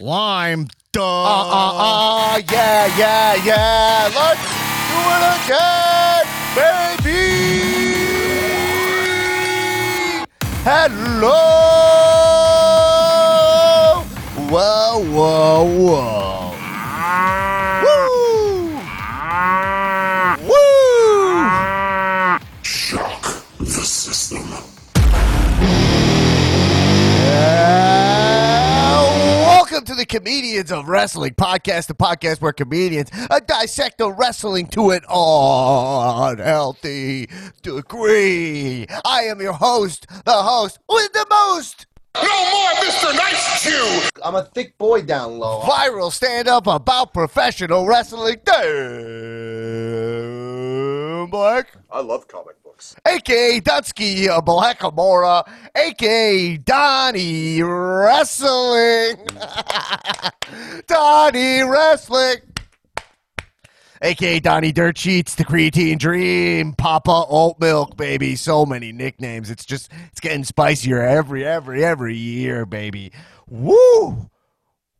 [0.00, 0.68] Lime.
[0.92, 1.02] Duh.
[1.02, 4.08] Uh, uh, uh, yeah, yeah, yeah.
[4.14, 4.40] Let's
[4.86, 6.22] do it again,
[6.54, 7.26] baby.
[10.62, 11.34] Hello.
[14.48, 16.17] Whoa, whoa, whoa.
[30.08, 37.28] Comedians of Wrestling podcast, the podcast where comedians uh, dissect the wrestling to an unhealthy
[37.62, 38.86] degree.
[39.04, 43.14] I am your host, the host with the most No more Mr.
[43.14, 44.00] Nice Chew!
[44.24, 45.60] I'm a thick boy down low.
[45.60, 48.36] Viral stand up about professional wrestling.
[48.44, 48.64] Dan
[51.30, 51.68] Black.
[51.90, 52.96] I love comic books.
[53.06, 59.16] aka Dutsky Blackamora, aka Donnie Wrestling.
[60.86, 62.36] Donnie Wrestling.
[64.00, 68.36] AKA Donnie Dirt Sheets, the Creatine Dream, Papa Oat Milk, baby.
[68.36, 69.50] So many nicknames.
[69.50, 73.12] It's just it's getting spicier every every every year, baby.
[73.48, 74.30] Woo!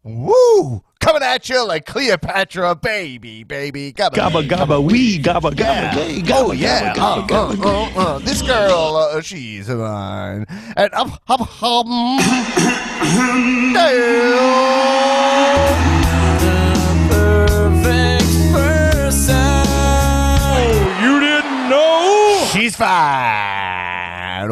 [0.02, 0.82] Woo!
[1.00, 3.92] Coming at you like Cleopatra, baby, baby.
[3.92, 7.96] Gabba, Gabba gabba wee gabba gabba gay gabba oh yeah, gabba uh, gabba uh, gabba.
[7.96, 10.44] uh, uh, this girl, uh, she's mine.
[10.76, 12.18] And um, hum, hum.
[21.00, 22.44] You didn't know?
[22.52, 23.57] She's fine.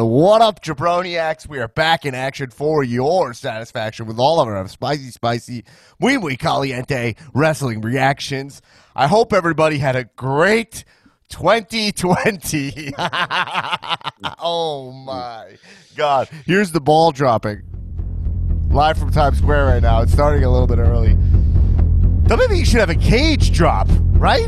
[0.05, 1.47] What up, Jabroniacs?
[1.47, 5.63] We are back in action for your satisfaction with all of our spicy, spicy,
[5.99, 8.61] muy, muy caliente wrestling reactions.
[8.95, 10.85] I hope everybody had a great
[11.29, 12.93] 2020.
[14.39, 15.57] oh my
[15.95, 16.29] God.
[16.45, 17.63] Here's the ball dropping.
[18.69, 20.01] Live from Times Square right now.
[20.01, 21.15] It's starting a little bit early.
[22.25, 24.47] WWE should have a cage drop, right?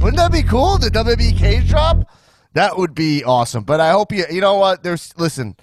[0.00, 0.76] Wouldn't that be cool?
[0.76, 2.10] The WWE cage drop?
[2.54, 3.64] That would be awesome.
[3.64, 4.82] But I hope you, you know what?
[4.82, 5.56] There's, listen,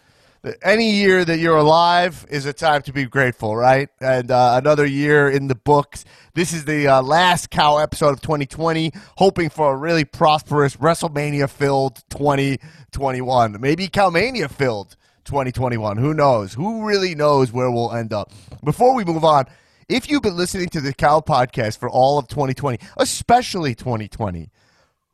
[0.62, 3.90] any year that you're alive is a time to be grateful, right?
[4.00, 6.06] And uh, another year in the books.
[6.34, 11.50] This is the uh, last cow episode of 2020, hoping for a really prosperous WrestleMania
[11.50, 13.60] filled 2021.
[13.60, 14.96] Maybe Cowmania filled
[15.26, 15.98] 2021.
[15.98, 16.54] Who knows?
[16.54, 18.32] Who really knows where we'll end up?
[18.64, 19.46] Before we move on,
[19.90, 24.50] if you've been listening to the Cow podcast for all of 2020, especially 2020,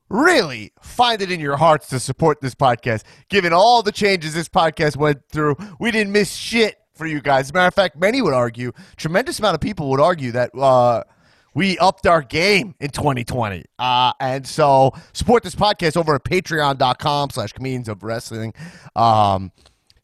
[0.10, 3.04] really find it in your hearts to support this podcast.
[3.30, 7.46] Given all the changes this podcast went through, we didn't miss shit for you guys.
[7.46, 10.56] As a matter of fact, many would argue, tremendous amount of people would argue that
[10.56, 11.04] uh,
[11.54, 13.66] we upped our game in 2020.
[13.80, 18.54] Uh, and so support this podcast over at patreon.com slash comedians of wrestling.
[18.96, 19.52] Um,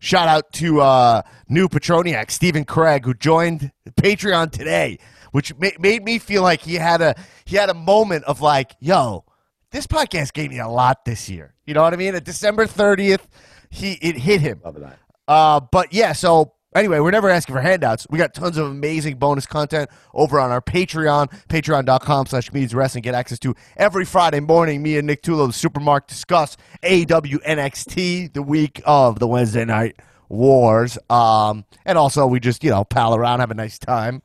[0.04, 4.98] Shout out to uh, new Petroniac, Stephen Craig, who joined Patreon today,
[5.32, 7.14] which ma- made me feel like he had a
[7.46, 9.26] he had a moment of like, yo,
[9.72, 11.54] this podcast gave me a lot this year.
[11.66, 12.16] You know what I mean?
[12.16, 13.28] At December thirtieth,
[13.70, 14.62] he it hit him.
[14.64, 15.00] Love that.
[15.28, 18.06] Uh, but yeah, so anyway, we're never asking for handouts.
[18.10, 23.04] We got tons of amazing bonus content over on our Patreon, patreon.com slash comedians wrestling.
[23.04, 24.82] Get access to every Friday morning.
[24.82, 30.00] Me and Nick Tulo, the Supermark, discuss AEW NXT the week of the Wednesday night
[30.30, 30.98] wars.
[31.10, 34.22] Um, and also we just, you know, pal around, have a nice time.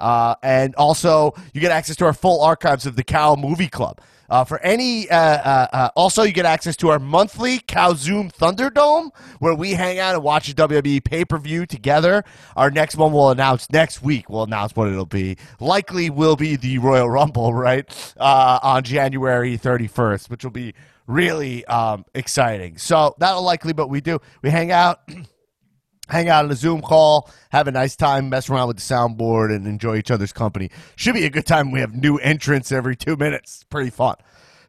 [0.00, 4.00] Uh, and also, you get access to our full archives of the Cow Movie Club.
[4.28, 8.30] Uh, for any, uh, uh, uh, also you get access to our monthly Cow Zoom
[8.30, 12.24] Thunderdome, where we hang out and watch a WWE pay per view together.
[12.56, 14.28] Our next one we'll announce next week.
[14.28, 15.36] We'll announce what it'll be.
[15.60, 20.74] Likely will be the Royal Rumble, right, uh, on January thirty first, which will be
[21.06, 22.78] really um, exciting.
[22.78, 25.00] So that'll likely, but we do we hang out.
[26.08, 29.54] hang out on a Zoom call, have a nice time, mess around with the soundboard,
[29.54, 30.70] and enjoy each other's company.
[30.96, 31.70] Should be a good time.
[31.70, 33.64] We have new entrants every two minutes.
[33.70, 34.16] Pretty fun.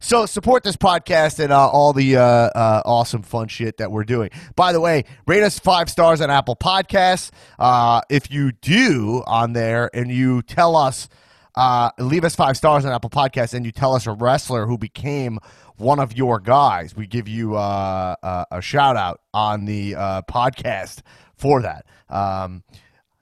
[0.01, 4.05] So support this podcast and uh, all the uh, uh, awesome fun shit that we're
[4.05, 4.29] doing.
[4.55, 7.31] By the way, rate us five stars on Apple Podcasts.
[7.59, 11.09] Uh, if you do on there and you tell us,
[11.55, 14.77] uh, leave us five stars on Apple Podcasts and you tell us a wrestler who
[14.77, 15.37] became
[15.79, 20.21] one of your guys, we give you uh, uh, a shout out on the uh,
[20.23, 21.01] podcast
[21.35, 21.85] for that.
[22.09, 22.63] Um,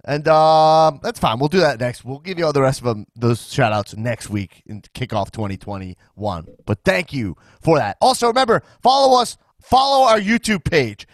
[0.03, 1.37] and um, that's fine.
[1.37, 2.05] We'll do that next.
[2.05, 5.31] We'll give you all the rest of them, those shout outs next week in kickoff
[5.31, 6.47] 2021.
[6.65, 7.97] But thank you for that.
[8.01, 11.07] Also, remember, follow us, follow our YouTube page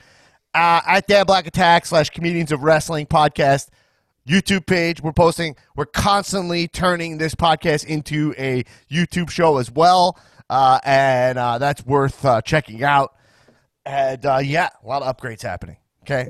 [0.53, 3.69] uh, at Dan Black Attack slash Comedians of Wrestling podcast.
[4.27, 5.01] YouTube page.
[5.01, 10.17] We're posting, we're constantly turning this podcast into a YouTube show as well.
[10.53, 13.15] Uh, and uh, that's worth uh, checking out.
[13.87, 15.77] And uh, yeah, a lot of upgrades happening.
[16.03, 16.29] Okay.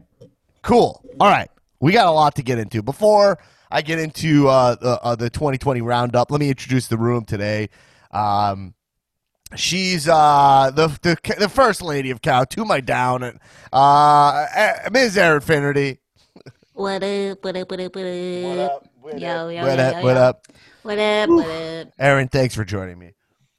[0.62, 1.04] Cool.
[1.20, 1.50] All right.
[1.82, 2.82] we got a lot to get into.
[2.82, 3.38] Before
[3.70, 7.70] I get into uh, the, uh, the 2020 roundup, let me introduce the room today.
[8.12, 8.76] Um,
[9.58, 13.40] she's uh, the, the the first lady of Cow to my down, and
[13.74, 15.18] uh, eh, Ms.
[15.18, 16.00] Erin Finnerty.
[16.72, 17.44] What up?
[17.44, 17.70] What up?
[17.70, 17.96] What up?
[17.96, 18.88] What up?
[19.02, 19.96] What Yo, yo, What yo, up?
[19.96, 20.22] yo, What yo.
[20.22, 20.48] up?
[20.84, 21.30] What up?
[21.30, 21.88] What up?
[22.00, 23.12] Erin, thanks for joining me.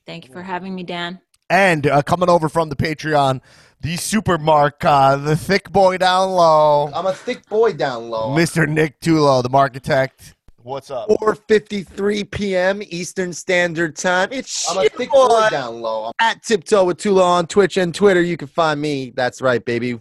[0.06, 1.20] Thank you for having me, Dan.
[1.50, 3.40] And uh, coming over from the Patreon,
[3.80, 8.30] the super mark, uh, the thick boy down low, I'm a thick boy down low.
[8.30, 8.68] Mr.
[8.68, 10.34] Nick Tulo, the architect.
[10.62, 11.10] What's up?
[11.10, 12.82] 4:53 p.m.
[12.86, 14.30] Eastern Standard Time.
[14.32, 16.10] It's I'm a thick boy boy down low.
[16.18, 18.22] at Tiptoe with Tula on Twitch and Twitter.
[18.22, 19.12] You can find me.
[19.14, 20.00] That's right, baby.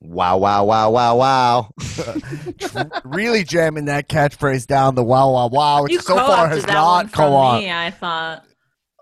[0.00, 0.36] Wow!
[0.36, 0.64] Wow!
[0.64, 0.90] Wow!
[0.90, 1.16] Wow!
[1.16, 1.70] Wow!
[3.04, 6.84] really jamming that catchphrase down the wow wow wow, which You so far has not
[7.06, 7.62] one come on.
[7.62, 7.72] me.
[7.72, 8.44] I thought.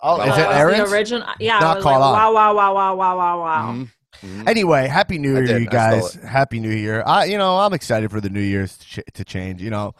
[0.06, 0.90] Oh, is it was Erin's?
[0.90, 1.28] the original?
[1.40, 3.72] Yeah, Not I was like, wow, wow, wow, wow, wow, wow, wow.
[3.72, 3.88] Mhm.
[4.22, 4.48] Mhm.
[4.48, 6.14] Anyway, happy New Year, you guys.
[6.14, 7.02] Happy New Year.
[7.06, 9.62] I, you know, I'm excited for the New Year's to, ch- to change.
[9.62, 9.94] You know,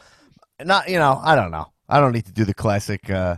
[0.62, 1.72] not, you know, I don't know.
[1.88, 3.08] I don't need to do the classic.
[3.10, 3.36] Uh,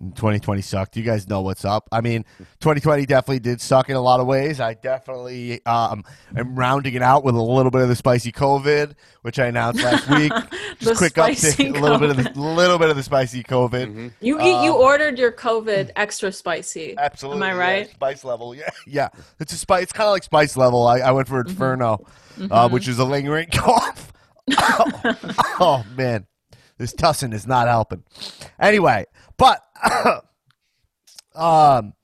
[0.00, 0.96] 2020 sucked.
[0.96, 1.88] You guys know what's up.
[1.90, 2.24] I mean,
[2.60, 4.60] 2020 definitely did suck in a lot of ways.
[4.60, 6.04] I definitely um,
[6.36, 9.82] am rounding it out with a little bit of the spicy COVID, which I announced
[9.82, 10.30] last week.
[10.32, 10.48] The
[10.80, 13.86] Just quick spicy update, a little bit of the little bit of the spicy COVID.
[13.94, 14.12] Mhm.
[14.20, 16.94] You Uh, you ordered your COVID extra spicy.
[16.98, 17.38] Absolutely.
[17.38, 17.90] Am I yeah, right?
[17.90, 18.54] spice level.
[18.54, 18.68] Yeah.
[18.86, 19.08] Yeah.
[19.40, 19.84] It's a spice.
[19.84, 20.86] It's kind of like spice level.
[20.86, 22.06] I, I went for Inferno,
[22.38, 22.52] Mm-hmm.
[22.52, 24.12] uh, which is a lingering cough.
[24.58, 25.14] oh,
[25.58, 26.26] oh, man.
[26.78, 28.04] This tussin is not helping.
[28.60, 29.06] Anyway,
[29.36, 29.62] but
[31.34, 31.94] um,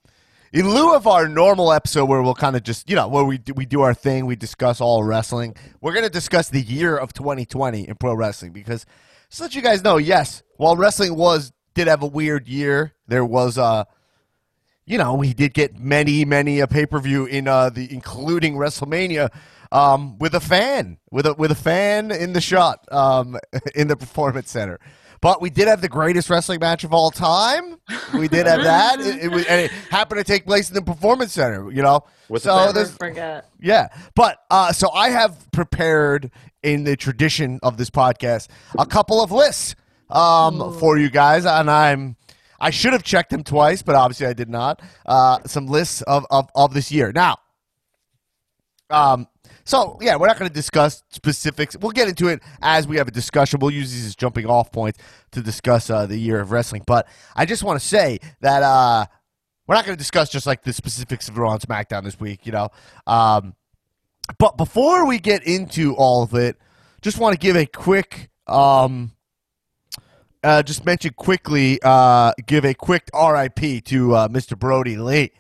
[0.53, 3.39] in lieu of our normal episode where we'll kind of just, you know, where we
[3.39, 7.13] do, we do our thing, we discuss all wrestling, we're to discuss the year of
[7.13, 8.87] 2020 in pro wrestling because
[9.29, 12.95] just to let you guys know, yes, while wrestling was did have a weird year,
[13.07, 13.85] there was uh
[14.85, 18.55] you know, we did get many, many a pay per view in uh, the including
[18.55, 19.31] WrestleMania
[19.73, 23.39] um, with a fan, with a with a fan in the shot um,
[23.75, 24.79] in the Performance Center.
[25.21, 27.77] But we did have the greatest wrestling match of all time.
[28.13, 30.83] We did have that, it, it was, and it happened to take place in the
[30.83, 31.71] Performance Center.
[31.71, 32.67] You know, With the so fan.
[32.67, 33.49] Never there's forget.
[33.61, 36.31] yeah, but uh, so I have prepared
[36.63, 38.49] in the tradition of this podcast
[38.79, 39.77] a couple of lists
[40.11, 42.17] um, for you guys, and I'm
[42.61, 44.83] I should have checked them twice, but obviously I did not.
[45.07, 47.37] Uh, some lists of, of of this year now.
[48.91, 49.27] Um,
[49.65, 51.77] so yeah, we're not going to discuss specifics.
[51.77, 53.61] We'll get into it as we have a discussion.
[53.61, 54.99] We'll use these as jumping off points
[55.33, 56.83] to discuss uh, the year of wrestling.
[56.87, 57.07] But
[57.37, 59.07] I just want to say that uh,
[59.67, 62.47] we're not going to discuss just like the specifics of Raw and SmackDown this week.
[62.47, 62.69] You know,
[63.07, 63.55] um,
[64.39, 66.57] but before we get into all of it,
[67.01, 69.13] just want to give a quick, um,
[70.43, 74.59] uh, just mention quickly, uh, give a quick RIP to uh, Mr.
[74.59, 75.33] Brodie Lee,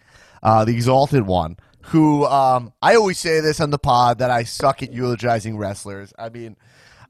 [0.42, 4.44] uh, the Exalted One, who um, I always say this on the pod that I
[4.44, 6.12] suck at eulogizing wrestlers.
[6.18, 6.56] I mean,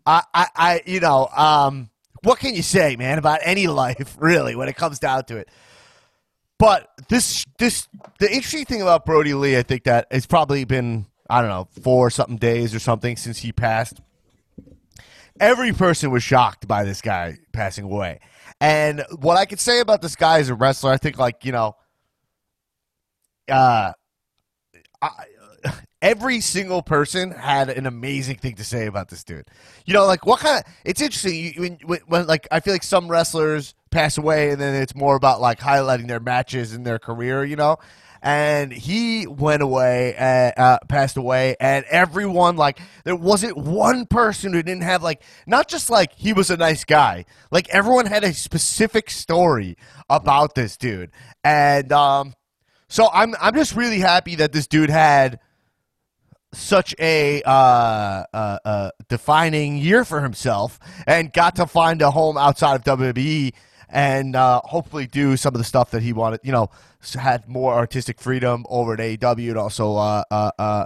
[0.06, 1.90] I, I, I you know, um,
[2.22, 5.48] what can you say, man, about any life, really, when it comes down to it?
[6.58, 7.88] But this this
[8.18, 11.68] the interesting thing about Brodie Lee, I think that it's probably been I don't know
[11.82, 14.00] four something days or something since he passed.
[15.40, 18.20] Every person was shocked by this guy passing away,
[18.60, 21.50] and what I could say about this guy as a wrestler, I think like you
[21.50, 21.74] know,
[23.50, 23.92] uh,
[25.02, 25.24] I,
[26.00, 29.48] every single person had an amazing thing to say about this dude.
[29.86, 30.72] You know, like what kind of?
[30.84, 34.74] It's interesting you, when, when, like I feel like some wrestlers pass away, and then
[34.74, 37.44] it's more about like highlighting their matches in their career.
[37.44, 37.78] You know,
[38.22, 44.52] and he went away, uh, uh, passed away, and everyone like there wasn't one person
[44.52, 48.24] who didn't have like not just like he was a nice guy, like everyone had
[48.24, 49.76] a specific story
[50.10, 51.10] about this dude,
[51.44, 52.34] and um,
[52.92, 55.40] so I'm I'm just really happy that this dude had
[56.52, 62.36] such a uh, uh, uh, defining year for himself and got to find a home
[62.36, 63.54] outside of WWE
[63.88, 66.40] and uh, hopefully do some of the stuff that he wanted.
[66.42, 66.68] You know,
[67.14, 70.84] had more artistic freedom over at AEW and also, uh, uh,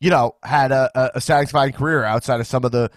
[0.00, 2.90] you know, had a, a- satisfying career outside of some of the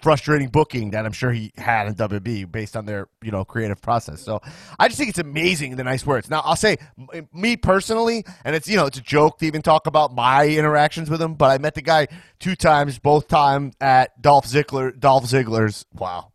[0.00, 3.80] frustrating booking that I'm sure he had in WB based on their you know creative
[3.82, 4.20] process.
[4.22, 4.40] So
[4.78, 6.30] I just think it's amazing the nice words.
[6.30, 6.76] Now I'll say
[7.12, 10.46] m- me personally, and it's you know it's a joke to even talk about my
[10.46, 14.98] interactions with him, but I met the guy two times, both time at Dolph Ziggler.
[14.98, 16.30] Dolph Ziggler's wow.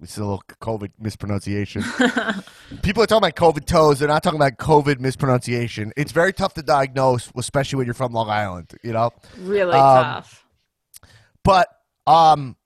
[0.00, 1.82] It's a little COVID mispronunciation.
[2.82, 3.98] People are talking about COVID toes.
[3.98, 5.92] They're not talking about COVID mispronunciation.
[5.96, 8.70] It's very tough to diagnose, especially when you're from Long Island.
[8.84, 10.46] You know, Really Um, tough.
[11.42, 11.68] but
[12.06, 12.56] um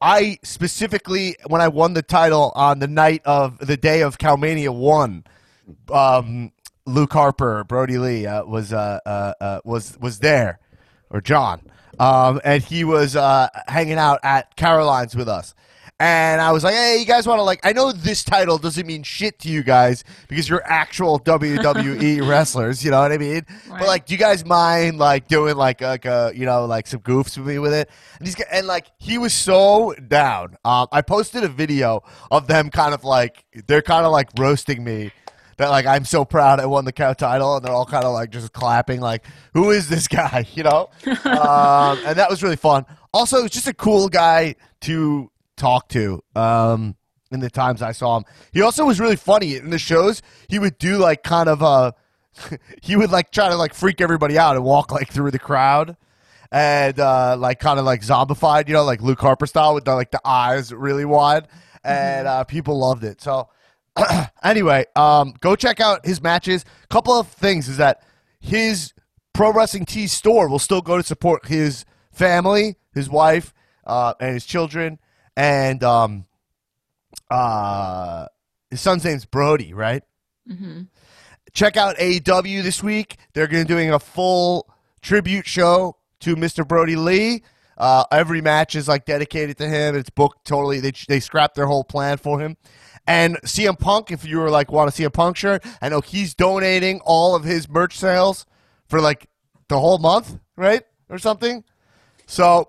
[0.00, 4.74] I specifically when I won the title on the night of the day of Cowmania
[4.74, 5.24] one,
[5.92, 6.52] um
[6.86, 10.58] Luke Harper, Brodie Lee uh, was uh, uh, uh, was was there
[11.10, 11.62] or John.
[11.98, 15.54] um, and he was uh, hanging out at Caroline's with us.
[16.00, 17.58] And I was like, hey, you guys want to like?
[17.66, 22.84] I know this title doesn't mean shit to you guys because you're actual WWE wrestlers.
[22.84, 23.44] You know what I mean?
[23.68, 27.00] But like, do you guys mind like doing like like a you know like some
[27.00, 27.90] goofs with me with it?
[28.18, 30.56] And he's and like he was so down.
[30.64, 34.84] Um, I posted a video of them kind of like they're kind of like roasting
[34.84, 35.10] me.
[35.56, 38.12] That like I'm so proud I won the cow title, and they're all kind of
[38.12, 40.90] like just clapping, like who is this guy, you know?
[41.24, 42.86] um, and that was really fun.
[43.12, 45.28] Also, he's just a cool guy to
[45.58, 46.22] talk to.
[46.34, 46.96] Um,
[47.30, 50.22] in the times I saw him, he also was really funny in the shows.
[50.48, 51.92] He would do like kind of uh
[52.82, 55.96] he would like try to like freak everybody out and walk like through the crowd
[56.50, 59.94] and uh like kind of like zombified, you know, like Luke Harper style with the,
[59.94, 61.48] like the eyes really wide,
[61.84, 63.20] and uh, people loved it.
[63.20, 63.48] So
[64.42, 66.64] anyway, um, go check out his matches.
[66.84, 68.02] A Couple of things is that
[68.40, 68.94] his
[69.32, 73.52] Pro Wrestling Tees store will still go to support his family, his wife,
[73.86, 74.98] uh, and his children,
[75.38, 76.26] and um,
[77.30, 78.26] uh,
[78.70, 80.02] his son's name's Brody, right?
[80.46, 80.82] hmm
[81.54, 83.16] check out AEW this week.
[83.32, 84.68] They're going to be doing a full
[85.00, 86.66] tribute show to Mr.
[86.66, 87.42] Brodie Lee.
[87.76, 89.96] Uh, every match is like dedicated to him.
[89.96, 90.80] It's booked totally.
[90.80, 92.56] They they scrapped their whole plan for him.
[93.06, 96.00] And CM Punk, if you were like want to see a Punk shirt, I know
[96.00, 98.46] he's donating all of his merch sales
[98.88, 99.28] for like
[99.68, 101.64] the whole month, right, or something.
[102.26, 102.68] So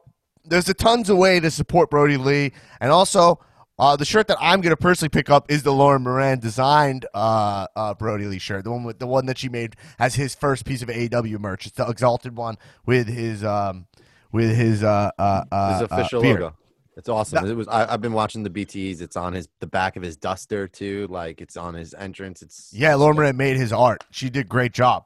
[0.49, 2.51] there's a tons of way to support Brodie Lee,
[2.81, 3.39] and also
[3.77, 7.05] uh, the shirt that I'm going to personally pick up is the Lauren Moran designed
[7.13, 10.35] uh, uh, Brodie Lee shirt, the one with the one that she made as his
[10.35, 11.65] first piece of AEW merch.
[11.67, 13.87] It's the exalted one with his um,
[14.31, 16.41] with his uh, uh, uh, His official uh, beard.
[16.41, 16.55] logo.
[16.97, 17.45] It's awesome.
[17.45, 17.69] It was.
[17.69, 18.99] I, I've been watching the BTS.
[19.01, 21.07] It's on his the back of his duster too.
[21.09, 22.41] Like it's on his entrance.
[22.41, 24.03] It's Yeah, Lauren Moran made his art.
[24.11, 25.05] She did a great job.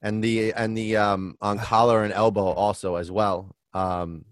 [0.00, 3.56] and the and the um on collar and elbow also as well.
[3.72, 4.24] Um,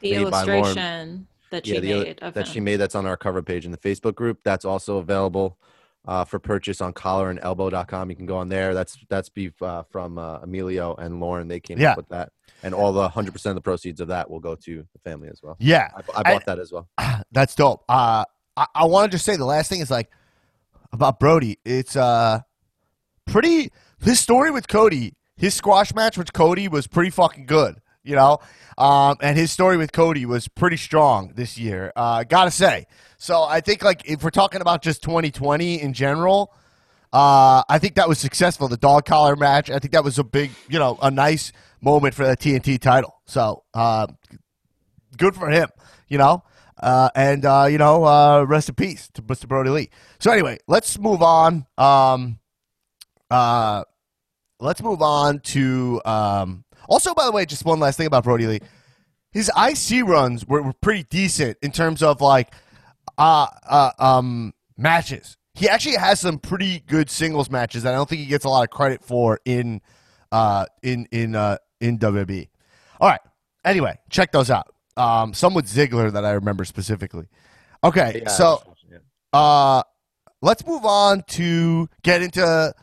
[0.00, 0.58] The Made by Lauren.
[0.58, 2.52] illustration that she yeah, the, made of that him.
[2.52, 4.40] she made that's on our cover page in the Facebook group.
[4.44, 5.58] That's also available
[6.06, 8.10] uh, for purchase on collarandelbow.com.
[8.10, 8.74] You can go on there.
[8.74, 11.48] That's that's beef uh, from uh, Emilio and Lauren.
[11.48, 11.92] They came Yeah.
[11.92, 14.54] up with that, and all the hundred percent of the proceeds of that will go
[14.54, 15.56] to the family as well.
[15.58, 16.88] Yeah, I, I bought that as well.
[17.32, 17.84] That's dope.
[17.88, 18.24] Uh,
[18.56, 20.10] I, I want to just say the last thing is like
[20.92, 21.58] about Brodie.
[21.64, 22.40] It's uh
[23.26, 23.70] pretty.
[24.00, 27.80] His story with Cody, his squash match with Cody was pretty fucking good.
[28.06, 28.38] You know,
[28.78, 31.92] um, and his story with Cody was pretty strong this year.
[31.96, 32.86] Uh, gotta say.
[33.18, 36.54] So I think like if we're talking about just 2020 in general.
[37.12, 38.68] Uh, I think that was successful.
[38.68, 39.70] The dog collar match.
[39.70, 43.22] I think that was a big, you know, a nice moment for the TNT title.
[43.24, 44.08] So, uh,
[45.16, 45.68] good for him,
[46.08, 46.42] you know.
[46.78, 49.48] Uh, and uh, you know, uh, rest in peace to Mr.
[49.48, 49.90] Brodie Lee.
[50.18, 51.66] So anyway, let's move on.
[51.78, 52.38] Um,
[53.30, 53.84] uh,
[54.60, 56.02] let's move on to.
[56.04, 58.60] Um, also, by the way, just one last thing about Brodie Lee.
[59.32, 62.52] His IC runs were, were pretty decent in terms of like
[63.18, 65.36] uh, uh, um, matches.
[65.54, 68.48] He actually has some pretty good singles matches that I don't think he gets a
[68.48, 69.80] lot of credit for in
[70.32, 72.48] uh, in in uh, in WWE.
[73.00, 73.20] All right.
[73.64, 74.72] Anyway, check those out.
[74.96, 77.26] Um, some with Ziggler that I remember specifically.
[77.84, 78.62] Okay, Yeah, so
[79.32, 79.82] uh,
[80.40, 82.74] let's move on to get into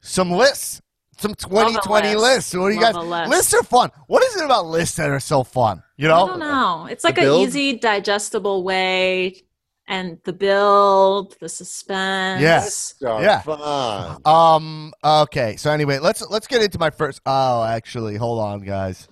[0.00, 0.80] some lists,
[1.18, 2.20] some 2020 list.
[2.22, 2.54] lists.
[2.54, 3.02] What do you Love guys?
[3.04, 3.30] a list.
[3.30, 3.90] Lists are fun.
[4.06, 5.82] What is it about lists that are so fun?
[5.96, 6.86] You know, I know, don't know.
[6.90, 9.42] It's like an easy, digestible way,
[9.86, 12.40] and the build, the suspense.
[12.40, 12.94] Yes.
[12.98, 13.40] So Yeah.
[13.40, 14.20] fun.
[14.24, 14.92] Um.
[15.02, 15.56] Okay.
[15.56, 17.20] So anyway, let's let's get into my first.
[17.26, 19.08] Oh, actually, hold on, guys.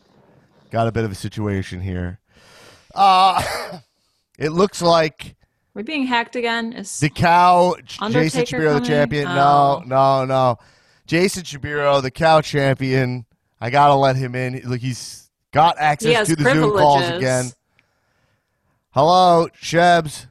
[0.70, 2.20] Got a bit of a situation here.
[2.94, 3.42] Uh,
[4.38, 5.36] it looks like
[5.75, 6.72] We're being hacked again.
[6.72, 9.26] Is the cow, J- Jason Undertaker Shapiro, the champion.
[9.28, 9.82] Oh.
[9.84, 10.56] No, no, no.
[11.06, 13.26] Jason Shapiro, the cow champion.
[13.60, 14.60] I gotta let him in.
[14.64, 17.52] Look, he's got access he to the Zoom calls again.
[18.90, 20.26] Hello, Shebs.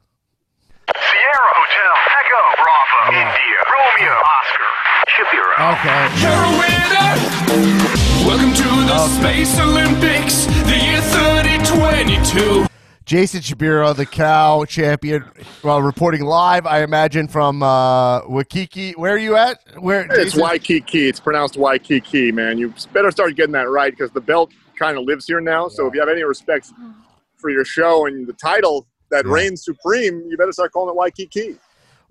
[0.93, 3.15] Sierra Hotel, Echo, Bravo, oh.
[3.23, 4.71] India, Romeo, Oscar,
[5.15, 5.55] Shapiro.
[5.71, 6.01] Okay.
[6.19, 6.85] You're a winner.
[8.27, 12.74] Welcome to the Space Olympics, the year 3022.
[13.05, 15.23] Jason Shapiro, the cow champion,
[15.61, 18.97] well, reporting live, I imagine, from uh, Wakiki.
[18.97, 19.59] Where are you at?
[19.79, 20.05] Where?
[20.09, 20.41] It's Jason?
[20.41, 21.07] Waikiki.
[21.07, 22.57] It's pronounced Waikiki, man.
[22.57, 25.67] You better start getting that right because the belt kind of lives here now.
[25.67, 26.71] So if you have any respect
[27.37, 29.33] for your show and the title that Yeah.
[29.33, 31.57] reigns supreme, you better start calling it Waikiki.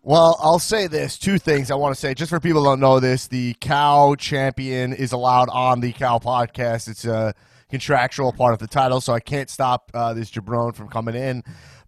[0.04, 2.80] Well, I'll say this: two things I want to say, just for people who don't
[2.80, 3.26] know this.
[3.26, 6.86] The cow champion is allowed on the cow podcast.
[6.88, 7.34] It's a
[7.74, 11.42] contractual part of the title, so I can't stop uh, this jabron from coming in.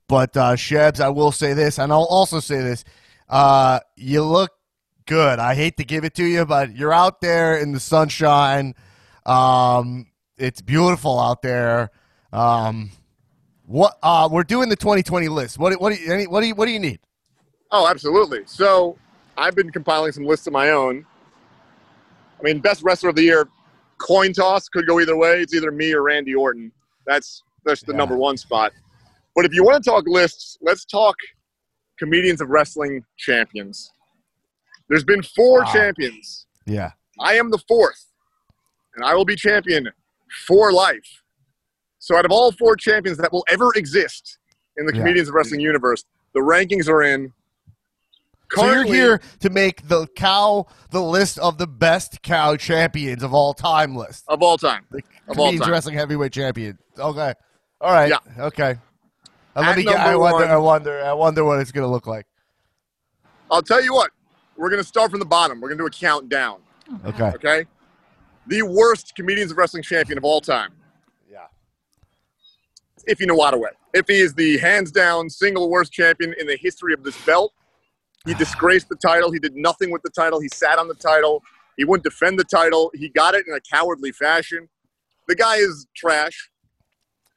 [0.09, 2.83] But uh, Shebs, I will say this, and I'll also say this:
[3.29, 4.51] uh, you look
[5.07, 5.39] good.
[5.39, 8.75] I hate to give it to you, but you're out there in the sunshine.
[9.25, 11.93] Um, it's beautiful out there.
[12.33, 12.91] Um,
[13.65, 15.57] what uh, we're doing the 2020 list.
[15.57, 16.99] What what do you any, what do you what do you need?
[17.71, 18.43] Oh, absolutely.
[18.47, 18.99] So
[19.39, 21.07] I've been compiling some lists of my own.
[22.41, 23.49] I mean, best wrestler of the year,
[23.99, 25.41] coin toss could go either way.
[25.41, 26.73] It's either me or Randy Orton.
[27.07, 27.99] That's that's the Yeah.
[27.99, 28.73] number one spot.
[29.35, 31.17] But if you want to talk lists, let's talk
[31.99, 33.91] comedians of wrestling champions.
[34.89, 35.73] There's been four Wow.
[35.73, 36.47] champions.
[36.65, 36.93] Yeah.
[37.21, 38.13] I am the fourth,
[38.95, 39.89] and I will be champion
[40.47, 41.23] for life.
[41.99, 44.39] So, out of all four champions that will ever exist
[44.77, 45.01] in the Yeah.
[45.01, 47.33] comedians of wrestling universe, the rankings are in.
[48.55, 53.35] So you're here to make the cow the list of the best cow champions of
[53.35, 54.25] all time list.
[54.29, 54.87] of all time.
[54.91, 55.71] The Of all time.
[55.71, 56.79] wrestling heavyweight champion.
[56.99, 57.35] Okay.
[57.81, 58.09] All right.
[58.11, 58.45] Yeah.
[58.47, 58.77] Okay.
[59.57, 60.39] Uh, let At me get, I wonder.
[60.39, 61.05] one- I wonder.
[61.05, 62.27] I wonder what it's gonna look like.
[63.51, 64.11] I'll tell you what.
[64.57, 65.61] We're going to start from the bottom.
[65.61, 66.61] We're going to do a countdown.
[67.05, 67.25] Okay.
[67.35, 67.67] Okay.
[68.47, 70.73] The worst comedians of wrestling champion of all time.
[71.31, 71.41] Yeah.
[73.07, 73.69] If you know Iffy Nawatawe.
[73.95, 77.53] Iffy is the hands down single worst champion in the history of this belt.
[78.27, 79.31] He disgraced the title.
[79.31, 80.41] He did nothing with the title.
[80.41, 81.43] He sat on the title.
[81.77, 82.91] He wouldn't defend the title.
[82.95, 84.69] He got it in a cowardly fashion.
[85.29, 86.51] The guy is trash.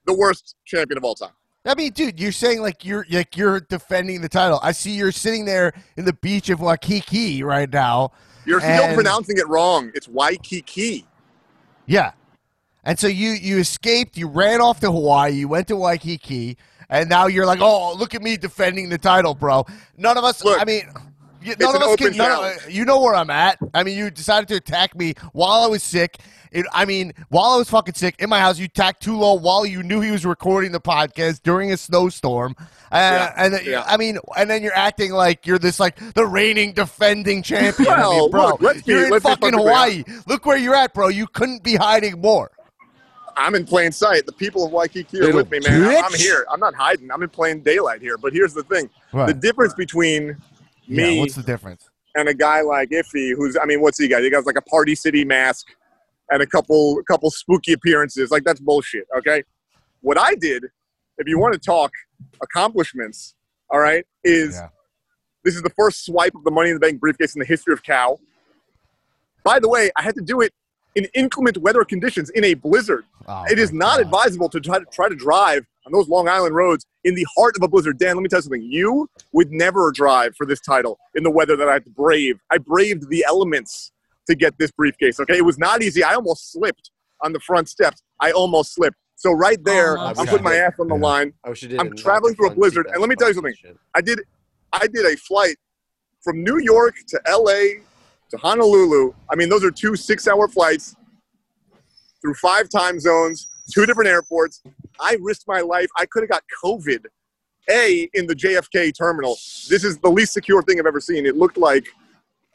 [0.06, 1.32] The worst champion of all time.
[1.66, 4.60] I mean, dude, you're saying like you're like you're defending the title.
[4.64, 8.12] I see you're sitting there in the beach of Waikiki right now.
[8.46, 9.92] You're still pronouncing it wrong.
[9.94, 11.06] It's Waikiki.
[11.86, 12.14] Yeah.
[12.84, 16.58] And so you you escaped, you ran off to Hawaii, you went to Waikiki,
[16.90, 19.66] and now you're like, "Oh, look at me defending the title, bro."
[19.98, 20.84] None of us Look, I mean,
[21.42, 23.58] you- none of us can none of- you know where I'm at.
[23.74, 26.18] I mean, you decided to attack me while I was sick.
[26.52, 29.68] It, I mean, while I was fucking sick in my house, you attacked Tulo while
[29.68, 32.56] you knew he was recording the podcast during a snowstorm.
[32.92, 33.84] Uh, Yeah, and then, yeah.
[33.86, 37.88] I mean, and then you're acting like you're this like the reigning defending champion.
[37.92, 40.04] I mean, Well, bro, look, be- you're in fucking Hawaii.
[40.26, 41.10] Look where you're at, bro.
[41.10, 42.50] You couldn't be hiding more.
[43.40, 44.26] I'm in plain sight.
[44.26, 45.82] The people of Waikiki are with me, man.
[45.84, 46.46] I'm- I'm here.
[46.52, 47.10] I'm not hiding.
[47.10, 48.18] I'm in plain daylight here.
[48.18, 49.28] But here's the thing: Right.
[49.28, 50.36] the difference between
[50.86, 51.90] Yeah, me what's the difference?
[52.16, 54.22] and a guy like Iffy, who's I mean, what's he got?
[54.24, 55.68] He got like a Party City mask
[56.30, 58.30] and a couple a couple spooky appearances.
[58.30, 59.08] Like that's bullshit.
[59.18, 59.44] Okay.
[60.02, 60.66] What I did,
[61.18, 61.92] if you want to talk
[62.42, 63.36] accomplishments,
[63.70, 64.68] all right, is Yeah.
[65.46, 67.74] this is the first swipe of the Money in the Bank briefcase in the history
[67.74, 68.20] of Cow.
[69.44, 70.54] By the way, I had to do it
[71.00, 73.06] in inclement weather conditions in a blizzard.
[73.28, 74.02] Oh, it is not God.
[74.06, 77.56] advisable to try to try to drive on those Long Island roads in the heart
[77.58, 77.98] of a blizzard.
[77.98, 78.62] Dan, let me tell you something.
[78.62, 82.38] You would never drive for this title in the weather that I had to brave.
[82.52, 83.92] I braved the elements
[84.28, 85.20] to get this briefcase.
[85.20, 86.04] Okay, it was not easy.
[86.04, 86.92] I almost slipped
[87.24, 88.04] on the front steps.
[88.20, 88.98] I almost slipped.
[89.16, 90.20] So right there, oh, Almost.
[90.20, 91.02] I'm putting my ass on the Yeah.
[91.02, 91.34] line.
[91.44, 93.56] I wish you did I'm traveling through a blizzard, and let me tell you something.
[93.56, 93.78] shit.
[93.96, 94.22] I did
[94.74, 95.56] I did a flight
[96.24, 97.82] from New York to LA
[98.32, 99.14] to Honolulu.
[99.32, 100.96] I mean, those are two six-hour flights
[102.22, 104.62] through five time zones, two different airports.
[105.00, 105.88] I risked my life.
[105.98, 107.06] I could have got COVID.
[107.72, 109.36] A in the JFK terminal.
[109.70, 111.28] This is the least secure thing I've ever seen.
[111.28, 111.88] It looked like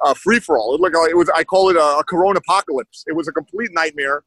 [0.02, 0.74] a free for all.
[0.74, 1.30] It looked like it was.
[1.30, 3.04] I call it a, a corona apocalypse.
[3.06, 4.24] It was a complete nightmare.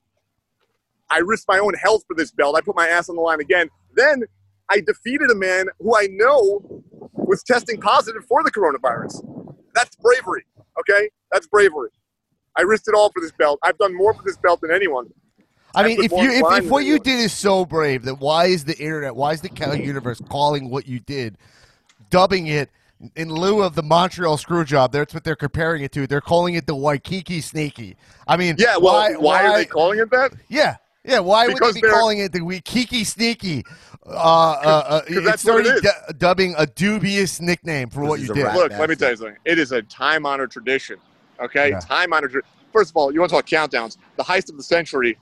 [1.09, 2.55] I risked my own health for this belt.
[2.55, 3.69] I put my ass on the line again.
[3.95, 4.23] Then
[4.69, 6.83] I defeated a man who I know
[7.13, 9.55] was testing positive for the coronavirus.
[9.73, 10.45] That's bravery.
[10.79, 11.89] Okay, that's bravery.
[12.57, 13.59] I risked it all for this belt.
[13.63, 15.07] I've done more for this belt than anyone.
[15.75, 18.15] I I mean, put if you if, if what you did is so brave, then
[18.15, 21.37] why is the internet, why is the Cow universe calling what you did,
[22.09, 22.71] dubbing it
[23.15, 24.91] in lieu of the Montreal screw job?
[24.91, 26.07] That's what they're comparing it to.
[26.07, 27.95] They're calling it the Waikiki Sneaky.
[28.27, 28.77] I mean, Yeah.
[28.77, 30.33] Well, why, why, are they calling it that?
[30.47, 31.19] Yeah, yeah.
[31.19, 33.63] Why would they be calling it the Waikiki Sneaky?
[34.03, 38.01] Uh, uh, uh, 'cause it's that's what it already du- dubbing a dubious nickname for
[38.01, 38.45] This what is you did.
[38.45, 38.55] rat.
[38.55, 39.35] Look, let me tell you something.
[39.43, 40.97] It is a time honored tradition.
[41.39, 41.79] Okay, Yeah.
[41.79, 42.35] time honored.
[42.73, 43.97] First of all, you want to talk countdowns?
[44.17, 45.17] The heist of the century.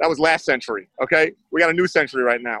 [0.00, 0.88] That was last century.
[1.02, 2.60] Okay, we got a new century right now.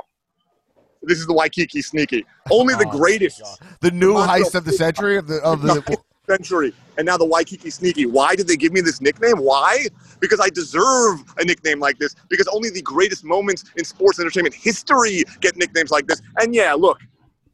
[1.02, 2.24] This is the Waikiki Sneaky.
[2.50, 3.42] Only the Oh, my greatest.
[3.80, 5.96] The new Montreal- heist of the century of the of No, the.
[6.28, 8.04] century, and now the Waikiki Sneaky.
[8.06, 9.36] Why did they give me this nickname?
[9.38, 9.86] Why?
[10.18, 12.16] Because I deserve a nickname like this.
[12.28, 16.20] Because only the greatest moments in sports entertainment history get nicknames like this.
[16.40, 16.98] And yeah, look,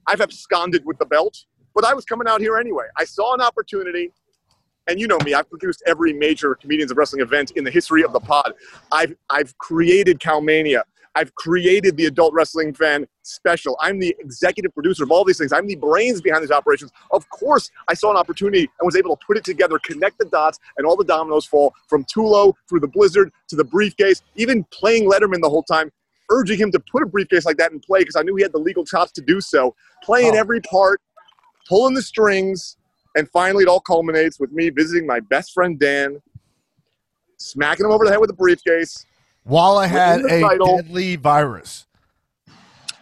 [0.06, 1.44] I've absconded with the belt,
[1.74, 2.84] but I was coming out here anyway.
[2.96, 4.10] I saw an opportunity.
[4.88, 8.02] And you know me, I've produced every major comedians of wrestling event in the history
[8.04, 8.54] of the pod.
[8.90, 10.82] I've I've created Cowmania.
[11.14, 13.76] I've created the adult wrestling fan special.
[13.82, 15.52] I'm the executive producer of all these things.
[15.52, 16.90] I'm the brains behind these operations.
[17.10, 20.24] Of course, I saw an opportunity and was able to put it together, connect the
[20.24, 24.64] dots, and all the dominoes fall from Tulo through the Blizzard to the briefcase, even
[24.72, 25.92] playing Letterman the whole time,
[26.30, 28.52] urging him to put a briefcase like that in play because I knew he had
[28.52, 29.74] the legal chops to do so.
[30.02, 30.38] Playing Oh.
[30.38, 30.98] every part,
[31.68, 32.78] pulling the strings,
[33.16, 36.20] and finally it all culminates with me visiting my best friend Dan,
[37.38, 39.04] smacking him over the head with a briefcase,
[39.44, 41.86] while I had a title- deadly virus.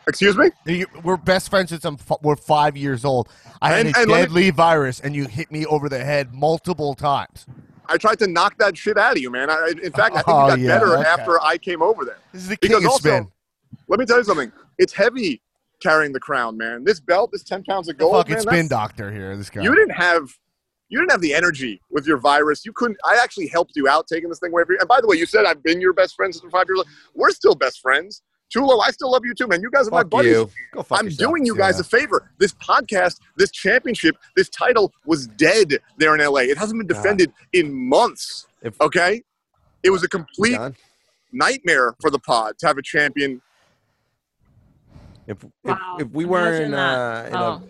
[0.08, 0.84] Excuse me.
[1.04, 3.28] We're best friends since I'm f- we're five years old.
[3.62, 6.34] I had a and let me- deadly virus, and you hit me over the head
[6.34, 7.46] multiple times.
[7.86, 9.50] I tried to knock that shit out of you, man.
[9.50, 11.08] I, in fact, I think Oh, you got yeah, better okay.
[11.08, 12.18] after I came over there.
[12.32, 13.28] This is the Because king of also, spin.
[13.88, 14.50] let me tell you something.
[14.78, 15.42] It's heavy
[15.80, 16.84] carrying the crown, man.
[16.84, 19.36] This belt, this ten pounds of The gold, fucking man, spin doctor here.
[19.36, 19.62] This guy.
[19.62, 20.30] You didn't have
[20.88, 22.64] you didn't have the energy with your virus.
[22.66, 22.98] You couldn't.
[23.04, 24.78] I actually helped you out taking this thing away from you.
[24.80, 26.78] And by the way, you said I've been your best friend since five years.
[26.78, 26.88] old.
[27.14, 28.22] We're still best friends.
[28.48, 29.62] Chulo, I still love you too, man.
[29.62, 30.32] You guys are my buddies.
[30.32, 30.50] you.
[30.72, 31.30] Go fuck I'm yourself.
[31.30, 31.82] doing you guys Yeah.
[31.82, 32.32] a favor.
[32.40, 36.40] This podcast, this championship, this title was dead there in LA.
[36.40, 38.48] It hasn't been defended in months.
[38.60, 39.22] If- Okay,
[39.84, 40.58] it was a complete
[41.32, 43.40] nightmare for the pod to have a champion.
[45.30, 45.96] If, if, Wow.
[46.00, 47.26] if we weren't in, uh, that.
[47.28, 47.62] in a, Oh.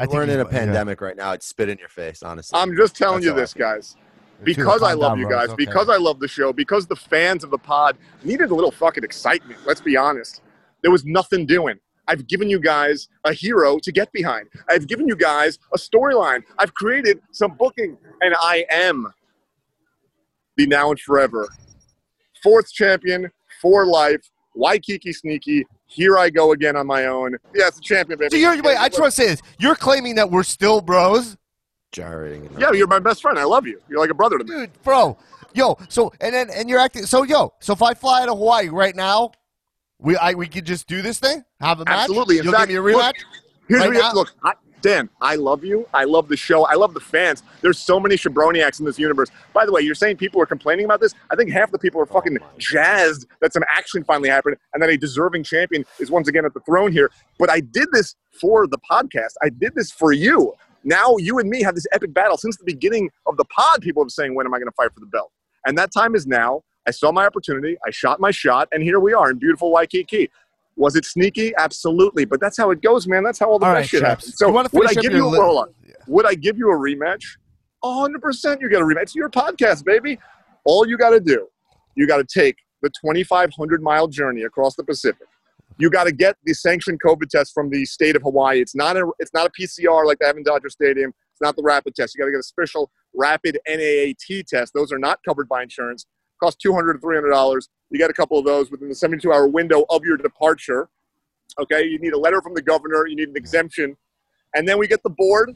[0.00, 0.58] if we weren't in a he's- yeah.
[0.58, 2.58] pandemic right now, I'd spit in your face, honestly.
[2.58, 3.96] I'm just telling That's you how I this, guys.
[4.44, 7.58] because I love you guys, because I love the show, because the fans of the
[7.58, 9.60] pod needed a little fucking excitement.
[9.66, 10.42] Let's be honest.
[10.82, 11.78] There was nothing doing.
[12.08, 14.48] I've given you guys a hero to get behind.
[14.68, 16.44] I've given you guys a storyline.
[16.58, 19.12] I've created some booking, and I am
[20.56, 21.48] the now and forever
[22.42, 24.30] fourth champion for life.
[24.54, 25.66] Waikiki Sneaky.
[25.86, 27.36] Here I go again on my own.
[27.54, 28.30] Yeah, it's a champion, baby.
[28.30, 29.40] So you're, wait, I just want to say this.
[29.58, 31.36] You're claiming that we're still bros,
[31.92, 32.44] gyrating.
[32.46, 33.38] in Yeah, you're my best friend.
[33.38, 33.80] I love you.
[33.88, 34.50] You're like a brother to me.
[34.50, 35.16] dude, bro.
[35.54, 37.06] Yo, so and then and you're acting.
[37.06, 39.30] So yo, so if I fly to Hawaii right now,
[39.98, 42.00] we I we could just do this thing, have a match.
[42.00, 42.38] Absolutely.
[42.38, 43.16] In You'll fact, give me a look.
[43.68, 44.12] Here's Right what you- now?
[44.12, 44.52] look, I,
[44.86, 45.10] Dan.
[45.20, 45.88] I love you.
[45.92, 46.64] I love the show.
[46.64, 47.42] I love the fans.
[47.60, 49.30] There's so many Shabroniacs in this universe.
[49.52, 51.12] By the way, you're saying people are complaining about this.
[51.28, 54.80] I think half the people are fucking oh jazzed that some action finally happened and
[54.80, 57.10] that a deserving champion is once again at the throne here.
[57.36, 59.32] But I did this for the podcast.
[59.42, 60.54] I did this for you.
[60.84, 63.82] Now you and me have this epic battle since the beginning of the pod.
[63.82, 65.32] People have been saying, "When am I going to fight for the belt?"
[65.66, 66.62] And that time is now.
[66.86, 67.76] I saw my opportunity.
[67.84, 70.30] I shot my shot, and here we are in beautiful Waikiki.
[70.76, 71.52] Was it sneaky?
[71.56, 73.24] Absolutely, but that's how it goes, man.
[73.24, 74.24] That's how all the All best right, shit Chaps.
[74.26, 74.38] happens.
[74.38, 75.74] So would I give you li- hold on.
[76.08, 77.22] Would I give you a rematch?
[77.82, 78.60] hundred percent.
[78.60, 79.02] You get a rematch.
[79.02, 80.18] It's your podcast, baby.
[80.64, 81.46] All you got to do,
[81.94, 85.26] you got to take the 2,500 mile journey across the Pacific.
[85.78, 88.60] You got to get the sanctioned COVID test from the state of Hawaii.
[88.60, 91.12] It's not a it's not a PCR like they have in Dodger Stadium.
[91.32, 92.14] It's not the rapid test.
[92.14, 94.72] You got to get a special rapid NAAT test.
[94.74, 96.06] Those are not covered by insurance.
[96.42, 97.68] Cost 200 to 300 dollars.
[97.90, 100.88] You get a couple of those within the 72 hour window of your departure.
[101.58, 103.06] Okay, you need a letter from the governor.
[103.06, 103.96] You need an exemption,
[104.54, 105.54] and then we get the board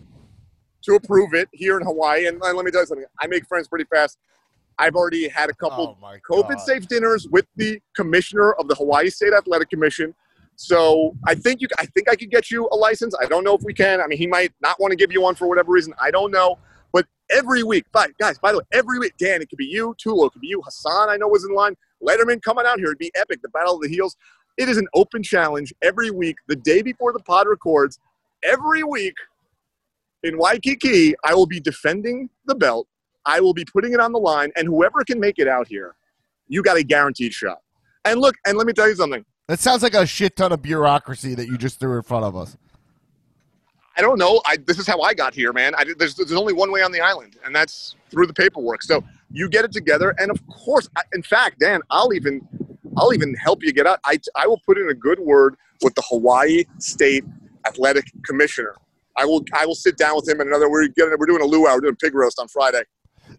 [0.82, 2.26] to approve it here in Hawaii.
[2.26, 3.06] And, let me tell you something.
[3.20, 4.18] I make friends pretty fast.
[4.78, 9.10] I've already had a couple Oh COVID safe dinners with the commissioner of the Hawaii
[9.10, 10.14] State Athletic Commission.
[10.56, 13.14] So I think you, I think I could get you a license.
[13.20, 14.00] I don't know if we can.
[14.00, 15.92] I mean, he might not want to give you one for whatever reason.
[16.00, 16.58] I don't know.
[16.92, 19.94] But every week, but guys, by the way, every week, Dan, it could be you,
[20.02, 21.08] Tulo, it could be you, Hassan.
[21.08, 21.76] I know was in line.
[22.06, 22.88] Letterman coming out here.
[22.88, 23.42] It'd be epic.
[23.42, 24.16] The Battle of the Heels.
[24.56, 26.36] It is an open challenge every week.
[26.48, 27.98] The day before the pod records,
[28.42, 29.14] every week
[30.22, 32.86] in Waikiki, I will be defending the belt.
[33.26, 35.94] I will be putting it on the line, and whoever can make it out here,
[36.48, 37.58] you got a guaranteed shot.
[38.04, 39.24] And look, and let me tell you something.
[39.48, 42.36] That sounds like a shit ton of bureaucracy that you just threw in front of
[42.36, 42.56] us.
[43.96, 44.40] I don't know.
[44.46, 45.74] I, this is how I got here, man.
[45.74, 48.82] I, there's, there's only one way on the island, and that's through the paperwork.
[48.82, 52.40] So you get it together, and of course, I, in fact, Dan, I'll even,
[52.96, 54.00] I'll even help you get out.
[54.04, 57.24] I, I will put in a good word with the Hawaii State
[57.66, 58.74] Athletic Commissioner.
[59.16, 60.70] I will, I will sit down with him, and another.
[60.70, 62.82] We're getting, we're doing a luau, we're doing pig roast on Friday.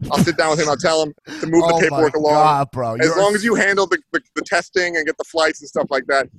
[0.09, 0.69] I'll sit down with him.
[0.69, 2.67] I'll tell him to move oh the paperwork my along.
[2.71, 2.95] Bro.
[2.95, 5.87] as long as you handle the, the, the testing and get the flights and stuff
[5.89, 6.29] like that.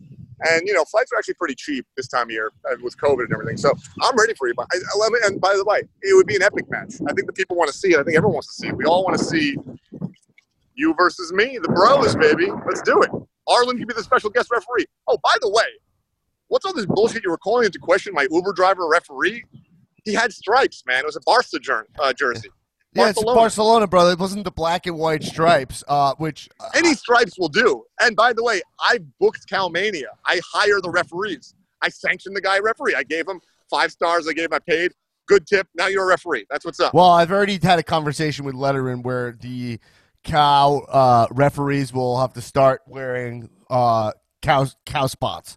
[0.50, 3.24] And you know, flights are actually pretty cheap this time of year uh, with COVID
[3.24, 3.56] and everything.
[3.56, 4.54] So I'm ready for you.
[4.56, 4.66] But
[4.98, 6.94] let me- and by the way, it would be an epic match.
[7.08, 7.98] I think the people want to see it.
[7.98, 8.76] I think everyone wants to see it.
[8.76, 9.56] We all want to see
[10.74, 12.50] you versus me, the bros, baby.
[12.66, 13.10] Let's do it.
[13.48, 14.86] Arlen can be the special guest referee.
[15.08, 15.64] Oh, by the way,
[16.48, 19.44] what's all this bullshit you were calling into question my Uber driver referee?
[20.04, 21.00] He had stripes, man.
[21.00, 22.48] It was a Barca jer- uh, jersey.
[22.94, 23.40] Yeah, it's Barcelona.
[23.40, 24.12] Barcelona, brother.
[24.12, 27.84] It wasn't the black and white stripes, uh, which uh, Any stripes will do.
[28.00, 30.08] And by the way, I booked Cowmania.
[30.26, 31.54] I hire the referees.
[31.80, 32.94] I sanction the guy referee.
[32.94, 34.28] I gave him five stars.
[34.28, 34.92] I gave him I paid.
[35.26, 35.68] Good tip.
[35.74, 36.46] Now you're a referee.
[36.50, 36.92] That's what's up.
[36.92, 39.78] Well, I've already had a conversation with Letterman where the
[40.22, 45.56] cow uh, referees will have to start wearing uh, cow cow spots,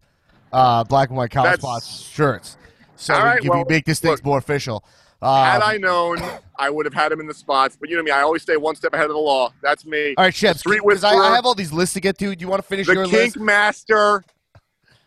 [0.53, 2.57] uh, black and white cow That's- spots shirts,
[2.95, 4.85] so we right, can well, make this thing more official.
[5.25, 6.19] Had Um, I known,
[6.59, 7.75] I would have had him in the spots.
[7.79, 8.11] But you know me.
[8.11, 9.51] I always stay one step ahead of the law.
[9.63, 10.13] That's me.
[10.17, 12.35] all right, Chefs, Street because I, I have all these lists to get to.
[12.35, 13.39] Do you want to finish the your kink list?
[13.39, 14.23] master,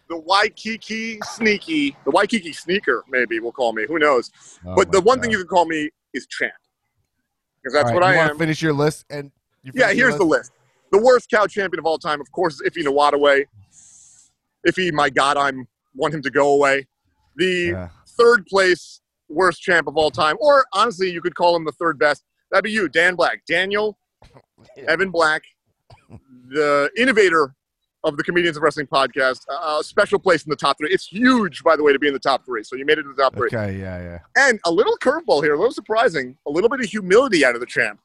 [0.08, 3.04] the Waikiki sneaky, the Waikiki sneaker.
[3.08, 3.84] Maybe we'll call me.
[3.86, 4.32] Who knows?
[4.66, 5.22] Oh but the one God.
[5.22, 6.52] thing you can call me is champ,
[7.62, 8.38] because that's what right, you I am.
[8.38, 9.30] Finish your list, and
[9.62, 10.50] you Yeah, here's the list.
[10.90, 13.44] The worst cow champion of all time, of course, is Iffy Nawataway.
[14.66, 16.86] Iffy, my God, I'm want him to go away.
[17.36, 17.88] The Yeah.
[18.18, 21.98] third place worst champ of all time, or honestly, you could call him the third
[21.98, 22.24] best.
[22.50, 23.98] That'd be you, Dan Black, Daniel
[24.88, 25.42] Evan Black,
[26.48, 27.54] the innovator
[28.04, 29.40] of the Comedians of Wrestling podcast.
[29.50, 30.88] A special place in the top three.
[30.90, 32.62] It's huge, by the way, to be in the top three.
[32.62, 33.48] So you made it to the top three.
[33.52, 34.18] Okay, yeah, yeah.
[34.36, 37.60] And a little curveball here, a little surprising, a little bit of humility out of
[37.60, 38.00] the champ.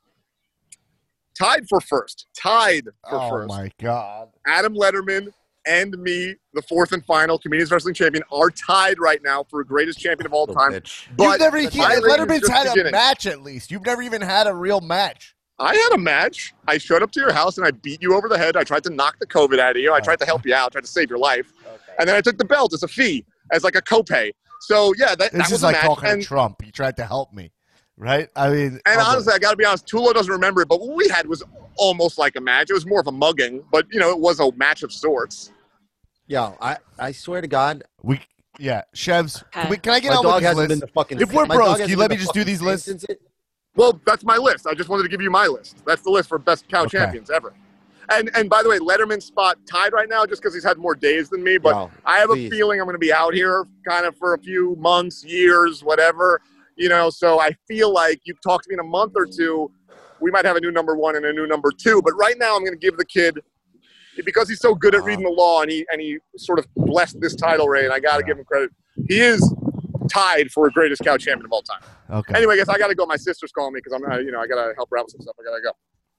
[1.38, 2.28] Tied for first.
[2.38, 3.50] Tied for Oh first.
[3.50, 4.30] my god.
[4.46, 5.28] Adam Letterman
[5.66, 10.00] and me, the fourth and final Comedians Wrestling champion, are tied right now for greatest
[10.00, 10.74] champion of all Little time.
[10.74, 11.08] bitch.
[11.16, 13.72] But You've never my even reign is Letterman's just had a match at least.
[13.72, 15.36] You've never even had a real match.
[15.60, 16.54] I had a match.
[16.68, 18.58] I showed up to your house and I beat you over the head.
[18.58, 19.94] I tried to knock the COVID out of you.
[19.94, 21.54] I tried to help you out, tried to save your life.
[22.00, 24.32] And then I took the belt as a fee, as like a copay.
[24.62, 25.86] So yeah, that, that This was is a like match.
[25.86, 26.62] talking and, to Trump.
[26.62, 27.52] He tried to help me,
[27.98, 28.30] right?
[28.36, 30.82] I mean, and oh, honestly, I got to be honest, Tulo doesn't remember it, but
[30.82, 31.44] what we had was
[31.78, 32.70] almost like a match.
[32.70, 35.52] It was more of a mugging, but you know, it was a match of sorts.
[36.34, 38.20] Yo, I, I swear to God, we
[38.58, 39.44] yeah, Chevs.
[39.52, 40.70] Can, we, can I get my on dog with this hasn't list?
[40.70, 41.22] been the fucking.
[41.22, 42.88] If we're my bros, can you let me just do these lists?
[42.88, 43.22] since it-
[43.76, 44.66] Well, that's my list.
[44.66, 45.86] I just wanted to give you my list.
[45.86, 46.98] That's the list for best cow Okay.
[46.98, 47.54] champions ever.
[48.10, 50.96] And and by the way, Letterman's spot tied right now just because he's had more
[50.96, 51.60] days than me.
[51.60, 52.48] But Yo, I have please.
[52.48, 55.84] a feeling I'm going to be out here kind of for a few months, years,
[55.84, 56.42] whatever.
[56.78, 59.70] You know, so I feel like you talk to me in a month or two,
[60.20, 62.02] we might have a new number one and a new number two.
[62.02, 63.40] But right now, I'm going to give the kid
[64.26, 65.08] because he's so good at Wow.
[65.08, 67.92] reading the law and he and he sort of blessed this title reign.
[67.92, 68.72] I got to give him credit.
[69.08, 69.54] He is
[70.10, 71.82] tied for greatest cow champion of all time.
[72.10, 72.34] Okay.
[72.36, 73.06] Anyway, guys, I got to go.
[73.06, 75.06] My sister's calling me because I'm, uh, you know, I got to help her out
[75.06, 75.36] with some stuff.
[75.40, 75.72] I got to go.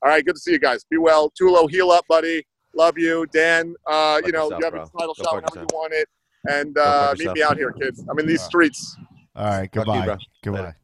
[0.02, 0.85] All right, good to see you guys.
[0.85, 1.33] Be well.
[1.40, 2.46] Tulo, heal up, buddy.
[2.76, 3.74] Love you, Dan.
[3.87, 4.83] Uh, you know, yourself, you have bro.
[4.83, 6.09] a title Go shot whenever you want it,
[6.50, 8.04] and uh, meet me out here, kids.
[8.11, 8.96] I'm in these streets.
[9.37, 9.62] All right.
[9.62, 10.18] You, Goodbye.
[10.42, 10.61] goodbye.
[10.61, 10.76] Later.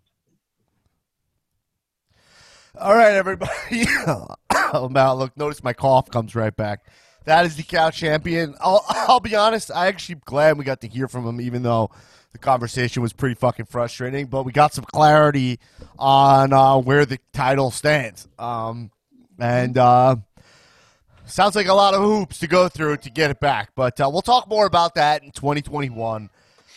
[2.81, 3.51] All right, everybody.
[4.07, 6.87] oh, look, notice my cough comes right back.
[7.27, 8.55] That is the cow champion.
[8.59, 9.71] I'll, I'll be honest.
[9.71, 11.91] I actually glad we got to hear from him, even though
[12.33, 14.29] the conversation was pretty fucking frustrating.
[14.29, 15.61] But we got some clarity
[15.99, 18.27] on uh, where the title stands.
[18.39, 18.91] Um,
[19.39, 20.17] and uh,
[21.27, 23.73] sounds like a lot of hoops to go through to get it back.
[23.75, 26.31] But uh, we'll talk more about that in 2021.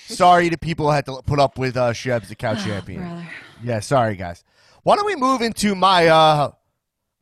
[0.08, 3.04] Sorry to people who had to put up with uh, Shebs, the cow champion.
[3.04, 3.30] Brother.
[3.64, 4.44] Yeah, sorry guys.
[4.84, 6.52] Why don't we move into my uh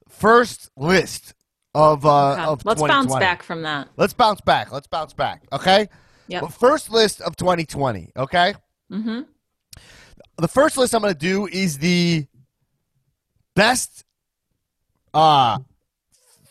[0.09, 1.33] first list
[1.73, 2.43] of uh Okay.
[2.43, 3.87] of Let's bounce back from that.
[3.97, 4.71] Let's bounce back.
[4.71, 5.43] Let's bounce back.
[5.53, 5.87] Okay.
[6.27, 6.41] Yep.
[6.41, 8.11] Well, first list of 2020.
[8.17, 8.53] Okay.
[8.91, 9.21] Mm-hmm.
[10.37, 12.25] The first list I'm going to do is the
[13.55, 14.05] best
[15.13, 15.59] uh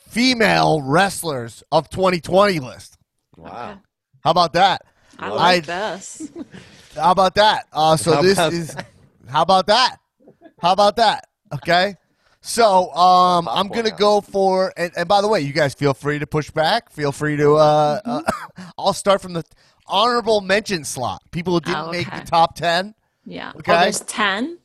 [0.08, 2.96] female wrestlers of 2020 list.
[3.36, 3.80] Wow.
[4.22, 4.82] How about that?
[5.18, 6.30] I like I- this.
[6.94, 7.66] How about that?
[7.72, 8.76] Uh, so How this about is.
[9.28, 9.99] How about that?
[10.60, 11.26] How about that?
[11.52, 11.96] Okay.
[12.42, 16.18] So um, I'm gonna go for and, and by the way, you guys feel free
[16.18, 16.90] to push back.
[16.90, 17.54] Feel free to.
[17.56, 18.22] Uh, uh,
[18.78, 19.44] I'll start from the
[19.86, 21.22] honorable mention slot.
[21.32, 22.94] People who didn't Oh, make the top ten.
[23.26, 23.52] Yeah.
[23.56, 23.72] Okay.
[23.74, 24.58] Oh, there's 10?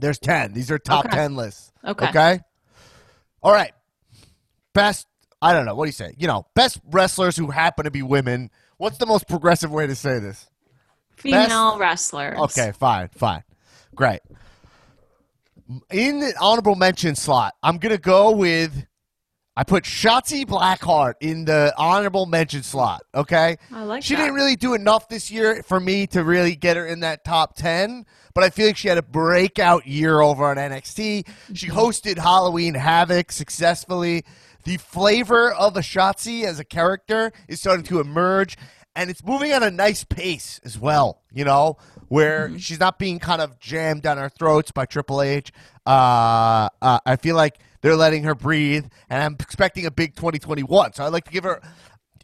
[0.00, 0.52] There's ten.
[0.52, 1.16] These are top Okay.
[1.16, 1.72] ten lists.
[1.84, 2.08] Okay.
[2.08, 2.40] Okay.
[3.42, 3.72] All right.
[4.74, 5.06] Best.
[5.40, 5.76] I don't know.
[5.76, 6.14] What do you say?
[6.18, 8.50] You know, best wrestlers who happen to be women.
[8.76, 10.48] What's the most progressive way to say this?
[11.16, 12.38] Female wrestlers.
[12.38, 13.42] Okay, fine, fine.
[13.94, 14.20] Great.
[15.90, 18.86] In the honorable mention slot, I'm going to go with.
[19.56, 23.56] I put Shotzi Blackheart in the honorable mention slot, okay?
[23.72, 24.20] I like She that.
[24.20, 27.56] didn't really do enough this year for me to really get her in that top
[27.56, 31.26] 10, but I feel like she had a breakout year over on NXT.
[31.54, 31.76] She Mm-hmm.
[31.76, 34.24] hosted Halloween Havoc successfully.
[34.62, 38.56] The flavor of a Shotzi as a character is starting to emerge,
[38.94, 41.78] and it's moving at a nice pace as well, you know,
[42.08, 42.56] where Mm-hmm.
[42.58, 45.52] she's not being kind of jammed down our throats by Triple H.
[45.86, 50.94] Uh, uh, I feel like they're letting her breathe, and I'm expecting a big 2021.
[50.94, 51.60] So I'd like to give her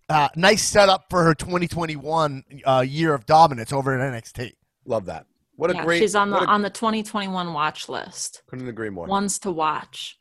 [0.09, 4.53] uh, nice setup for her 2021 uh, year of dominance over at NXT.
[4.85, 5.27] Love that.
[5.57, 6.01] What a Yeah, great.
[6.01, 8.43] she's on the a- on the 2021 watch list.
[8.49, 9.07] couldn't agree more.
[9.07, 10.17] Ones to watch.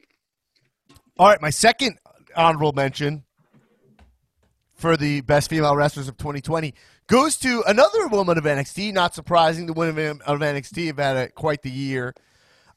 [1.18, 1.98] All right, my second
[2.36, 3.24] honorable mention
[4.76, 6.74] for the best female wrestlers of 2020
[7.08, 8.94] goes to another woman of NXT.
[8.94, 12.14] Not surprising, the women of NXT have had a, quite the year.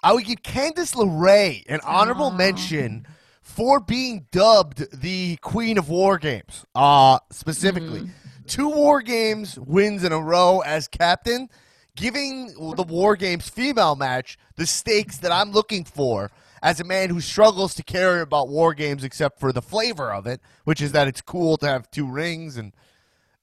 [0.02, 3.06] I would give Candice LeRae an honorable mention
[3.40, 6.64] for being dubbed the Queen of War Games.
[6.74, 8.10] Uh, specifically,
[8.46, 11.48] two War Games wins in a row as captain,
[11.94, 16.30] giving the War Games female match the stakes that I'm looking for
[16.62, 20.26] as a man who struggles to care about War Games except for the flavor of
[20.26, 22.72] it, which is that it's cool to have two rings and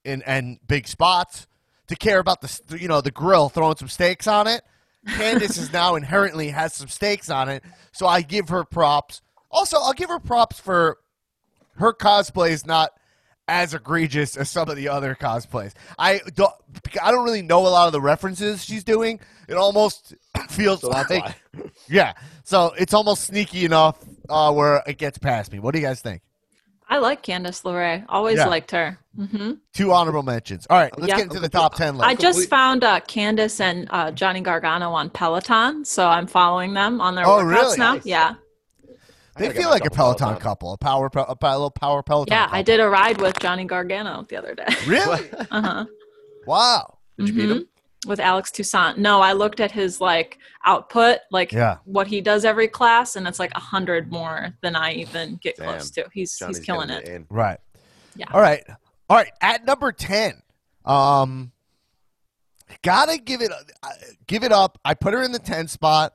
[0.05, 1.47] and, and big spots.
[1.87, 4.61] To care about the you know the grill, throwing some steaks on it.
[5.05, 7.61] Candice is now inherently has some steaks on it,
[7.91, 9.21] so I give her props.
[9.51, 10.97] Also, I'll give her props for
[11.75, 12.91] her cosplay is not
[13.47, 15.73] as egregious as some of the other cosplays.
[15.99, 16.53] I don't
[17.01, 19.19] I don't really know a lot of the references she's doing.
[19.47, 20.13] It almost
[20.49, 21.35] feels So like
[21.89, 22.13] yeah.
[22.43, 23.97] So it's almost sneaky enough
[24.29, 25.59] uh, where it gets past me.
[25.59, 26.21] What do you guys think?
[26.89, 28.05] I like Candice LeRae.
[28.09, 28.47] Always Yeah.
[28.47, 28.97] liked her.
[29.15, 30.67] hmm Two honorable mentions.
[30.69, 31.17] All right, let's Yeah.
[31.17, 32.07] get into the top ten list.
[32.07, 36.99] I just found uh, Candice and uh, Johnny Gargano on Peloton, so I'm following them
[37.01, 37.77] on their Oh, workouts really?
[37.77, 37.93] now.
[37.95, 38.05] Nice.
[38.05, 38.35] Yeah,
[39.37, 40.41] they feel like a Peloton, Peloton.
[40.41, 42.31] couple, a power, pe- a little power Peloton.
[42.33, 42.43] yeah.
[42.45, 42.57] couple.
[42.59, 44.65] I did a ride with Johnny Gargano the other day.
[44.85, 45.21] Really?
[45.51, 45.85] uh huh.
[46.45, 46.97] wow.
[47.17, 47.67] Did you beat him?
[48.05, 48.97] With Alex Toussaint.
[48.97, 51.77] No, I looked at his like output, like Yeah.
[51.85, 55.55] what he does every class, and it's like a hundred more than I even get
[55.57, 55.67] Damn.
[55.69, 56.07] close to.
[56.13, 57.15] He's Johnny's he's killing getting it.
[57.15, 57.25] in.
[57.29, 57.59] Right.
[58.15, 58.25] Yeah.
[58.33, 58.63] All right.
[59.09, 59.31] All right.
[59.41, 60.41] At number ten,
[60.85, 61.51] um,
[62.81, 63.87] gotta give it, uh,
[64.27, 64.77] give it up.
[64.83, 66.13] I put her in the ten spot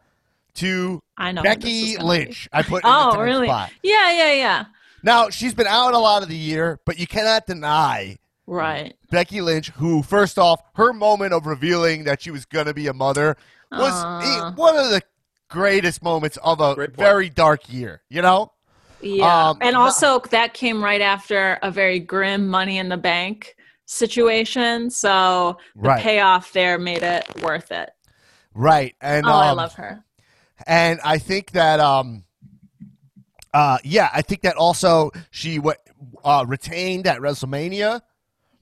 [0.55, 1.42] to I know.
[1.42, 2.05] who this is Becky gonna be.
[2.24, 2.48] Lynch.
[2.53, 3.46] I put in Oh, the 10 really?
[3.46, 3.70] spot.
[3.83, 4.64] Yeah, yeah, yeah.
[5.03, 8.96] Now she's been out a lot of the year, but you cannot deny Right.
[9.11, 12.92] Becky Lynch, who first off, her moment of revealing that she was gonna be a
[12.92, 13.37] mother
[13.71, 14.21] was Aw.
[14.21, 15.03] eh, one of the
[15.49, 18.03] greatest moments of a very dark year.
[18.11, 18.53] You know?
[19.01, 19.51] Yeah.
[19.51, 23.55] Um, and no- also that came right after a very grim money in the bank
[23.87, 24.90] situation.
[24.90, 26.03] So the Right.
[26.03, 27.90] payoff there made it worth it.
[28.55, 28.94] Right.
[29.01, 30.05] And oh, I um, love her.
[30.66, 32.25] and I think that um
[33.55, 35.75] uh yeah, I think that also she wa
[36.25, 38.03] uh retained at WrestleMania,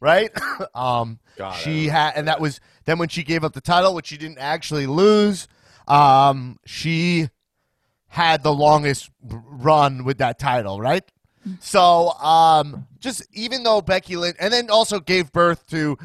[0.00, 0.30] right?
[0.74, 4.06] um God, she had and that was then when she gave up the title, which
[4.06, 5.48] she didn't actually lose,
[5.88, 7.28] um she
[8.08, 11.04] had the longest run with that title, right?
[11.60, 15.96] So, um just even though Becky Lynch and then also gave birth to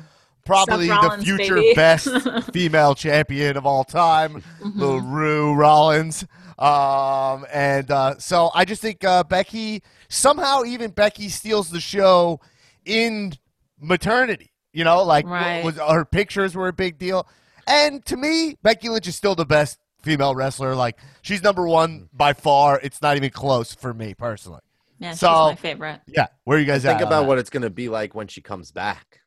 [0.45, 1.73] probably the future baby.
[1.73, 2.08] best
[2.54, 6.25] female champion of all time, little Roux Rollins.
[6.58, 12.39] Um, and uh, so I just think uh, Becky somehow even Becky steals the show
[12.86, 13.34] in
[13.81, 14.51] maternity.
[14.73, 15.63] You know, like Right.
[15.63, 17.27] was her pictures were a big deal.
[17.67, 20.75] And to me, Becky Lynch is still the best female wrestler.
[20.75, 22.17] Like she's number one mm-hmm.
[22.17, 22.79] by far.
[22.81, 24.61] It's not even close for me personally.
[24.99, 26.01] Yeah, she's so- my favorite.
[26.07, 27.01] Yeah, where are you guys Think at?
[27.01, 29.21] on about what it's gonna be like when she comes back.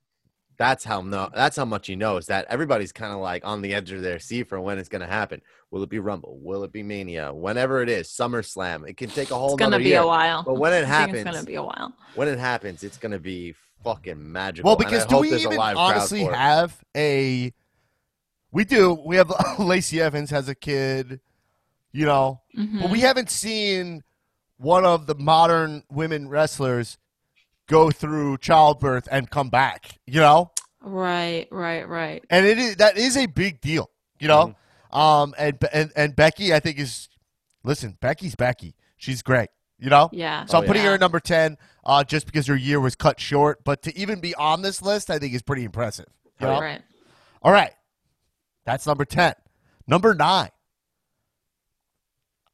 [0.57, 1.31] That's how no.
[1.35, 4.21] That's how much he knows that everybody's kind of like on the edge of their
[4.21, 5.41] seat for when it's gonna happen.
[5.73, 6.39] Will it be Rumble?
[6.41, 7.35] Will it be Mania?
[7.35, 8.89] Whenever it is, SummerSlam.
[8.89, 9.55] It can take a whole.
[9.55, 10.03] It's gonna be year.
[10.03, 10.45] a while.
[10.45, 11.93] But when it happens, it's gonna be a while.
[12.15, 14.69] when it happens, it's gonna be fucking magical.
[14.69, 17.53] Well, because do we even honestly have a?
[18.51, 18.95] We do.
[18.95, 21.21] We have Lacey Evans has a kid,
[21.93, 22.83] you know, Mhm.
[22.83, 24.03] but we haven't seen
[24.57, 26.97] one of the modern women wrestlers
[27.67, 29.99] go through childbirth and come back.
[30.07, 32.25] You know, Right, right, right.
[32.31, 33.91] and it is that is a big deal.
[34.21, 34.55] You know,
[34.93, 37.09] um, and and and Becky, I think is
[37.65, 37.99] listen.
[38.01, 38.75] Becky's Becky.
[38.97, 39.51] She's great.
[39.85, 40.09] You know.
[40.13, 40.47] Yeah.
[40.47, 40.89] So I'm Oh, putting yeah.
[40.89, 43.63] her at number 10 uh, just because her year was cut short.
[43.65, 46.07] But to even be on this list, I think is pretty impressive.
[46.41, 46.59] You know?
[46.61, 46.81] Right.
[47.43, 47.73] All right.
[48.65, 49.35] That's number 10.
[49.87, 50.49] Number 9.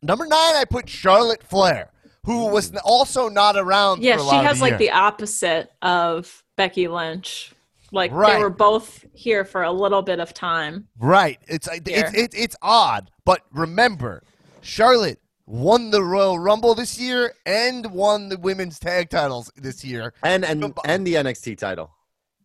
[0.03, 1.91] Number 9, I put Charlotte Flair,
[2.25, 4.79] who was also not around Yeah, for a she lot has of the like year.
[4.79, 7.53] the opposite of Becky Lynch.
[7.93, 8.35] Like Right.
[8.35, 10.89] they were both here for a little bit of time.
[10.99, 11.39] Right.
[11.47, 13.11] It's, it's, it's, it's odd.
[13.25, 14.23] But remember,
[14.63, 15.20] Charlotte
[15.51, 20.15] won the Royal Rumble this year and won the women's tag titles this year.
[20.23, 21.91] and and and the NXT title.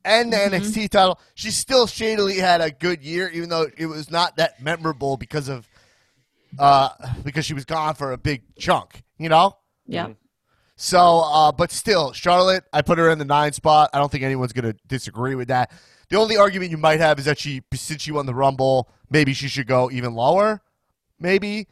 [0.03, 0.55] and the Mm-hmm.
[0.55, 1.19] NXT title.
[1.35, 5.49] She still shadily had a good year, even though it was not that memorable because
[5.49, 5.67] of
[6.57, 6.89] uh
[7.23, 9.55] because she was gone for a big chunk, you know.
[9.85, 10.09] Yeah.
[10.77, 13.91] So, uh, but still, Charlotte, I put her in the nine spot.
[13.93, 15.71] I don't think anyone's gonna disagree with that.
[16.09, 19.33] The only argument you might have is that she, since she won the Rumble, maybe
[19.33, 20.61] she should go even lower,
[21.19, 21.67] maybe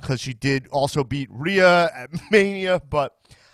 [0.00, 2.80] because she did also beat Rhea at Mania.
[2.88, 3.12] But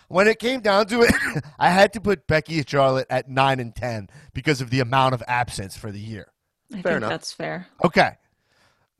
[0.08, 1.14] when it came down to it,
[1.58, 5.14] I had to put Becky and Charlotte at nine and ten because of the amount
[5.14, 6.32] of absence for the year.
[6.72, 7.10] I Fair think enough.
[7.10, 7.66] that's fair.
[7.84, 8.12] Okay,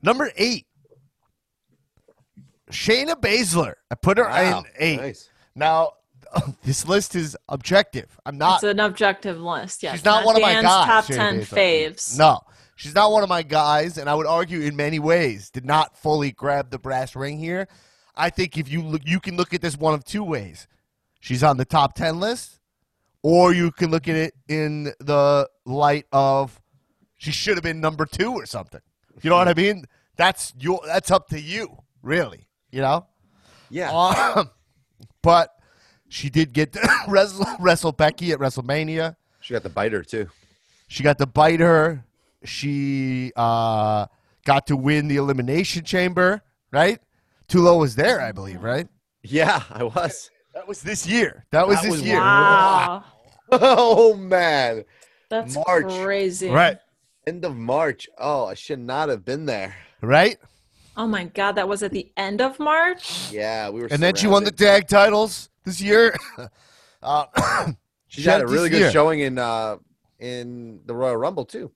[0.01, 0.65] number eight,
[2.71, 3.73] Shayna Baszler.
[3.91, 4.97] I put her Wow, in eight.
[5.01, 5.29] Nice.
[5.55, 5.93] Now,
[6.63, 8.19] this list is objective.
[8.25, 8.55] I'm not.
[8.55, 9.83] it's an objective list.
[9.83, 9.95] Yes.
[9.95, 10.63] she's not, one of my guys.
[10.63, 11.45] top Shayna ten Baszler.
[11.93, 12.17] faves.
[12.17, 12.41] No,
[12.75, 15.97] she's not one of my guys, and I would argue in many ways did not
[15.97, 17.67] fully grab the brass ring here.
[18.15, 20.67] I think if you look, you can look at this one of two ways.
[21.19, 22.59] She's on the top ten list,
[23.21, 26.61] or you can look at it in the light of
[27.17, 28.81] she should have been number two or something.
[29.21, 29.85] You know what I mean?
[30.17, 30.81] That's your.
[30.85, 32.47] That's up to you, really.
[32.71, 33.07] You know.
[33.69, 33.91] Yeah.
[33.91, 34.49] Um,
[35.21, 35.49] but
[36.09, 39.15] she did get to wrestle, wrestle Becky at WrestleMania.
[39.39, 40.29] She got the biter too.
[40.87, 42.05] She got to bite her.
[42.43, 44.07] She uh,
[44.45, 46.41] got to win the Elimination Chamber,
[46.71, 46.99] right?
[47.47, 48.87] Tulo was there, I believe, right?
[49.23, 50.29] Yeah, I was.
[50.53, 51.45] That was this year.
[51.51, 52.19] That was That this was year.
[52.19, 53.03] Wow.
[53.51, 54.83] oh man,
[55.29, 55.91] That's March.
[56.03, 56.49] crazy.
[56.49, 56.77] Right.
[57.25, 58.07] end of March.
[58.17, 59.75] Oh, I should not have been there.
[60.01, 60.37] Right?
[60.95, 63.31] Oh my god, that was at the end of March?
[63.31, 63.87] Yeah, we were.
[63.87, 64.87] And then she won the surrounded.
[64.87, 66.15] tag titles this year.
[67.03, 67.25] uh,
[68.07, 68.91] She she had had a really good year.
[68.91, 69.77] showing in uh
[70.19, 71.71] in the Royal Rumble too.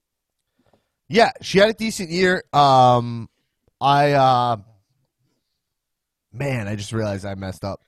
[1.10, 2.44] Yeah, she had a decent year.
[2.54, 3.30] Um,
[3.80, 4.58] I uh,
[6.34, 7.82] man, I just realized I messed up.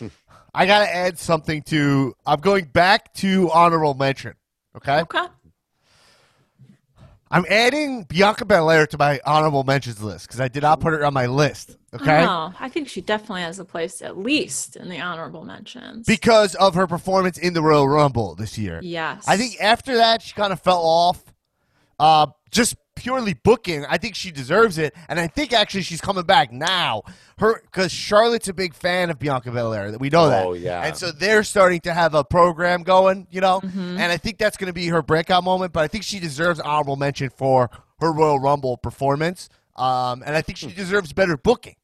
[0.54, 2.14] I gotta add something to.
[2.24, 4.34] I'm going back to honorable mention.
[4.76, 5.26] Okay, Okay.
[7.28, 11.04] I'm adding Bianca Belair to my honorable mentions list because I did not put her
[11.04, 11.76] on my list.
[11.92, 16.06] Okay, Oh, I think she definitely has a place at least in the honorable mentions.
[16.06, 18.78] because of her performance in the Royal Rumble this year.
[18.82, 19.24] yes.
[19.26, 21.20] I think after that she kind of fell off.
[21.98, 22.26] Uh,
[22.56, 26.50] just purely booking, I think she deserves it, and I think actually she's coming back
[26.50, 27.02] now.
[27.38, 29.90] Her because Charlotte's a big fan of Bianca Belair.
[29.92, 30.44] That we know that.
[30.46, 30.82] Oh, yeah.
[30.86, 33.98] and so they're starting to have a program going, you know, Mm-hmm.
[33.98, 35.72] and I think that's going to be her breakout moment.
[35.72, 40.42] But I think she deserves honorable mention for her Royal Rumble performance, um, and I
[40.42, 41.76] think she deserves better booking.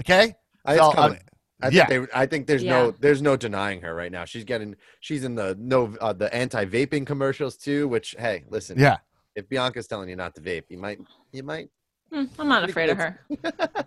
[0.00, 0.34] Okay,
[0.64, 1.18] I, So, it's coming.
[1.18, 1.24] um,
[1.62, 1.86] I yeah.
[1.86, 2.70] think they, I think there's Yeah.
[2.72, 4.24] no there's no denying her right now.
[4.24, 7.88] She's getting she's in the no uh, the anti vaping commercials too.
[7.88, 8.98] Which hey, listen, yeah,
[9.34, 10.98] if Bianca's telling you not to vape, you might
[11.32, 11.68] you might.
[12.12, 13.20] Hmm, I'm not afraid of her.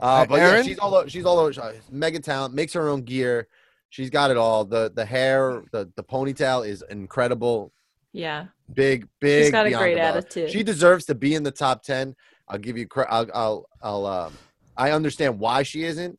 [0.00, 1.60] Uh, but yeah, she's all o- she's all over.
[1.60, 3.48] uh, Mega talent, makes her own gear.
[3.90, 4.64] She's got it all.
[4.64, 7.72] The the hair, the the ponytail is incredible.
[8.12, 8.46] Yeah.
[8.72, 9.44] Big big.
[9.44, 10.08] She's got a Bianca great Belair.
[10.18, 10.50] attitude.
[10.50, 12.14] She deserves to be in the top ten.
[12.48, 12.86] I'll give you.
[12.86, 14.06] cre- I'll I'll I'll.
[14.06, 14.32] Um,
[14.76, 16.16] I understand why she isn't,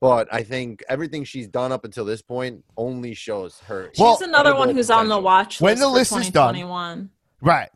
[0.00, 3.90] but I think everything she's done up until this point only shows her.
[3.98, 5.22] Well, She's another one incredible who's on the potential.
[5.22, 7.10] watch When list the for list is done, 2021.
[7.40, 7.70] right.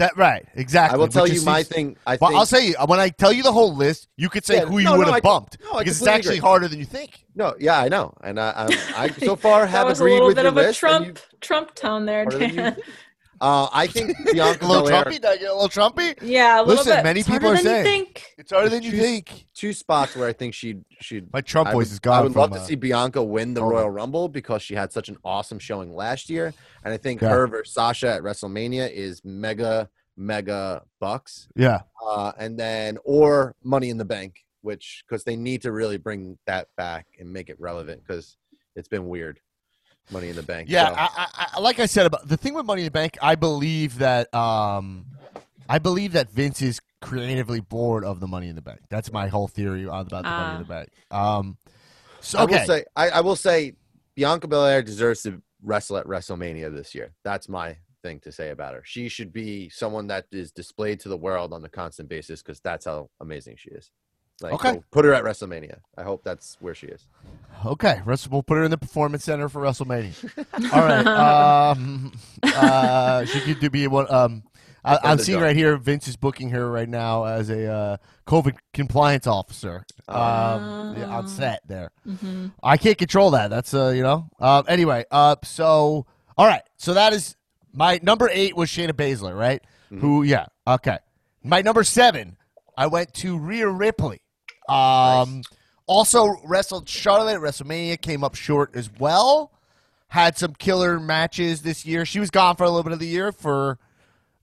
[0.00, 0.94] That right, exactly.
[0.94, 1.94] I will tell you is- my thing.
[2.06, 4.46] I Well, think I'll say uh, when I tell you the whole list, you could
[4.46, 6.48] say Yeah, who you no, would no, have I- bumped no, because it's actually agree.
[6.48, 7.22] harder than you think.
[7.34, 7.54] no.
[7.60, 10.28] Yeah, I know, and I I, I so far That have was a agreed little
[10.28, 10.78] with bit of a list.
[10.80, 12.74] Trump you- Trump tone there, harder than you Dan.
[12.76, 12.86] think.
[13.40, 15.12] Uh, I think Bianca A little Belair, trumpy?
[15.12, 16.14] Did I get a little trumpy?
[16.22, 17.04] Yeah, a little Listen, bit.
[17.04, 18.24] many It's people harder are than you saying- think.
[18.36, 19.46] It's harder than you Choose- think.
[19.54, 21.32] two spots where I think she'd she'd.
[21.32, 22.18] My Trump I voice would, is gone.
[22.18, 23.72] I would from, love to uh, see Bianca win the hold.
[23.72, 26.52] Royal Rumble because she had such an awesome showing last year,
[26.84, 27.30] and I think Yeah.
[27.30, 31.48] her versus Sasha at WrestleMania is mega mega bucks.
[31.56, 35.96] Yeah, Uh, and then or Money in the Bank, which because they need to really
[35.96, 38.36] bring that back and make it relevant because
[38.76, 39.40] it's been weird.
[40.10, 40.68] Money in the Bank.
[40.68, 40.88] yeah.
[40.88, 43.16] so- I, I, I, like I said about the thing with Money in the Bank,
[43.22, 45.06] I believe that um,
[45.68, 48.80] I believe that Vince is creatively bored of the Money in the Bank.
[48.88, 50.58] That's my whole theory about the Money in Ah.
[50.58, 50.88] the Bank.
[51.10, 51.56] Um,
[52.20, 53.74] so I will say I, I will say
[54.16, 57.12] Bianca Belair deserves to wrestle at WrestleMania this year.
[57.24, 58.82] That's my thing to say about her.
[58.84, 62.60] She should be someone that is displayed to the world on a constant basis because
[62.60, 63.90] that's how amazing she is.
[64.42, 64.72] Like, Okay.
[64.74, 65.78] so put her at WrestleMania.
[65.96, 67.06] I hope that's where she is.
[67.64, 70.14] Okay, we'll put her in the performance center for WrestleMania.
[70.72, 71.06] All right.
[71.06, 72.12] Um,
[72.42, 74.06] uh, she could do be one.
[74.10, 74.42] Um,
[74.82, 75.26] I, I'm Underdog.
[75.26, 75.76] seeing right here.
[75.76, 81.24] Vince is booking her right now as a uh, COVID compliance officer um, yeah, on
[81.24, 81.28] Oh.
[81.28, 81.90] set there.
[82.04, 83.50] hmm I can't control that.
[83.50, 84.30] That's uh, you know.
[84.38, 86.06] Um, anyway, uh, so
[86.38, 86.62] all right.
[86.78, 87.36] So that is
[87.74, 89.62] my number eight was Shayna Baszler, right?
[89.92, 90.00] Mhm.
[90.00, 90.22] Who?
[90.22, 90.46] Yeah.
[90.66, 90.96] Okay.
[91.44, 92.38] My number seven,
[92.74, 94.22] I went to Rhea Ripley.
[94.70, 95.42] Um,
[95.86, 99.52] also wrestled Charlotte at WrestleMania, came up short as well.
[100.08, 102.04] Had some killer matches this year.
[102.04, 103.78] She was gone for a little bit of the year for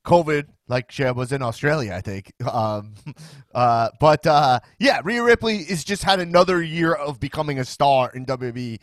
[0.06, 2.32] COVID, like she was in Australia, I think.
[2.48, 2.96] Um,
[3.54, 8.12] uh, but uh, yeah, Rhea Ripley has just had another year of becoming a star
[8.14, 8.80] in WWE.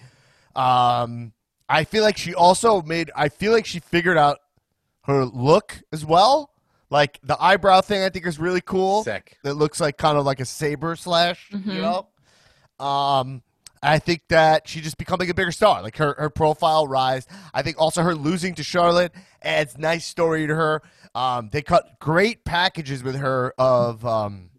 [0.54, 1.32] Um,
[1.68, 3.10] I feel like she also made.
[3.16, 4.38] I feel like she figured out
[5.04, 6.50] her look as well.
[6.90, 9.02] Like the eyebrow thing, I think is really cool.
[9.04, 9.36] Sick.
[9.42, 11.48] That looks like kind of like a saber slash.
[11.50, 12.08] You Mhm.
[12.80, 12.84] know.
[12.86, 13.42] Um,
[13.82, 15.82] I think that she just becoming a bigger star.
[15.82, 17.26] Like her, her profile rise.
[17.52, 19.12] I think also her losing to Charlotte
[19.42, 20.82] adds nice story to her.
[21.14, 24.50] Um, they cut great packages with her of um,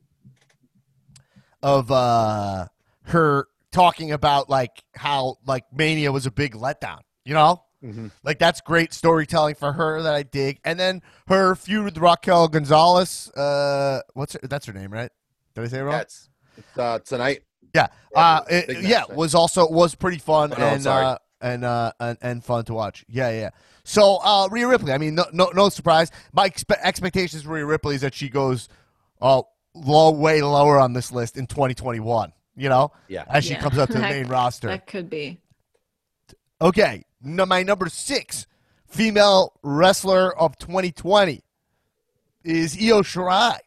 [1.64, 2.68] of uh,
[3.04, 7.00] her talking about like how like Mania was a big letdown.
[7.26, 8.12] You know, Mhm.
[8.24, 10.60] like that's great storytelling for her that I dig.
[10.66, 13.30] And then her feud with Raquel Gonzalez.
[13.32, 15.12] Uh, what's her, that's her name, right?
[15.54, 15.92] Did I say it wrong?
[15.92, 16.30] That's
[16.78, 17.44] uh, tonight.
[17.74, 19.18] Yeah, Yeah, uh, it- yeah, tonight.
[19.18, 22.74] was also was pretty fun Oh, no, and uh, and, uh, and and fun to
[22.74, 23.06] watch.
[23.08, 23.50] Yeah, yeah.
[23.84, 24.94] So uh, Rhea Ripley.
[24.94, 26.10] I mean, no, no, no surprise.
[26.34, 28.68] My expe- expectations for Rhea Ripley is that she goes
[29.22, 29.44] uh,
[29.76, 32.32] low, way lower on this list in 2021.
[32.56, 33.26] You know, Yeah.
[33.28, 33.60] as she Yeah.
[33.60, 34.68] comes up to the main roster.
[34.70, 35.40] That could be.
[36.62, 38.48] Okay, no, my number six
[38.88, 41.44] female wrestler of 2020
[42.44, 43.58] is Io Shirai.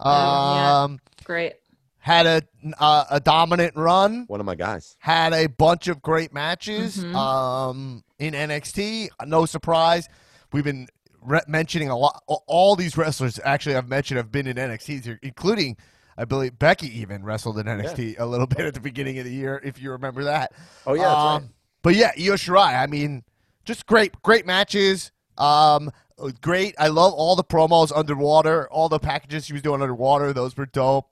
[0.00, 0.10] Oh,
[0.54, 0.82] yeah.
[0.82, 1.54] Um, Great.
[1.98, 2.42] had a
[2.78, 4.24] uh, a dominant run.
[4.26, 4.96] One of my guys.
[4.98, 7.14] Had a bunch of great matches Mhm.
[7.14, 9.08] um, in NXT.
[9.24, 10.08] No surprise,
[10.52, 10.88] we've been
[11.22, 12.22] re- mentioning a lot.
[12.26, 15.76] All these wrestlers actually I've mentioned have been in NXT, here, including
[16.18, 19.32] I believe Becky even wrestled in NXT a little bit at the beginning of the
[19.32, 20.52] year, if you remember that.
[20.86, 21.50] Oh yeah, that's right.
[21.86, 22.82] But yeah, Io Shirai.
[22.82, 23.22] I mean,
[23.64, 25.12] just great, great matches.
[25.38, 25.92] Um,
[26.40, 26.74] great.
[26.80, 30.32] I love all the promos underwater, all the packages she was doing underwater.
[30.32, 31.08] Those were dope.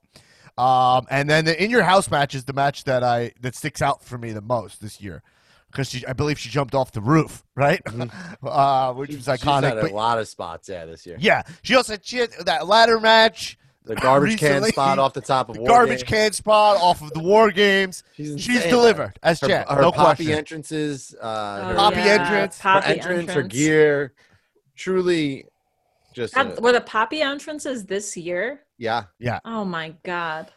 [0.57, 3.81] Um, and then the in your house match is the match that I that sticks
[3.81, 5.23] out for me the most this year
[5.71, 7.79] because I believe she jumped off the roof, right?
[8.43, 9.33] uh, which was Mm-hmm.
[9.33, 9.63] She's iconic.
[9.63, 11.15] had a lot of spots, yeah, this year.
[11.21, 15.47] yeah, she also she had that ladder match, The garbage can spot off the top
[15.49, 16.09] of the War garbage Games.
[16.09, 18.03] can spot off of the War Games.
[18.15, 20.37] She's, She's delivered as Her, Jet, her no poppy question.
[20.37, 24.13] entrances, uh, Oh, her, Poppy yeah, entrance, her poppy entrance, her gear,
[24.75, 25.45] truly,
[26.13, 28.61] just Had- a- were the poppy entrances this year?
[28.77, 29.03] yeah.
[29.19, 29.39] Yeah.
[29.45, 30.51] Oh my god.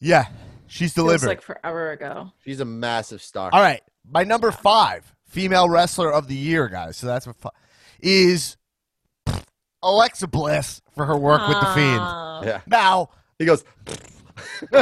[0.00, 0.26] Yeah,
[0.66, 1.26] she's Feels delivered.
[1.28, 2.32] like forever ago.
[2.44, 3.50] She's a massive star.
[3.52, 6.96] All right, my number five female wrestler of the year, guys.
[6.98, 7.50] So that's what fi-
[8.00, 8.56] is
[9.84, 12.00] Alexa Bliss for her work with the Fiend.
[12.00, 12.42] Oh.
[12.44, 12.60] Yeah.
[12.66, 13.64] Now, He goes.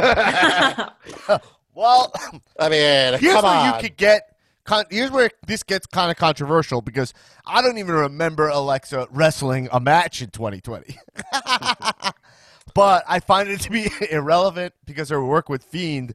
[1.74, 2.12] well,
[2.58, 3.74] I mean, here's come where on.
[3.74, 4.28] you could get.
[4.64, 7.12] Con- here's where this gets kind of controversial because
[7.44, 10.96] I don't even remember Alexa wrestling a match in 2020.
[12.74, 16.14] but I find it to be irrelevant because her work with Fiend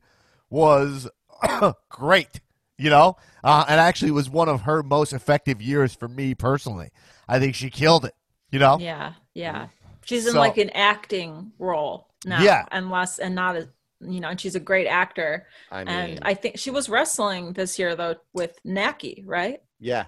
[0.50, 1.10] was
[1.90, 2.40] great,
[2.78, 6.90] you know, uh, and actually was one of her most effective years for me personally.
[7.28, 8.16] I think she killed it,
[8.52, 8.78] you know.
[8.80, 9.68] Yeah, yeah.
[10.06, 12.42] She's in So- like an acting role now.
[12.42, 12.66] Yeah.
[12.72, 13.68] And less and not as
[14.00, 15.48] you know, and she's a great actor.
[15.72, 19.62] I mean, and I think she was wrestling this year though with Nikki, right?
[19.80, 20.06] yeah.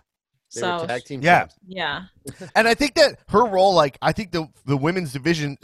[0.54, 1.40] They So were tag team Yeah.
[1.42, 1.56] champs.
[1.68, 2.02] yeah.
[2.56, 5.58] And I think that her role, like, I think the the women's division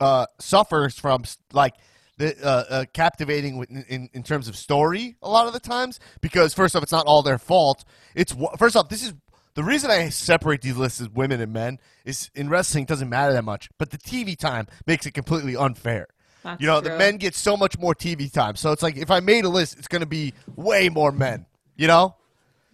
[0.00, 1.74] uh, suffers from like
[2.16, 6.00] the uh, uh, captivating with- in in terms of story a lot of the times
[6.20, 7.84] because first off, it's not all their fault.
[8.14, 9.12] It's first off, this is
[9.54, 13.08] the reason I separate these lists as women and men is in wrestling it doesn't
[13.08, 16.08] matter that much, but the TV time makes it completely unfair.
[16.42, 19.10] That's You know, the men get so much more TV time, so it's like if
[19.10, 21.46] I made a list, it's going to be way more men.
[21.76, 22.16] You know.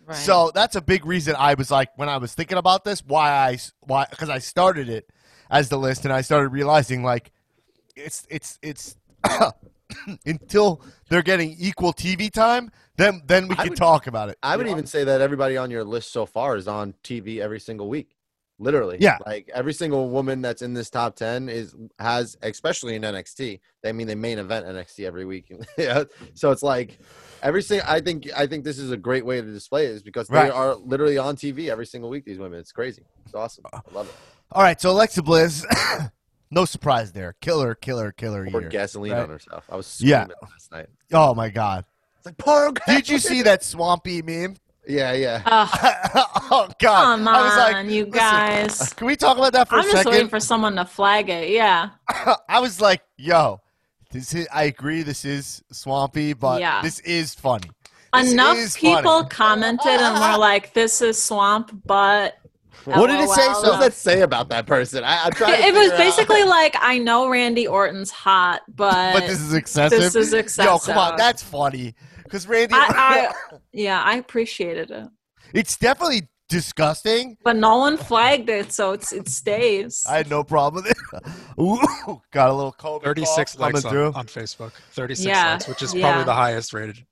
[0.07, 0.17] Right.
[0.17, 3.31] So that's a big reason I was like when I was thinking about this, why
[3.31, 5.09] I why because I started it
[5.51, 7.31] as the list and I started realizing like
[7.95, 8.97] it's it's it's
[10.27, 14.39] until they're getting equal TV time, then then we I can would- talk about it.
[14.43, 14.73] I would know?
[14.73, 18.17] even say that everybody on your list so far is on TV every single week.
[18.63, 18.99] Literally.
[19.01, 19.17] Yeah.
[19.25, 23.59] Like every single woman that's in this top 10 is has especially in NXT.
[23.83, 25.51] They mean they main event NXT every week.
[25.79, 26.05] yeah.
[26.35, 26.99] So it's like
[27.43, 30.03] every single I think I think this is a great way to display it is
[30.03, 30.53] because they Right.
[30.53, 32.61] are literally on TV every single week these women.
[32.61, 33.03] It's crazy.
[33.25, 33.65] It's awesome.
[33.73, 34.15] Uh, I love it.
[34.53, 35.65] All right, so Alexa Bliss,
[36.51, 38.69] no surprise there, killer, killer, killer Poured year.
[38.71, 39.23] gasoline right?
[39.23, 39.65] on herself.
[39.71, 40.25] I was Yeah.
[40.25, 40.87] screaming last night.
[41.13, 41.85] Oh my god,
[42.21, 44.57] It's like pour did you see that swampy meme?
[44.87, 45.41] Yeah, yeah.
[45.47, 45.69] Ugh,
[46.51, 48.79] oh god, come I was on, like, you guys.
[48.79, 51.31] Uh, can we talk about that for I'm a just waiting for someone to flag
[51.31, 51.49] it.
[51.49, 51.91] Yeah.
[52.49, 53.61] I was like, yo,
[54.11, 56.83] this is, I agree this is swampy, but Yeah.
[56.83, 57.71] this is funny.
[58.13, 59.29] This Enough is people funny.
[59.31, 62.37] commented and were like, "This is swamp," but
[62.85, 63.45] What did it say?
[63.45, 65.05] So- What does that say about that person?
[65.05, 65.55] I, I'm trying.
[65.63, 69.55] it, was figure out- basically like, "I know Randy Orton's hot, but, But this is
[69.55, 70.01] excessive.
[70.01, 70.71] this is excessive.
[70.73, 71.95] Yo, come on, that's funny.
[72.31, 75.09] Because Randy, I, I, yeah, I appreciated it,
[75.53, 77.37] it's definitely disgusting.
[77.43, 80.05] but no one flagged it, so it's it stays.
[80.09, 81.33] I had no problem with it.
[81.61, 84.13] Ooh, got a little COVID 36 cough likes on, through.
[84.15, 84.73] on Facebook.
[84.93, 86.03] 36 Yeah, likes, which is yeah.
[86.09, 87.05] probably the highest rated.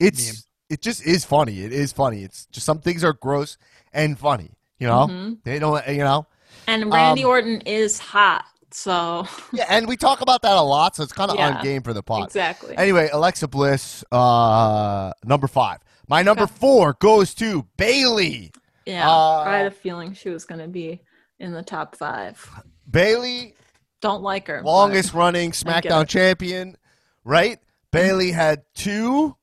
[0.00, 0.36] It's meme.
[0.70, 1.60] it just is funny.
[1.62, 2.22] It is funny.
[2.24, 3.58] It's just some things are gross
[3.92, 4.50] and funny.
[4.80, 5.38] You know, Mhm.
[5.44, 5.86] they don't.
[5.88, 6.26] You know,
[6.66, 9.66] and Randy um, Orton is hot, so yeah.
[9.68, 11.56] And we talk about that a lot, so it's kind of Yeah.
[11.58, 12.24] on game for the pod.
[12.24, 12.76] exactly.
[12.76, 15.78] Anyway, Alexa Bliss, uh, number five.
[16.08, 16.54] My number Okay.
[16.58, 18.52] four goes to Bayley.
[18.86, 21.02] yeah, uh, I had a feeling she was going to be
[21.38, 22.48] in the top five.
[22.90, 23.54] Bayley,
[24.00, 24.62] Don't like her.
[24.64, 26.76] longest running SmackDown champion,
[27.24, 27.58] right?
[27.92, 29.36] Bayley had two,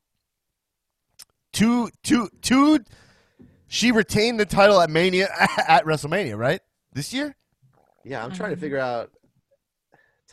[1.53, 2.79] two, two, two.
[3.67, 5.27] She retained the title at Mania
[5.67, 6.61] at WrestleMania, right?
[6.93, 7.35] This year?
[8.03, 8.59] Yeah, I'm trying to Mhm.
[8.61, 9.11] figure out.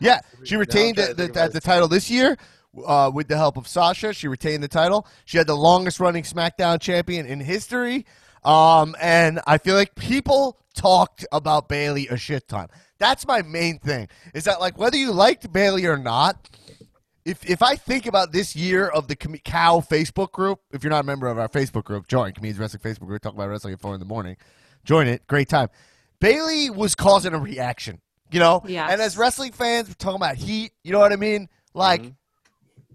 [0.02, 2.36] Yeah, she retained the, the, the title this year
[2.86, 4.12] uh, with the help of Sasha.
[4.12, 5.06] She retained the title.
[5.24, 8.06] She had the longest running SmackDown champion in history.
[8.44, 12.68] Um, and I feel like people talked about Bayley a shit ton.
[12.98, 14.08] That's my main thing.
[14.34, 16.48] Is that like whether you liked Bayley or not,
[17.24, 20.90] if if I think about this year of the Com- Cow Facebook group, if you're
[20.90, 23.22] not a member of our Facebook group, join Comedians Wrestling Facebook group.
[23.22, 24.36] Talk about wrestling at four in the morning.
[24.84, 25.26] Join it.
[25.26, 25.68] Great time.
[26.20, 28.00] Bayley was causing a reaction,
[28.32, 28.62] you know.
[28.66, 28.90] Yes.
[28.90, 30.72] And as wrestling fans, we're talking about heat.
[30.82, 31.48] You know what I mean?
[31.74, 32.14] Like Mhm.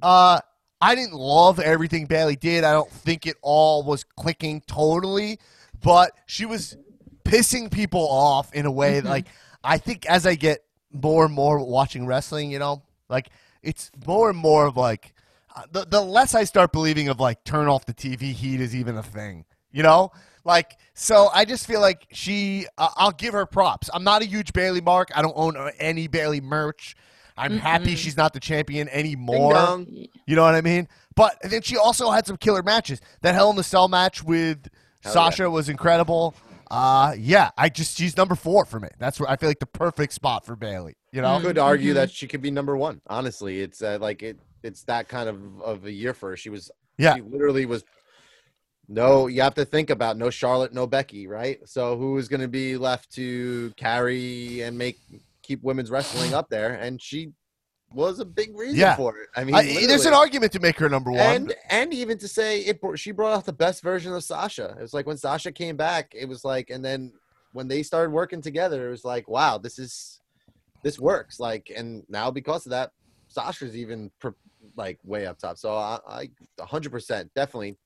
[0.01, 0.39] Uh,
[0.79, 2.63] I didn't love everything Bayley did.
[2.63, 5.39] I don't think it all was clicking totally,
[5.81, 6.77] but she was
[7.25, 9.05] pissing people off in a way Mhm.
[9.05, 9.25] like
[9.63, 13.29] I think as I get more and more watching wrestling, you know, like
[13.63, 15.13] it's more and more of like
[15.55, 18.75] uh, the the less I start believing of like turn off the TV heat is
[18.75, 20.11] even a thing, you know.
[20.47, 22.65] Like so, I just feel like she.
[22.77, 23.89] Uh, I'll give her props.
[23.93, 25.09] I'm not a huge Bayley mark.
[25.13, 26.95] I don't own uh, any Bayley merch.
[27.37, 27.97] I'm happy Mhm.
[27.97, 29.85] she's not the champion anymore.
[30.25, 30.87] You know what I mean?
[31.15, 32.99] But then she also had some killer matches.
[33.21, 34.69] That Hell in the Cell match with
[35.03, 36.33] Hell Sasha was incredible.
[36.71, 38.87] Uh, yeah, I just she's number four for me.
[38.99, 40.95] That's where I feel like the perfect spot for Bayley.
[41.11, 41.37] You know?
[41.39, 41.41] Mm.
[41.41, 41.95] could argue Mhm.
[41.95, 43.01] that she could be number one.
[43.07, 44.39] Honestly, it's uh, like it.
[44.63, 46.37] It's that kind of of a year for her.
[46.37, 46.71] She was.
[46.97, 47.15] Yeah.
[47.15, 47.83] She literally was.
[48.89, 51.59] No, you have to think about no Charlotte, no Becky, right?
[51.67, 54.97] So who is going to be left to carry and make
[55.43, 56.75] keep women's wrestling up there?
[56.75, 57.31] And she
[57.93, 58.95] was a big reason Yeah.
[58.95, 59.29] for it.
[59.35, 61.19] I mean, I, there's an argument to make her number one.
[61.19, 64.75] and and even to say it she brought out the best version of Sasha.
[64.77, 67.11] It was like when Sasha came back, it was like, and then
[67.53, 70.21] when they started working together, it was like, wow, this is
[70.83, 71.39] this works.
[71.39, 72.91] Like, and now because of that,
[73.27, 74.11] Sasha's even
[74.75, 75.57] like way up top.
[75.57, 76.29] So I, I
[76.59, 77.77] 100% definitely,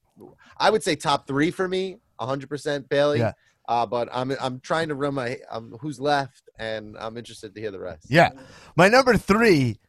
[0.57, 3.19] I would say top three for me, 100% Bayley.
[3.19, 3.33] Yeah.
[3.67, 7.61] Uh, but I'm I'm trying to run my um, who's left, and I'm interested to
[7.61, 8.07] hear the rest.
[8.09, 8.31] Yeah.
[8.75, 9.79] My number three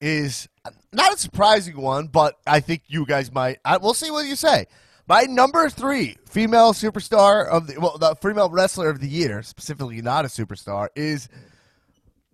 [0.00, 0.48] is
[0.92, 3.58] not a surprising one, but I think you guys might.
[3.64, 4.66] I, we'll see what you say.
[5.06, 10.02] My number three female superstar of the well, the female wrestler of the year, specifically
[10.02, 11.28] not a superstar, is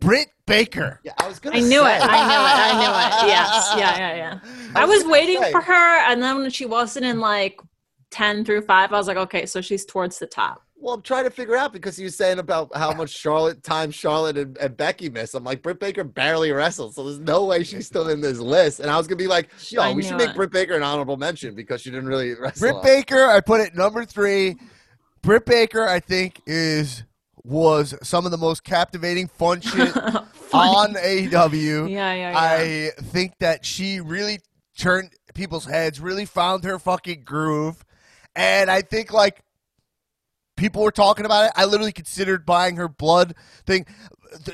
[0.00, 1.00] Britt Baker.
[1.04, 1.56] Yeah, I was gonna.
[1.56, 2.02] I knew say, it.
[2.02, 2.56] I knew it.
[2.56, 3.26] I knew it.
[3.28, 3.74] Yes.
[3.76, 4.40] Yeah, yeah, yeah.
[4.74, 5.52] I was was waiting say.
[5.52, 7.60] for her, and then when she wasn't in like
[8.10, 10.62] 10 through 5, I was like, okay, so she's towards the top.
[10.78, 13.90] Well, I'm trying to figure out because you were saying about how much Charlotte time
[13.90, 15.34] Charlotte and, and Becky miss.
[15.34, 18.80] I'm like, Britt Baker barely wrestled, so there's no way she's still in this list.
[18.80, 20.36] And I was gonna be like, yo, I we should knew make it.
[20.36, 22.70] Britt Baker an honorable mention because she didn't really wrestle.
[22.72, 24.56] Britt Baker, I put it number three.
[25.22, 27.02] Britt Baker, I think, is
[27.46, 31.90] was some of the most captivating fun shit on AEW.
[31.90, 32.32] Yeah, yeah, yeah.
[32.34, 34.40] I think that she really
[34.76, 37.84] turned people's heads, really found her fucking groove.
[38.34, 39.42] And I think like
[40.56, 41.52] people were talking about it.
[41.56, 43.34] I literally considered buying her blood
[43.64, 43.86] thing.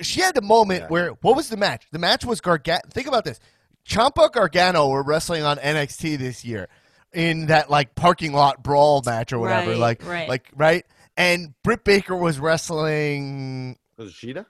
[0.02, 0.88] She had the moment Yeah.
[0.88, 1.86] where what was the match?
[1.90, 2.82] The match was Gargano.
[2.90, 3.40] Think about this.
[3.88, 6.68] Ciampa Gargano were wrestling on NXT this year
[7.12, 9.70] in that like parking lot brawl match or whatever.
[9.70, 10.28] Right, like right.
[10.28, 10.86] like right?
[11.16, 14.46] And Britt Baker was wrestling Was it Shida?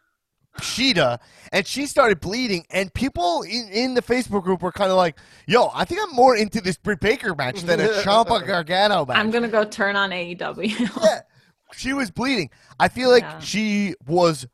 [0.60, 1.18] Shida,
[1.50, 5.16] and she started bleeding, and people in, in the Facebook group were kind of like,
[5.46, 9.16] "Yo, I think I'm more into this Britt Baker match than a Ciampa Gargano match."
[9.16, 10.78] I'm going to go turn on AEW.
[11.02, 11.20] yeah,
[11.74, 12.50] she was bleeding.
[12.78, 13.38] I feel like Yeah.
[13.38, 14.46] she was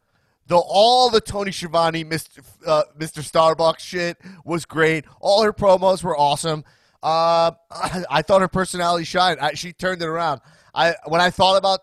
[0.46, 2.44] the all the Tony Schiavone, Mr.
[2.64, 3.18] Uh, Mr.
[3.28, 5.04] Starbucks shit was great.
[5.20, 6.62] All her promos were awesome.
[7.02, 9.40] Uh, I, I thought her personality shined.
[9.40, 10.42] I, she turned it around.
[10.72, 11.80] I when I thought about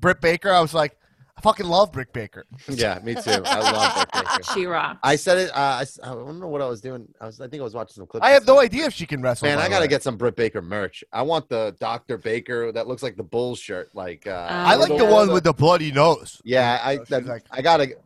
[0.00, 0.96] Britt Baker, I was like,
[1.38, 2.46] I fucking love Britt Baker.
[2.66, 3.42] Yeah, me too.
[3.44, 4.42] I love Britt Baker.
[4.54, 4.98] she rocks.
[5.02, 5.50] I said it.
[5.50, 7.06] Uh, I, s- I don't know what I was doing.
[7.20, 7.40] I was.
[7.42, 8.24] I think I was watching some clips.
[8.24, 9.46] I have no idea if she can wrestle.
[9.48, 9.88] Man, I gotta way.
[9.88, 11.04] get some Britt Baker merch.
[11.12, 12.16] I want the Dr.
[12.16, 13.90] Baker that looks like the Bulls shirt.
[13.94, 15.10] Like, uh, I Oh, like the yeah.
[15.12, 16.40] one with the bloody nose.
[16.42, 16.96] Yeah, I.
[16.96, 17.96] So That, like- I gotta.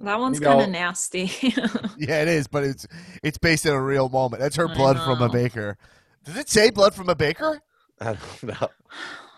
[0.00, 1.26] that one's kind of nasty.
[1.98, 2.86] Yeah, it is, but it's
[3.22, 4.40] it's based in a real moment.
[4.42, 5.76] That's her I blood from a baker.
[6.24, 7.60] Does it say blood from a baker?
[7.98, 8.68] I don't know.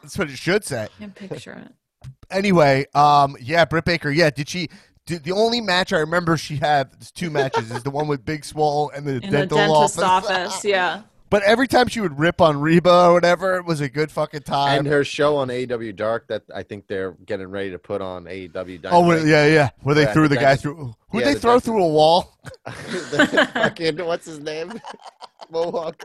[0.03, 0.84] That's what it should say.
[0.84, 2.09] I can picture it.
[2.30, 4.11] Anyway, um, yeah, Britt Baker.
[4.11, 4.68] Yeah, did she?
[5.07, 8.24] Did, the only match I remember she had there's two matches is the one with
[8.24, 10.30] Big Swole and the In the dental dentist office.
[10.30, 10.64] office.
[10.64, 11.03] Yeah.
[11.30, 14.42] But every time she would rip on Reba or whatever, it was a good fucking
[14.42, 14.80] time.
[14.80, 18.24] And her show on AEW Dark that I think they're getting ready to put on
[18.24, 18.92] AEW Dynamite.
[18.92, 20.94] oh, yeah, yeah, where they Yeah, threw the the guy through.
[21.09, 21.64] Who yeah, they the throw dentist.
[21.66, 22.36] through a wall?
[22.66, 24.78] The fucking what's his name?
[25.50, 26.05] Mohawk.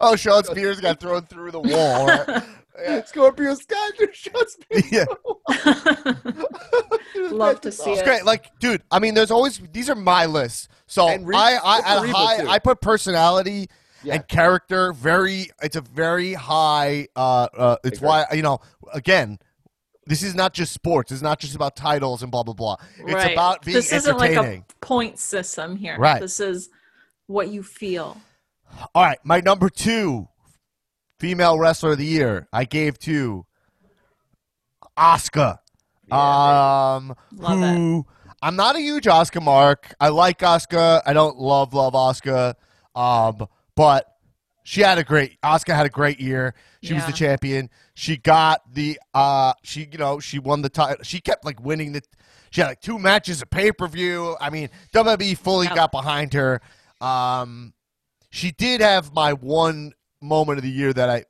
[0.00, 2.06] Oh, Shawn Spears got thrown through the wall.
[2.08, 2.42] right?
[2.82, 3.04] Yeah.
[3.04, 4.82] Scorpio Sky just shuts me.
[4.90, 5.04] Yeah.
[7.30, 8.04] Love to see It's it.
[8.04, 8.24] great.
[8.24, 10.68] Like, dude, I mean, there's always these are my lists.
[10.86, 12.48] So And Reba- I, I at at high, too.
[12.48, 13.68] I put personality
[14.02, 14.14] Yeah.
[14.14, 15.50] and character very.
[15.62, 17.08] It's a very high.
[17.16, 18.58] Uh, uh it's why you know
[18.92, 19.38] again.
[20.06, 21.10] This is not just sports.
[21.12, 22.76] It's not just about titles and blah blah blah.
[22.98, 23.32] It's Right.
[23.32, 24.66] about being this isn't like entertaining.
[24.82, 25.96] a point system here.
[25.98, 26.20] Right.
[26.20, 26.68] This is
[27.26, 28.20] what you feel.
[28.94, 30.28] All right, my number two
[31.24, 33.46] female wrestler of the year, I gave to
[34.98, 35.58] Asuka.
[36.12, 38.06] um, Love who
[38.42, 39.94] I'm not a huge Asuka mark.
[39.98, 41.00] I like Asuka.
[41.06, 42.54] I don't love love Asuka.
[42.94, 44.06] Um, but
[44.64, 46.54] she had a great Asuka had a great year.
[46.82, 47.70] She was the champion.
[47.94, 51.02] She got the uh she you know, she won the title.
[51.02, 52.02] She kept like winning the
[52.50, 54.36] she had like two matches of pay-per-view.
[54.40, 55.74] I mean, WWE fully Yep.
[55.74, 56.60] got behind her.
[57.00, 57.72] Um
[58.30, 59.92] she did have my one
[60.24, 61.24] moment of the year that I.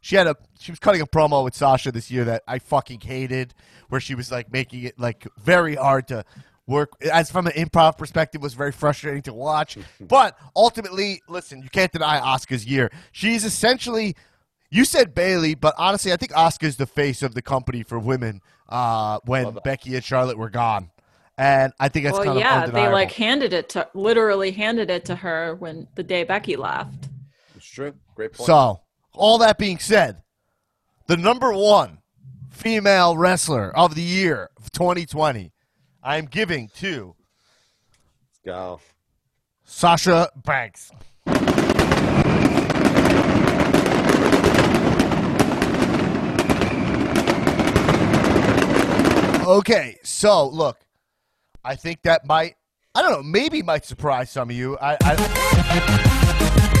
[0.00, 3.00] She had a she was cutting a promo with Sasha this year that I fucking
[3.00, 3.54] hated,
[3.88, 6.24] where she was like making it like very hard to
[6.66, 6.92] work.
[7.12, 9.78] As from an improv perspective, was very frustrating to watch.
[10.00, 12.90] but ultimately, listen, you can't deny Asuka's year.
[13.12, 14.16] She's essentially.
[14.68, 18.42] You said Bayley, but honestly, I think Asuka's the face of the company for women
[18.68, 20.90] uh, when Becky and Charlotte were gone,
[21.38, 24.50] and I think that's well, kind yeah, of yeah, they like handed it to literally
[24.50, 27.08] handed it to her when the day Becky left.
[27.76, 27.92] True.
[28.14, 28.46] Great point.
[28.46, 28.80] So,
[29.12, 30.22] all that being said,
[31.08, 31.98] the number one
[32.50, 35.52] female wrestler of the year of 2020,
[36.02, 37.14] I'm giving to
[38.22, 38.80] Let's go.
[39.66, 40.90] Sasha Banks.
[49.46, 50.78] Okay, so look,
[51.62, 52.54] I think that might,
[52.94, 54.78] I don't know, maybe might surprise some of you.
[54.78, 56.75] I, I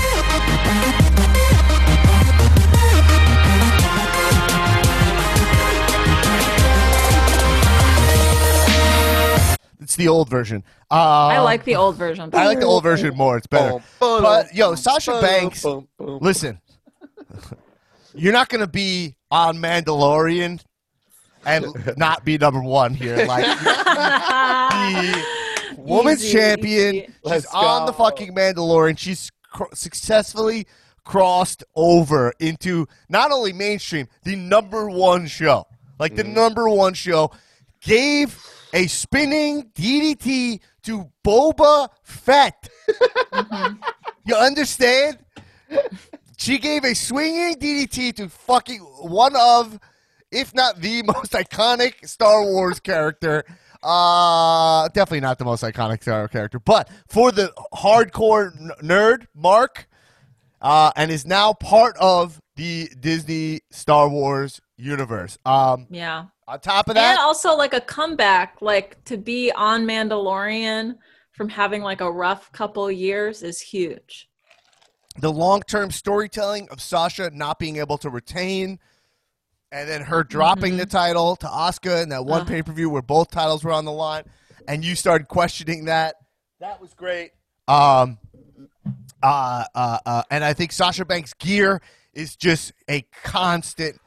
[9.80, 10.64] it's the old version.
[10.90, 10.94] Uh,
[11.26, 12.30] I like the old version.
[12.32, 13.36] I like the old version more.
[13.36, 13.72] It's better.
[13.72, 16.18] Boom, boom, But yo, Sasha Banks, boom, boom.
[16.20, 16.60] listen,
[18.14, 20.60] you're not gonna be on Mandalorian
[21.44, 21.66] and
[21.96, 23.24] not be number one here.
[23.26, 25.24] Like the
[25.76, 27.06] woman's Easy, champion, easy.
[27.06, 28.98] she's Let's on the fucking Mandalorian.
[28.98, 30.66] She's cr- successfully
[31.04, 35.66] crossed over into not only mainstream, the number one show,
[35.98, 36.16] like Mm.
[36.16, 37.30] the number one show,
[37.80, 38.38] gave
[38.74, 42.68] a spinning DDT to Boba Fett.
[44.24, 45.18] You understand?
[46.36, 49.78] She gave a swinging DDT to fucking one of,
[50.30, 53.44] if not the most iconic Star Wars character.
[53.82, 59.88] Uh, definitely not the most iconic Star character, but for the hardcore n- nerd, Mark,
[60.60, 65.38] uh, and is now part of the Disney Star Wars universe.
[65.44, 66.26] Um, Yeah.
[66.48, 70.94] on top of that, And also like a comeback, like to be on Mandalorian
[71.32, 74.28] from having like a rough couple years is huge.
[75.18, 78.78] the long-term storytelling of Sasha not being able to retain,
[79.72, 82.48] and then her dropping the title to Asuka in that one Ugh.
[82.48, 84.24] pay-per-view where both titles were on the line,
[84.68, 86.16] and you started questioning that.
[86.60, 87.32] That was great.
[87.68, 88.18] Um,
[89.22, 91.80] uh, uh, uh, and I think Sasha Banks' gear
[92.14, 94.00] is just a constant.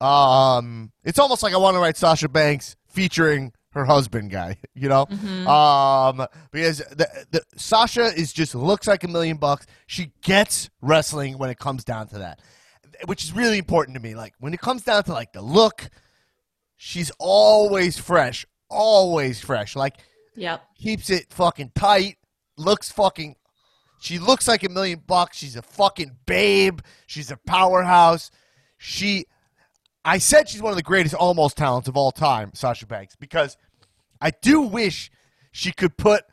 [0.00, 4.88] Um, it's almost like I want to write Sasha Banks featuring her husband guy, you
[4.88, 5.06] know,
[5.46, 9.66] um, because the, the Sasha is just looks like a million bucks.
[9.86, 12.40] She gets wrestling when it comes down to that,
[13.06, 14.14] which is really important to me.
[14.14, 15.88] Like when it comes down to like the look,
[16.76, 19.76] she's always fresh, always fresh.
[19.76, 19.96] Like
[20.34, 20.62] Yep.
[20.76, 22.16] keeps it fucking tight,
[22.56, 23.36] looks fucking.
[24.00, 25.38] She looks like a million bucks.
[25.38, 26.80] She's a fucking babe.
[27.06, 28.30] She's a powerhouse.
[28.76, 29.24] She,
[30.04, 33.56] I said she's one of the greatest almost talents of all time, Sasha Banks, because
[34.20, 35.10] I do wish
[35.50, 36.24] she could put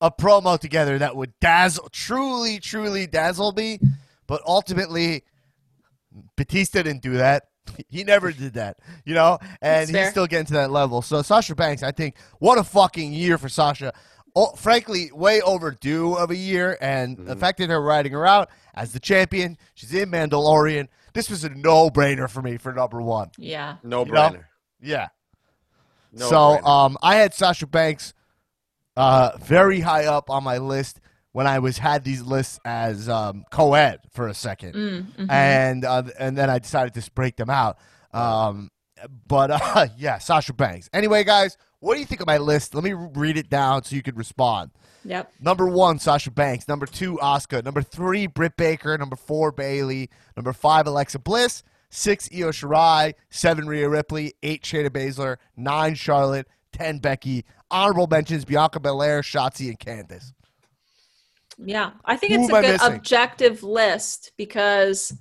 [0.00, 3.78] a promo together that would dazzle, truly, truly dazzle me.
[4.26, 5.24] But ultimately,
[6.36, 7.44] Batista didn't do that.
[7.88, 11.00] He never did that, you know, and he's still getting to that level.
[11.00, 13.94] So Sasha Banks, I think, what a fucking year for Sasha.
[14.36, 17.26] Oh, frankly, way overdue of a year, and Mm-hmm.
[17.26, 20.88] the fact that they're riding her out as the champion, she's in Mandalorian.
[21.14, 23.30] This was a no-brainer for me for number one.
[23.38, 23.76] Yeah.
[23.82, 24.20] No You know?
[24.20, 24.44] brainer.
[24.82, 25.08] Yeah.
[26.12, 26.68] No so brainer.
[26.68, 28.12] um, I had Sasha Banks
[28.96, 31.00] uh, very high up on my list
[31.34, 35.30] when I was had these lists as um, co-ed for a 2nd Mm, mhm.
[35.30, 37.76] and uh, and then I decided to break them out.
[38.12, 38.70] Um,
[39.26, 40.88] but uh, yeah, Sasha Banks.
[40.92, 42.74] Anyway, guys, what do you think of my list?
[42.74, 44.70] Let me read it down so you can respond.
[45.04, 45.32] Yep.
[45.40, 46.68] Number one, Sasha Banks.
[46.68, 47.62] Number two, Asuka.
[47.64, 48.96] Number three, Britt Baker.
[48.96, 50.08] Number four, Bayley.
[50.36, 51.62] Number five, Alexa Bliss.
[51.90, 53.14] Six, Io Shirai.
[53.28, 54.34] Seven, Rhea Ripley.
[54.42, 55.36] Eight, Shayna Baszler.
[55.56, 56.46] Nine, Charlotte.
[56.72, 57.44] Ten, Becky.
[57.70, 60.32] Honorable mentions: Bianca Belair, Shotzi, and Candice.
[61.58, 61.92] Yeah.
[62.04, 62.92] I think Who it's a good missing?
[62.94, 65.12] objective list because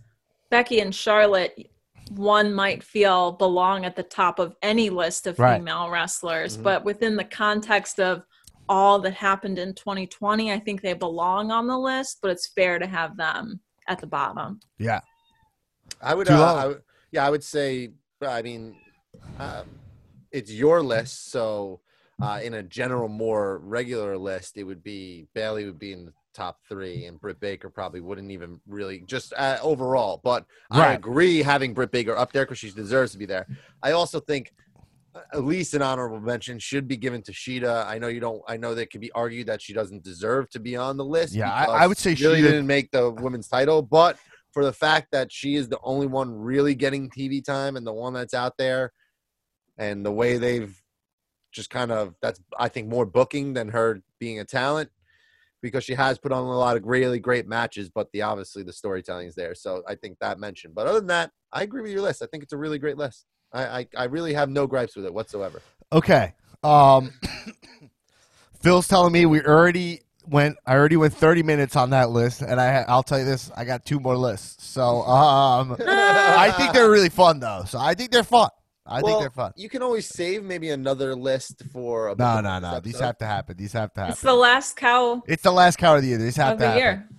[0.50, 1.70] Becky and Charlotte
[2.12, 5.58] one might feel belong at the top of any list of Right.
[5.58, 6.64] female wrestlers, Mhm.
[6.64, 8.26] but within the context of
[8.70, 12.78] all that happened in 2020, I think they belong on the list, but it's fair
[12.80, 14.60] to have them at the bottom.
[14.78, 15.02] Yeah.
[16.02, 16.56] I would, uh.
[16.56, 17.94] I would, yeah, I would say.
[18.22, 18.76] I mean,
[19.40, 19.68] um,
[20.32, 21.82] it's your list, so
[22.22, 26.14] uh, in a general, more regular list, it would be Bayley would be in the
[26.34, 30.20] top three, and Britt Baker probably wouldn't even really just uh, overall.
[30.24, 33.48] But I agree having Britt Baker up there because she deserves to be there.
[33.82, 34.54] I also think
[35.32, 37.86] at least an honorable mention should be given to Shida.
[37.86, 38.42] I know you don't.
[38.48, 41.34] I know that can be argued that she doesn't deserve to be on the list.
[41.34, 44.18] Yeah, I- I would say she really didn't make the women's title, but
[44.52, 47.94] for the fact that she is the only one really getting TV time and the
[47.94, 48.92] one that's out there,
[49.78, 50.80] and the way they've
[51.52, 54.90] just kind of that's I think more booking than her being a talent
[55.64, 58.74] because she has put on a lot of really great matches, but the obviously the
[58.74, 59.56] storytelling is there.
[59.56, 60.76] So I think that mentioned.
[60.76, 62.22] But other than that, I agree with your list.
[62.22, 63.26] I think it's a really great list.
[63.54, 65.62] I I, I really have no gripes with it whatsoever.
[65.92, 66.34] Okay.
[66.64, 67.14] Um,
[68.62, 70.58] Phil's telling me we already went.
[70.66, 73.64] I already went 30 minutes on that list, and I I'll tell you this: I
[73.64, 74.66] got two more lists.
[74.66, 77.64] So um, I think they're really fun though.
[77.66, 78.50] So I think they're fun.
[78.86, 79.54] I think they're fun.
[79.56, 82.80] You can always save maybe another list for a No, no, bonus no.
[82.82, 83.56] These have to happen.
[83.58, 84.12] These have to happen.
[84.14, 86.18] It's the last cow It's the last count of the year.
[86.18, 86.80] These have of to the happen.
[86.84, 87.10] year.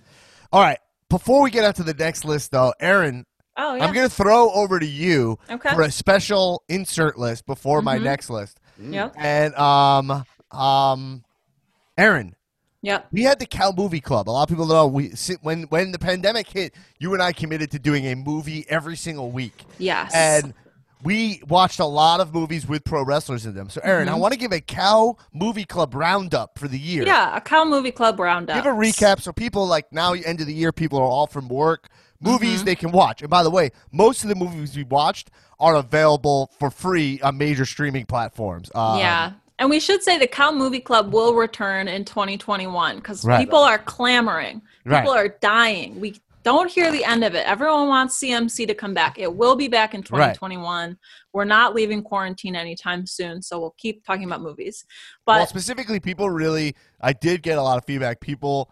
[0.53, 0.77] All right.
[1.09, 3.25] Before we get out to the next list, though, Erin,
[3.57, 3.85] Oh yeah.
[3.85, 5.73] I'm going to throw over to you okay.
[5.73, 8.03] for a special insert list before my Mhm.
[8.03, 8.59] next list.
[8.81, 8.93] Mm.
[8.93, 9.15] Yep.
[9.17, 11.23] And um, um,
[11.97, 12.35] Erin,
[12.81, 13.07] Yep.
[13.11, 14.29] we had the Cow Movie Club.
[14.29, 17.31] A lot of people know we si- when when the pandemic hit, you and I
[17.31, 20.11] committed to doing a movie every single week, Yes.
[20.13, 20.53] and
[21.05, 23.69] we watched a lot of movies with pro wrestlers in them.
[23.69, 24.19] So, Erin, I Mhm.
[24.19, 27.05] want to give a Cow Movie Club roundup for the year.
[27.05, 28.55] yeah, a cow movie club roundup.
[28.55, 31.47] Give a recap so people like now end of the year, people are all from
[31.47, 31.87] work.
[32.19, 32.65] Movies Mm-hmm.
[32.65, 33.21] they can watch.
[33.21, 35.29] And by the way, most of the movies we watched
[35.59, 38.71] are available for free on major streaming platforms.
[38.73, 39.31] Um, yeah.
[39.59, 43.39] And we should say the Cow Movie Club will return in 2021 because Right.
[43.39, 44.61] people are clamoring.
[44.85, 45.01] Right.
[45.01, 45.99] People are dying.
[46.01, 47.45] We don't hear the end of it.
[47.47, 49.17] Everyone wants CMC to come back.
[49.17, 50.95] It will be back in 2021.
[51.33, 54.85] We're not leaving quarantine anytime soon, so we'll keep talking about movies.
[55.25, 56.75] But well, specifically, people really.
[57.01, 58.21] I did get a lot of feedback.
[58.21, 58.71] People,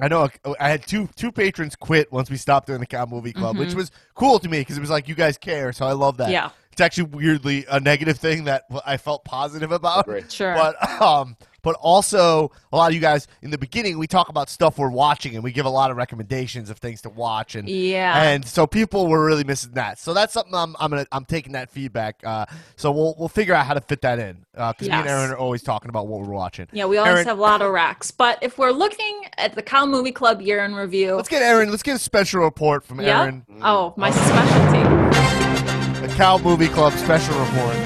[0.00, 0.28] I know
[0.58, 3.74] I had two two patrons quit once we stopped doing the Cow Movie Club, which
[3.74, 5.72] was cool to me because it was like you guys care.
[5.72, 6.24] So I love that.
[6.24, 6.32] Mm-hmm.
[6.32, 10.04] yeah, it's actually weirdly a negative thing that I felt positive about.
[10.04, 10.32] Great.
[10.32, 10.54] sure.
[10.54, 14.48] But um, but also a lot of you guys in the beginning we talk about
[14.48, 17.68] stuff we're watching and we give a lot of recommendations of things to watch and
[17.68, 18.22] yeah.
[18.22, 19.98] and so people were really missing that.
[19.98, 22.20] So that's something I'm I'm gonna I'm taking that feedback.
[22.24, 22.46] Uh,
[22.76, 25.36] so we'll we'll figure out how to fit that in because me and Erin are
[25.36, 26.66] always talking about what we're watching.
[26.72, 28.10] yeah, we always Erin- have a lot of racks.
[28.10, 31.70] But if we're looking at the Cow Movie Club year in review, Let's get Erin.
[31.70, 33.22] Let's get a special report from yeah.
[33.22, 33.44] Erin.
[33.62, 36.06] Oh, my specialty.
[36.06, 37.76] The Cow Movie Club special report.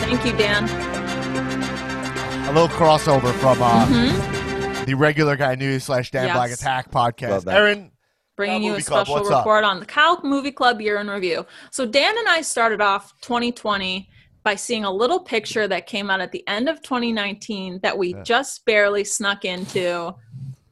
[0.00, 0.87] Thank you, Dan.
[2.48, 4.86] A little crossover from uh, Mhm.
[4.86, 6.34] the regular guy news slash Dan Yes.
[6.36, 7.30] Black Attack podcast.
[7.46, 7.48] Love.
[7.48, 7.90] Erin,
[8.36, 9.38] bringing Cow you a Movie Club, special what's up?
[9.44, 11.44] report on the Cow Movie Club year in review.
[11.70, 14.08] So Dan and I started off 2020
[14.44, 18.14] by seeing a little picture that came out at the end of 2019 that we
[18.24, 20.14] just barely snuck into.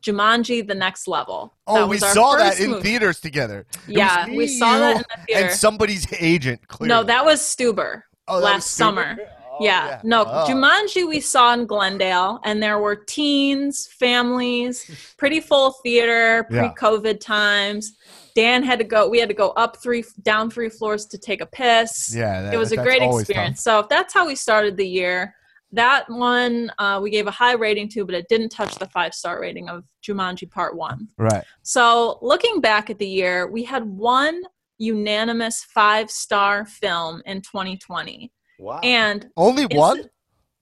[0.02, 1.52] Jumanji: The Next Level.
[1.66, 2.82] oh, That we saw that in movie.
[2.90, 3.66] theaters together.
[3.88, 5.46] It Yeah, me, we saw that in the theater.
[5.48, 6.66] And somebody's agent.
[6.68, 6.88] Clearly.
[6.94, 8.76] No, that was Stuber Oh, that was last Stuber?
[8.76, 9.16] summer.
[9.58, 10.00] Oh, yeah.
[10.04, 10.46] no, Oh.
[10.48, 17.96] Jumanji we saw in Glendale, and there were teens, families, pretty full theater, pre-COVID times.
[18.34, 19.08] Dan had to go.
[19.08, 22.14] We had to go up three, down three floors to take a piss.
[22.14, 23.62] Yeah, that, it was a great experience.
[23.62, 25.34] So if that's how we started the year.
[25.72, 29.12] That one uh, we gave a high rating to, but it didn't touch the five
[29.12, 31.08] star rating of Jumanji Part One.
[31.18, 31.44] Right.
[31.62, 34.42] So, looking back at the year, we had one
[34.78, 38.30] unanimous five star film in 2020.
[38.58, 38.80] Wow.
[38.82, 40.04] And Only inci- one?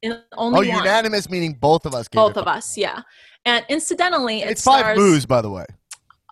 [0.03, 0.79] in- Oh, only one.
[0.79, 2.09] unanimous meaning both of us.
[2.09, 3.03] Gave Both it of us, yeah.
[3.45, 5.67] And incidentally, it It's five stars, moves, by the way.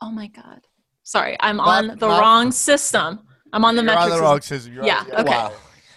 [0.00, 0.60] Oh my God.
[1.04, 3.20] Sorry, I'm Not- on the not- wrong system.
[3.52, 4.24] I'm on the You're metric on the system.
[4.30, 4.70] wrong scissor.
[4.70, 5.30] You're Yeah, on- okay.
[5.30, 5.52] Wow.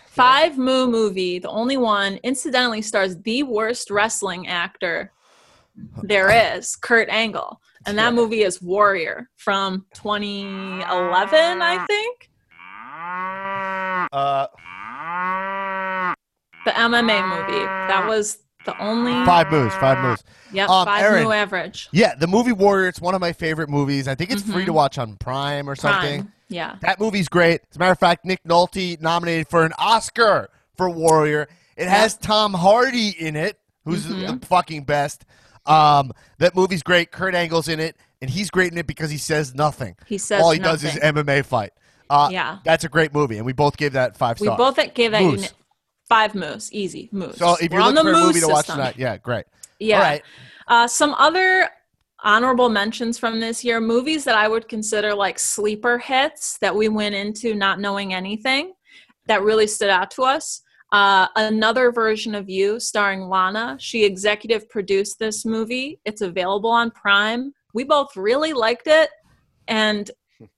[0.08, 5.12] Five Moo movie, the only one, incidentally stars the worst wrestling actor
[6.04, 7.60] there is, Kurt Angle.
[7.86, 12.30] And that movie is Warrior from 2011, I think.
[14.12, 14.48] Uh,
[16.66, 17.64] The MMA movie.
[17.66, 19.14] That was the only.
[19.26, 19.74] five moves.
[19.76, 20.24] Five moves.
[20.52, 21.90] Yep, Um, five Erin, average.
[21.92, 22.88] Yeah, the movie Warrior.
[22.88, 24.08] It's one of my favorite movies.
[24.08, 24.68] I think it's free Mhm.
[24.68, 26.22] to watch on Prime or something.
[26.24, 26.34] Prime.
[26.50, 26.76] Yeah.
[26.82, 27.62] That movie's great.
[27.70, 31.48] As a matter of fact, Nick Nolte nominated for an Oscar for Warrior.
[31.78, 34.40] It has Tom Hardy in it, who's Mhm.
[34.42, 35.26] the fucking best.
[35.66, 37.12] Um, that movie's great.
[37.12, 39.96] Kurt Angle's in it, and he's great in it because he says nothing.
[40.08, 40.90] He says All he nothing.
[40.90, 41.74] does is MMA fight.
[42.10, 42.58] Uh, Yeah.
[42.64, 44.52] that's a great movie, and we both gave that five stars.
[44.52, 45.54] We both gave that Moose.
[46.10, 46.72] Five moves.
[46.74, 47.38] Easy moves.
[47.38, 48.78] so if We're you're on looking the for a moose movie to watch system.
[48.78, 49.46] tonight, yeah, great.
[49.80, 49.98] Yeah.
[49.98, 50.24] All right.
[50.68, 51.70] Uh, some other
[52.24, 56.88] honorable mentions from this year movies that I would consider like sleeper hits that we
[56.90, 58.74] went into not knowing anything
[59.28, 60.62] that really stood out to us.
[60.92, 63.76] Uh, another version of you starring Lana.
[63.80, 66.00] She executive produced this movie.
[66.06, 67.52] It's available on Prime.
[67.74, 69.10] We both really liked it.
[69.68, 70.10] And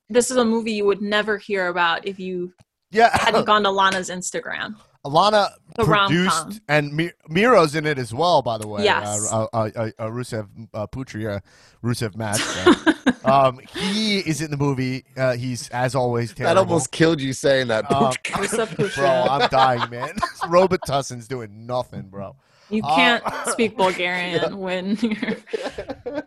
[0.10, 2.54] this is a movie you would never hear about if you
[2.92, 4.76] Yeah, hadn't gone to Lana's Instagram.
[5.08, 6.60] Lana The produced, rom-com.
[6.70, 8.42] and Mi- Miro's in it as well.
[8.42, 9.32] By the way, Yes.
[9.32, 11.40] uh, uh, uh, uh, Rusev uh, Putri, uh,
[11.84, 12.42] Rusev match.
[13.26, 15.06] uh, um, he is in the movie.
[15.16, 16.56] Uh, he's as always terrible.
[16.56, 17.90] That almost killed you saying that.
[17.92, 18.96] Um, Rusev Putri.
[18.96, 20.14] bro, I'm dying, man.
[20.44, 22.36] Robitussin's doing nothing, bro.
[22.70, 25.38] You Uh, can't speak Bulgarian when you're.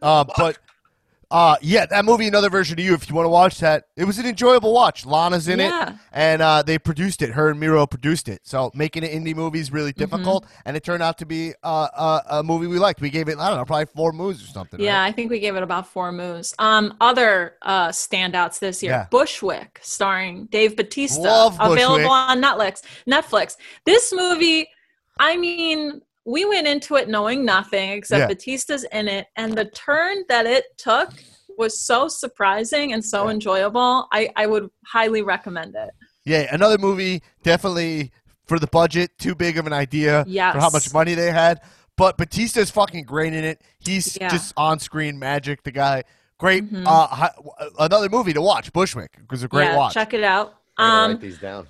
[0.00, 0.58] Uh, but
[1.30, 2.92] uh, yeah, that movie, another version of you.
[2.94, 5.06] If you want to watch that, it was an enjoyable watch.
[5.06, 5.90] Lana's in Yeah.
[5.90, 7.30] it, and uh, they produced it.
[7.30, 8.40] Her and Miro produced it.
[8.44, 10.00] So making an indie movie is really Mm-hmm.
[10.16, 11.88] difficult, and it turned out to be uh,
[12.28, 13.00] a, a movie we liked.
[13.00, 14.80] We gave it, I don't know, probably four moves or something.
[14.80, 15.06] Yeah, right?
[15.06, 16.54] I think we gave it about four moves.
[16.58, 19.06] Um, other uh, standouts this year: Yeah.
[19.10, 22.10] Bushwick, starring Dave Batista, Love available Bushwick.
[22.10, 22.82] on Netflix.
[23.08, 23.56] Netflix.
[23.84, 24.68] This movie,
[25.18, 26.00] I mean,
[26.30, 28.26] we went into it knowing nothing except Yeah.
[28.28, 31.10] Batista's in it, and the turn that it took
[31.58, 34.08] was so surprising and so enjoyable.
[34.12, 35.90] I, I would highly recommend it.
[36.24, 38.12] Yeah, another movie definitely
[38.46, 40.54] for the budget, too big of an idea Yes.
[40.54, 41.60] for how much money they had.
[41.96, 43.60] But Batista's fucking great in it.
[43.78, 44.28] He's Yeah.
[44.28, 45.62] just on screen magic.
[45.64, 46.04] The guy,
[46.38, 46.72] great.
[46.72, 46.86] Mhm.
[46.86, 47.30] Uh, hi,
[47.78, 49.94] another movie to watch, Bushwick, was a great yeah, watch.
[49.94, 50.54] check it out.
[50.78, 51.66] I'm Um, write these down.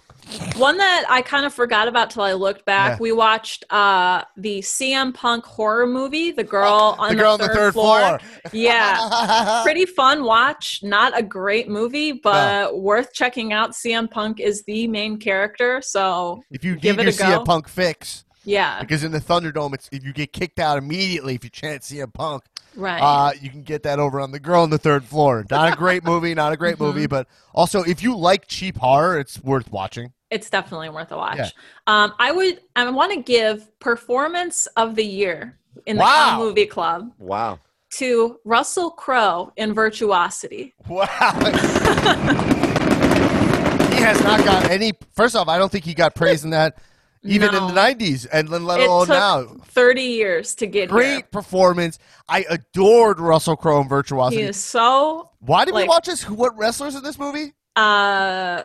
[0.57, 2.93] One that I kind of forgot about till I looked back.
[2.93, 2.97] Yeah.
[3.01, 7.43] We watched uh, the CM Punk horror movie, The Girl on the the girl Third,
[7.43, 7.99] on the third floor.
[8.01, 8.21] floor.
[8.53, 10.81] Yeah, pretty fun watch.
[10.83, 13.73] Not a great movie, but worth checking out.
[13.73, 17.39] CM Punk is the main character, so if you Give need it your a go.
[17.41, 21.35] CM Punk fix, yeah, because in the Thunderdome, it's if you get kicked out immediately
[21.35, 22.43] if you chant CM Punk,
[22.77, 23.01] right.
[23.01, 25.45] uh, you can get that over on the girl on the third floor.
[25.51, 26.85] Not a great movie, not a great Mm-hmm.
[26.85, 30.13] movie, but also if you like cheap horror, it's worth watching.
[30.31, 31.39] it's definitely worth a watch.
[31.39, 31.49] Yeah.
[31.87, 32.61] Um, I would.
[32.77, 36.39] I want to give performance of the year in the Wow.
[36.39, 37.59] Movie Club Wow.
[37.99, 40.75] to Russell Crowe in Virtuosity.
[40.89, 41.07] Wow.
[43.91, 44.93] he has not got any.
[45.15, 46.79] First off, I don't think he got praise in that
[47.23, 47.67] even No.
[47.69, 49.45] in the 90s, and let alone took now.
[49.67, 50.89] 30 years to get here.
[50.89, 51.23] Great here.
[51.31, 51.99] performance.
[52.29, 54.43] I adored Russell Crowe in Virtuosity.
[54.43, 56.29] He is so Why did we watch this?
[56.29, 57.55] What wrestlers in this movie?
[57.77, 58.63] uh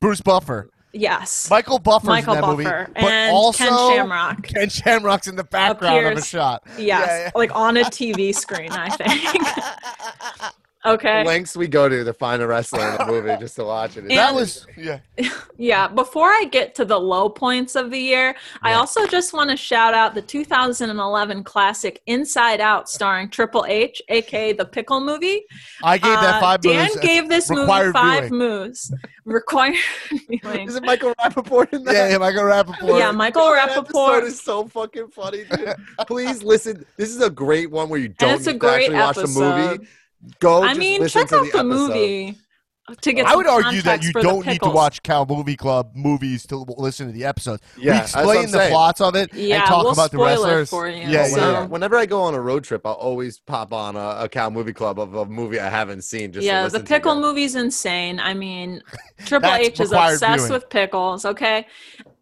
[0.00, 0.70] Bruce Buffer.
[0.92, 1.48] yes.
[1.48, 2.64] Michael Buffer's Michael in that movie.
[2.64, 4.42] But and also, Ken Shamrock.
[4.42, 6.62] Ken Shamrock's in the background of a shot.
[6.76, 6.78] Yes.
[6.78, 7.30] Yeah, yeah.
[7.34, 10.52] Like on a TV screen, I think.
[10.84, 11.24] okay.
[11.24, 14.00] Lengths we go to to find a wrestler in a movie just to watch it.
[14.04, 15.00] And- That was yeah.
[15.56, 19.50] Yeah, before I get to the low points of the year, I also just want
[19.50, 25.44] to shout out the 2011 classic Inside Out starring Triple H, aka the Pickle movie.
[25.82, 28.38] I gave that Uh, five Dan gave this movie five viewing.
[28.38, 28.92] moves.
[29.24, 29.76] Required
[30.28, 30.68] viewing.
[30.68, 31.94] Is it Michael Rapaport in that?
[31.94, 32.98] Yeah, yeah, Michael Rapaport.
[32.98, 34.22] Yeah, Michael That episode Rapaport.
[34.24, 35.74] is so fucking funny, dude.
[36.08, 36.84] Please listen.
[36.96, 39.34] This is a great one where you don't it's a need great to actually watch
[39.34, 39.40] the
[39.78, 39.86] movie.
[40.40, 40.62] Go.
[40.62, 42.36] I just mean, check to out the, the, movie
[43.00, 43.26] to get.
[43.26, 47.06] I would argue that you don't need to watch Cow Movie Club movies to listen
[47.06, 47.62] to the episodes.
[47.78, 48.70] Yeah, we I'm explain the saying.
[48.72, 50.70] plots of it Yeah, and talk we'll about the spoil it wrestlers.
[50.70, 53.38] for you, Yeah, so- yeah, Whenever, whenever I go on a road trip, I'll always
[53.38, 56.32] pop on a, a Cow Movie Club of a movie I haven't seen.
[56.32, 58.20] Just to yeah, the listen to pickle movie's insane.
[58.20, 58.82] I mean,
[59.24, 60.52] Triple H is obsessed viewing.
[60.52, 61.24] with pickles.
[61.24, 61.66] Okay,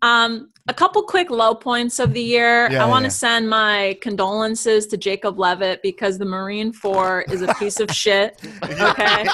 [0.00, 2.70] um, a couple quick low points of the year.
[2.70, 3.24] Yeah, I want to yeah.
[3.24, 8.40] send my condolences to Jacob Levitt because the Marine Four is a piece of shit.
[8.82, 9.26] Okay,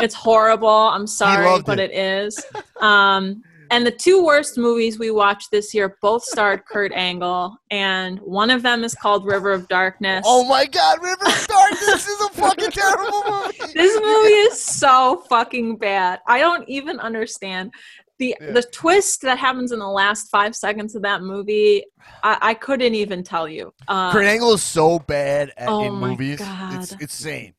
[0.00, 0.68] it's horrible.
[0.68, 1.90] I'm sorry, but it.
[1.90, 2.44] it is.
[2.80, 8.18] Um, and the two worst movies we watched this year both starred Kurt Angle, and
[8.20, 10.24] one of them is called River of Darkness.
[10.26, 13.72] Oh my God, River of Darkness is a fucking terrible movie.
[13.74, 16.20] this movie is so fucking bad.
[16.26, 17.72] I don't even understand
[18.18, 18.52] the Yeah.
[18.52, 21.84] the twist that happens in the last five seconds of that movie.
[22.22, 23.72] I, I couldn't even tell you.
[23.88, 26.38] Uh, Kurt Angle is so bad at, Oh in movies.
[26.38, 26.82] God.
[26.82, 27.54] It's insane.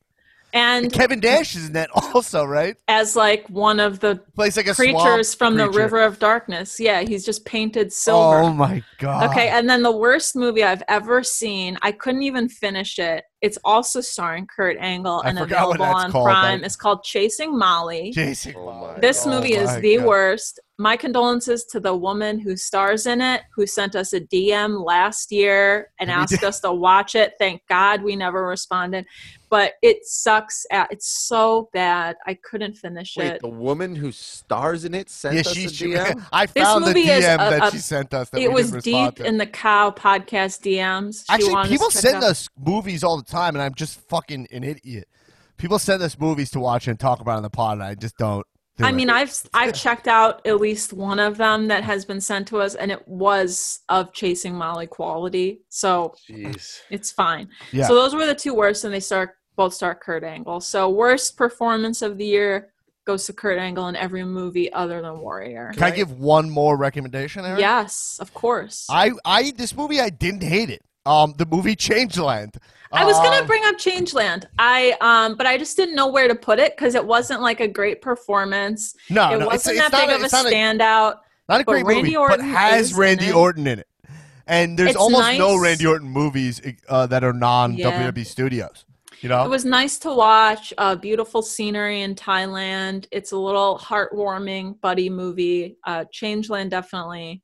[0.54, 2.78] and Kevin Nash is in that also, right?
[2.88, 5.70] as like one of the Plays like a creatures from the.
[5.70, 6.80] River of Darkness.
[6.80, 8.38] Yeah, he's just painted silver.
[8.40, 9.30] Oh my God.
[9.32, 13.26] Okay, and then the worst movie I've ever seen, I couldn't even finish it.
[13.42, 16.60] It's also starring Kurt Angle I and forgot what available on called, Prime.
[16.62, 18.12] but- It's called Chasing Molly.
[18.12, 18.56] Jason.
[18.58, 20.06] Oh my This Oh movie is my the God.
[20.08, 20.60] worst.
[20.78, 25.32] My condolences to the woman who stars in it, who sent us a DM last
[25.32, 27.34] year and asked us to watch it.
[27.40, 29.06] Thank God we never responded.
[29.50, 30.66] But it sucks.
[30.72, 32.18] At, it's so bad.
[32.28, 33.42] I couldn't finish Wait, it.
[33.42, 36.26] the woman who stars in it sent Yeah, us she, a she DM.
[36.34, 38.30] I This found the movie is DM a- that a- she sent us.
[38.32, 39.26] That It we was didn't deep to.
[39.26, 41.24] in the Cow podcast DMs.
[41.30, 43.74] She Actually, people us to check send out- us movies all the time, and I'm
[43.74, 45.08] just fucking an idiot.
[45.58, 48.18] People send us movies to watch and talk about on the pod, and I just
[48.18, 48.46] don't.
[48.78, 48.94] do I it.
[48.94, 52.60] mean, I've I've checked out at least one of them that has been sent to
[52.60, 56.80] us, and it was of Chasing Molly quality, so Jeez.
[56.90, 57.50] it's fine.
[57.72, 57.88] Yeah.
[57.88, 60.60] So those were the two worst, and they start both start Kurt Angle.
[60.60, 62.74] So worst performance of the year,
[63.06, 65.72] goes to Kurt Angle in every movie other than Warrior.
[65.74, 67.60] Can I give one more recommendation, Erin?
[67.60, 68.88] Yes, of course.
[68.90, 70.82] I, I this movie I didn't hate it.
[71.06, 72.56] Um, the movie Changeland.
[72.92, 74.46] I was gonna Um, bring up Changeland.
[74.58, 77.60] I um, but I just didn't know where to put it because it wasn't like
[77.60, 78.96] a great performance.
[79.10, 81.16] no, it no, wasn't it's, it's that big not of a standout.
[81.50, 83.36] not a great Randy movie, Orton but has Randy it.
[83.36, 83.88] Orton in it.
[84.48, 85.60] And there's It's almost no.
[85.60, 87.92] Randy Orton movies uh, that are non Yeah.
[88.10, 88.86] WWE studios.
[89.22, 90.72] You know, It was nice to watch.
[90.78, 93.08] Uh, beautiful scenery in Thailand.
[93.12, 95.78] It's a little heartwarming buddy movie.
[95.86, 97.42] Uh, Changeland definitely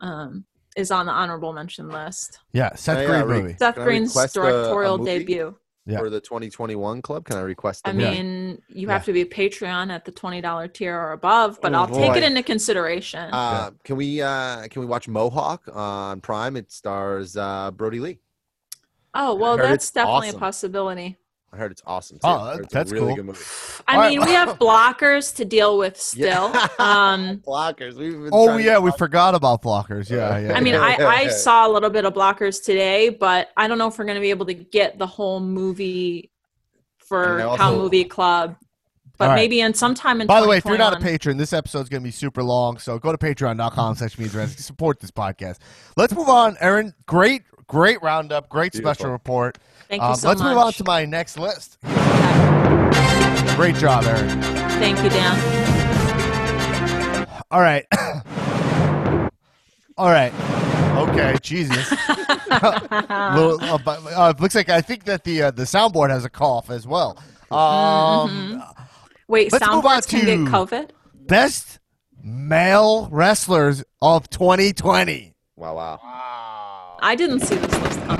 [0.00, 0.44] um,
[0.76, 2.38] is on the honorable mention list.
[2.52, 3.56] yeah, Seth Green uh, re- movie.
[3.58, 5.56] Seth Green's request a- a directorial debut.
[5.86, 6.00] Yeah.
[6.00, 7.88] For the 2021 club, can I request?
[7.88, 8.10] I a movie?
[8.10, 11.72] mean, you have to be a Patreon at the twenty dollar tier or above, but
[11.72, 13.30] Oh, I'll take it into consideration.
[13.32, 16.58] Uh, Can we uh, can we watch Mohawk on Prime?
[16.58, 18.18] It stars uh, Brodie Lee.
[19.14, 20.36] oh well, that's definitely awesome.
[20.36, 21.16] a possibility.
[21.52, 22.18] I heard it's awesome.
[22.18, 22.22] Too.
[22.24, 23.16] Oh, I heard that- it's a that's really cool.
[23.16, 23.44] good movie.
[23.88, 24.10] I All right.
[24.10, 26.50] mean, we have blockers to deal with still.
[26.52, 26.68] Yeah.
[26.78, 27.94] Um, blockers.
[27.94, 30.10] We've been Oh yeah, we watch- forgot about blockers.
[30.10, 30.52] Yeah, yeah.
[30.54, 30.74] I mean.
[30.74, 34.04] I, I saw a little bit of blockers today, but I don't know if we're
[34.04, 36.30] going to be able to get the whole movie
[36.98, 38.56] for And Cow Movie Club.
[39.16, 39.36] But All right.
[39.36, 42.02] maybe in sometime in By the way, if you're not a patron, this episode's going
[42.02, 42.78] to be super long.
[42.78, 45.56] So go to patreon.com slash means Res- support this podcast.
[45.96, 46.94] Let's move on, Erin.
[47.06, 48.48] Great, great roundup.
[48.48, 49.58] Great special report.
[49.88, 50.48] Thank you Um, so let's much.
[50.50, 51.78] move on to my next list.
[51.84, 53.56] Okay.
[53.56, 54.40] Great job, Erin.
[54.80, 55.36] Thank you, Dan.
[57.50, 57.86] All right.
[59.96, 60.32] All right.
[61.08, 61.90] Okay, Jesus.
[62.50, 66.30] Little, uh, but, uh, looks like I think that the uh, the soundboard has a
[66.30, 67.18] cough as well.
[67.50, 68.62] Um,
[69.28, 70.90] Wait, Let's move on soundboards can get COVID?
[71.26, 71.78] Best
[72.22, 75.34] male wrestlers of 2020.
[75.56, 76.96] Wow, wow.
[77.00, 78.17] I didn't see this list coming.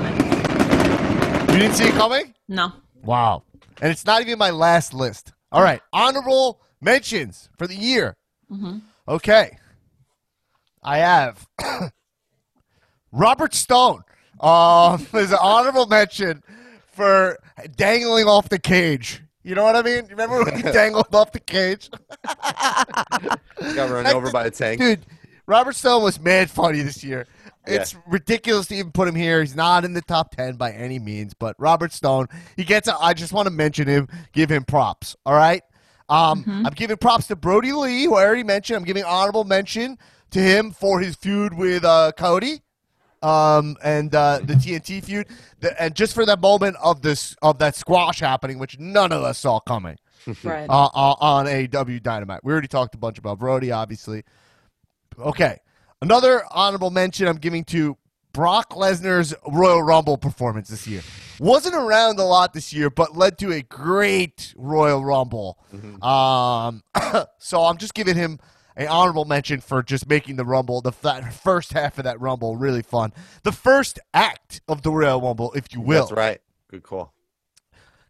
[1.59, 2.33] You didn't see it coming?
[2.47, 2.71] No.
[3.03, 3.43] Wow.
[3.81, 5.33] And it's not even my last list.
[5.51, 5.81] All right.
[5.91, 8.15] Honorable mentions for the year.
[9.05, 9.57] Okay.
[10.81, 11.45] I have
[13.11, 14.03] Robert Stone.
[14.39, 16.43] Um, is an honorable mention
[16.93, 17.37] for
[17.75, 19.21] dangling off the cage.
[19.43, 20.05] You know what I mean?
[20.09, 21.89] Remember when he dangled off the cage?
[22.23, 24.79] Got run over by a tank.
[24.79, 25.05] Dude,
[25.45, 27.27] Robert Stone was mad funny this year.
[27.69, 29.41] It's ridiculous to even put him here.
[29.41, 32.95] He's not in the top 10 by any means, but Robert Stone, he gets a,
[32.97, 35.61] I just want to mention him, give him props, all right?
[36.09, 38.77] Um, I'm giving props to Brodie Lee, who I already mentioned.
[38.77, 39.97] I'm giving honorable mention
[40.31, 42.61] to him for his feud with uh, Cody
[43.21, 45.27] um, and uh, the TNT feud,
[45.59, 49.21] the, and just for that moment of this of that squash happening, which none of
[49.23, 49.97] us saw coming
[50.43, 50.69] Right.
[50.69, 52.43] uh, uh, on AEW Dynamite.
[52.43, 54.23] We already talked a bunch about Brodie, obviously.
[55.17, 55.57] Okay,
[56.01, 57.97] another honorable mention I'm giving to
[58.31, 61.01] Brock Lesnar's Royal Rumble performance this year.
[61.39, 65.57] Wasn't around a lot this year, but led to a great Royal Rumble.
[66.01, 66.83] Um,
[67.37, 68.39] so I'm just giving him
[68.75, 72.81] an honorable mention for just making the Rumble, the first half of that Rumble, really
[72.81, 73.13] fun.
[73.43, 76.41] The first act of the Royal Rumble, if you will That's right.
[76.69, 77.13] Good call.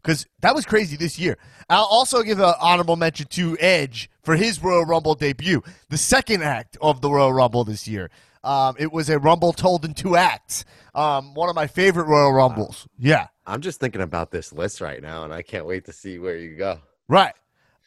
[0.01, 1.37] because that was crazy this year.
[1.69, 6.43] I'll also give an honorable mention to Edge for his Royal Rumble debut, the second
[6.43, 8.11] act of the Royal Rumble this year.
[8.43, 10.65] Um, it was a Rumble told in two acts.
[10.93, 12.87] Um, one of my favorite Royal Rumbles.
[12.99, 16.19] Yeah, I'm just thinking about this list right now, and I can't wait to see
[16.19, 16.79] where you go.
[17.07, 17.33] right.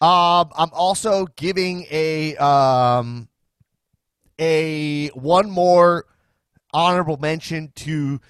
[0.00, 3.28] Um, I'm also giving a um,
[4.40, 6.06] a one more
[6.74, 8.20] honorable mention to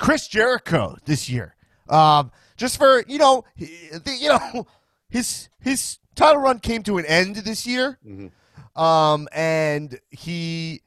[0.00, 1.54] Chris Jericho this year.
[1.88, 4.66] Um, just for you know, the, you know,
[5.08, 8.30] his his title run came to an end this year, Mhm.
[8.80, 10.80] um, and he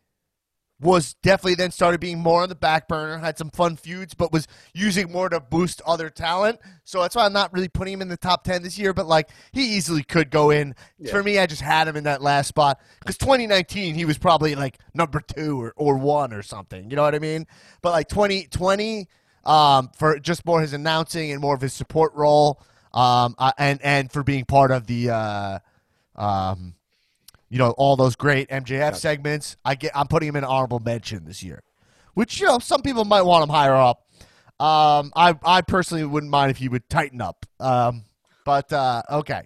[0.79, 3.17] was definitely then started being more on the back burner.
[3.17, 6.59] Had some fun feuds, but was using more to boost other talent.
[6.83, 8.93] So that's why I'm not really putting him in the top ten this year.
[8.93, 10.75] But like he easily could go in.
[10.99, 11.09] Yeah.
[11.09, 14.53] For me, I just had him in that last spot because 2019 he was probably
[14.53, 16.91] like number two or, or one or something.
[16.91, 17.47] You know what I mean?
[17.81, 19.07] But like 2020,
[19.45, 22.61] um, for just more his announcing and more of his support role,
[22.93, 25.09] um, uh, and and for being part of the.
[25.09, 25.59] Uh,
[26.15, 26.73] um,
[27.49, 29.57] you know all those great MJF segments.
[29.63, 31.63] I get I'm putting him in honorable mention this year,
[32.13, 34.05] which you know some people might want him higher up.
[34.59, 37.45] Um, I I personally wouldn't mind if he would tighten up.
[37.59, 38.03] Um,
[38.43, 39.43] but uh, okay,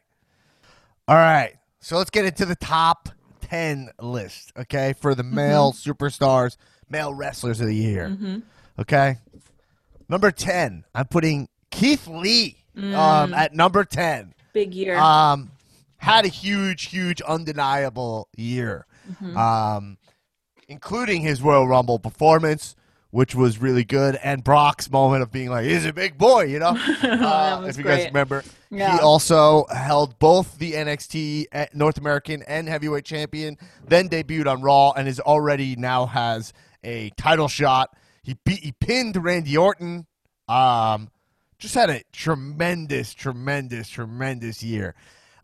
[1.08, 1.54] all right.
[1.80, 3.10] So let's get into the top
[3.42, 4.52] ten list.
[4.58, 6.58] Okay, for the male superstars,
[6.90, 8.08] male wrestlers of the year.
[8.80, 9.18] Okay,
[10.10, 10.86] number ten.
[10.96, 14.98] I'm putting Keith Lee um, at number ten Big year.
[14.98, 15.52] um,
[15.98, 18.86] had a huge, huge, undeniable year,
[19.36, 19.98] um,
[20.68, 22.76] including his Royal Rumble performance,
[23.12, 26.60] which was really good, and Brock's moment of being like, "He's a big boy," you
[26.60, 26.78] know.
[27.04, 28.94] Uh, if you guys remember, Yeah.
[28.94, 33.58] he also held both the NXT uh, North American and Heavyweight Champion.
[33.86, 36.54] Then debuted on Raw and is already now has
[36.84, 37.96] a title shot.
[38.24, 40.08] He beat, he pinned Randy Orton.
[40.48, 41.10] Um,
[41.62, 44.96] just had a tremendous, tremendous, tremendous year.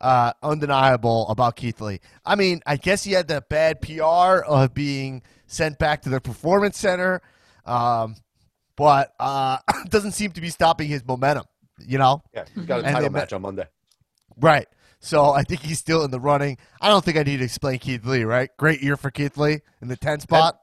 [0.02, 2.00] Uh, undeniable about Keith Lee.
[2.24, 6.22] I mean, I guess he had that bad PR of being sent back to the
[6.22, 7.20] performance center,
[7.66, 8.16] um,
[8.76, 9.58] but uh,
[9.90, 11.46] doesn't seem to be stopping his momentum.
[11.80, 13.66] You know, Yeah, he's got a title they- match on Monday.
[14.40, 14.68] Right.
[15.00, 16.58] So I think he's still in the running.
[16.82, 18.50] I don't think I need to explain Keith Lee, right?
[18.58, 20.60] Great year for Keith Lee in the 10 spot.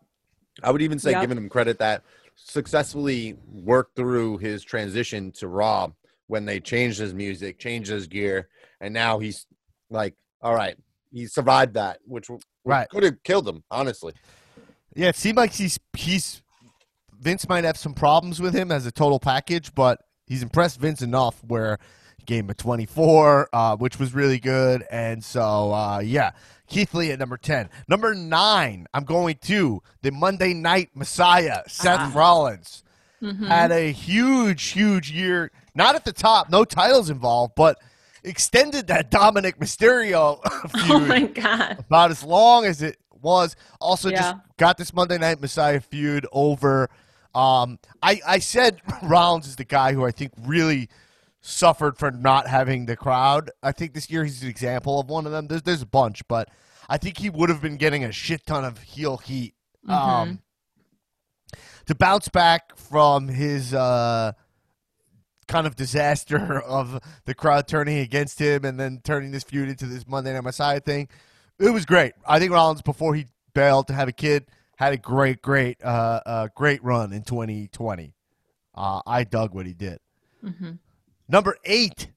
[0.63, 1.21] I would even say, Yep.
[1.23, 2.03] giving him credit that
[2.35, 5.91] successfully worked through his transition to Raw
[6.27, 8.49] when they changed his music, changed his gear,
[8.81, 9.47] and now he's
[9.91, 10.77] like, all right,
[11.13, 12.89] he survived that, which, which Right.
[12.89, 14.15] could have killed him, honestly.
[14.97, 16.43] Yeah, it seemed like he's he's
[17.21, 21.03] Vince might have some problems with him as a total package, but he's impressed Vince
[21.03, 21.79] enough where
[22.27, 24.85] he of 24, uh, which was really good.
[24.91, 26.31] And so, uh, yeah,
[26.67, 27.69] Keith Lee at number 10.
[27.89, 32.83] Number nine, I'm going to the Monday Night Messiah, Seth Rollins.
[33.23, 33.47] Mhm.
[33.49, 35.51] had a huge, huge year.
[35.75, 37.79] Not at the top, no titles involved, but
[38.23, 40.41] extended that Dominik Mysterio
[40.71, 41.79] feud Oh my god.
[41.89, 43.57] about as long as it was.
[43.81, 46.91] Also, just got this Monday Night Messiah feud over.
[47.35, 50.89] Um, I I said Rollins is the guy who I think really
[51.47, 53.51] suffered for not having the crowd.
[53.63, 55.47] I think this year he's an example of one of them.
[55.47, 56.49] There's there's a bunch, but
[56.89, 59.55] I think he would have been getting a shit ton of heel heat.
[59.87, 60.41] Um,
[61.87, 64.33] to bounce back from his uh,
[65.47, 69.85] kind of disaster of the crowd turning against him and then turning this feud into
[69.85, 71.09] this Monday Night Messiah thing,
[71.59, 72.15] it was great.
[72.27, 74.47] I think Rollins before he bailed to have a kid
[74.77, 78.15] had a great, great, uh, uh, great run in 2020.
[78.75, 79.99] Uh, I dug what he did.
[80.43, 80.79] Mhm.
[81.29, 82.09] Number eight,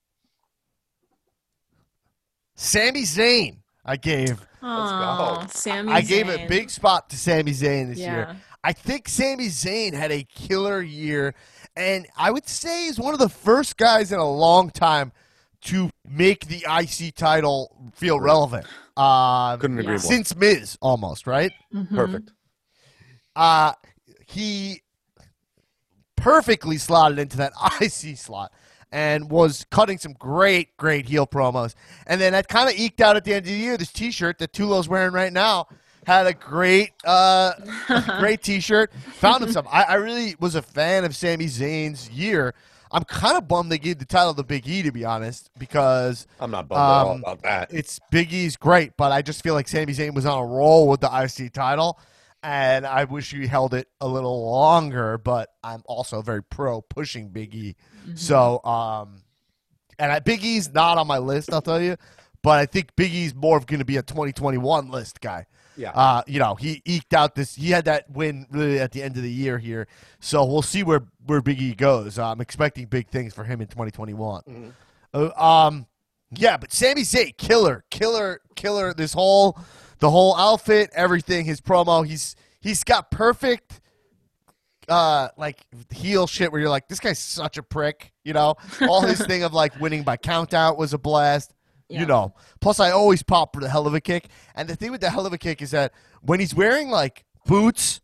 [2.56, 3.58] Sami Zayn.
[3.86, 5.94] I gave Oh, Sammy.
[5.94, 8.14] I gave a big spot to Sami Zayn this Yeah.
[8.16, 8.36] year.
[8.64, 11.36] I think Sami Zayn had a killer year,
[11.76, 15.14] and I would say he's one of the first guys in a long time
[15.62, 18.66] to make the IC title feel relevant.
[18.98, 20.02] Uh, Couldn't agree Yeah.
[20.02, 20.12] more.
[20.12, 21.52] since Miz, almost right.
[21.74, 21.96] Mhm.
[21.96, 22.32] Perfect.
[23.36, 23.74] Uh,
[24.28, 24.82] he
[26.16, 28.52] perfectly slotted into that IC slot
[28.92, 31.76] and was cutting some great, great heel promos.
[32.06, 33.78] And then that kind of eked out at the end of the year.
[33.78, 35.68] This T-shirt that Tulo's wearing right now
[36.06, 37.52] had a great, uh,
[38.20, 38.94] great T-shirt.
[39.16, 39.68] Found him some.
[39.72, 42.54] I, I really was a fan of Sami Zayn's year.
[42.90, 46.26] I'm kind of bummed they gave the title to Big E, to be honest, because
[46.40, 47.74] I'm not bummed at all Um, about that.
[47.74, 50.88] it's Big E's great, but I just feel like Sami Zayn was on a roll
[50.88, 52.00] with the IC title,
[52.48, 55.18] and I wish he held it a little longer.
[55.18, 57.76] But I'm also very pro pushing Big E.
[58.16, 59.22] So, um,
[60.00, 61.98] and I, Big E's not on my list, I'll tell you,
[62.42, 65.46] but I think Big E's more going to be a 2021 list guy.
[65.76, 65.92] Yeah.
[65.92, 67.54] Uh, you know, he eked out this.
[67.54, 69.88] He had that win really at the end of the year here,
[70.20, 72.18] so we'll see where where Big E goes.
[72.18, 74.74] I'm expecting big things for him in 2021.
[75.14, 75.86] Uh, um,
[76.32, 78.94] yeah, but Sami Zayn, killer, killer, killer.
[78.94, 79.60] This whole,
[80.00, 82.06] the whole outfit, everything, his promo.
[82.06, 83.82] He's he's got perfect,
[84.88, 88.12] uh, like heel shit where you're like, this guy's such a prick.
[88.24, 91.54] You know, all his thing of like winning by count out was a blast.
[91.90, 92.02] Yeah.
[92.02, 92.34] You know.
[92.60, 94.28] Plus, I always pop for the hell of a kick.
[94.56, 97.24] And the thing with the hell of a kick is that when he's wearing like
[97.46, 98.02] boots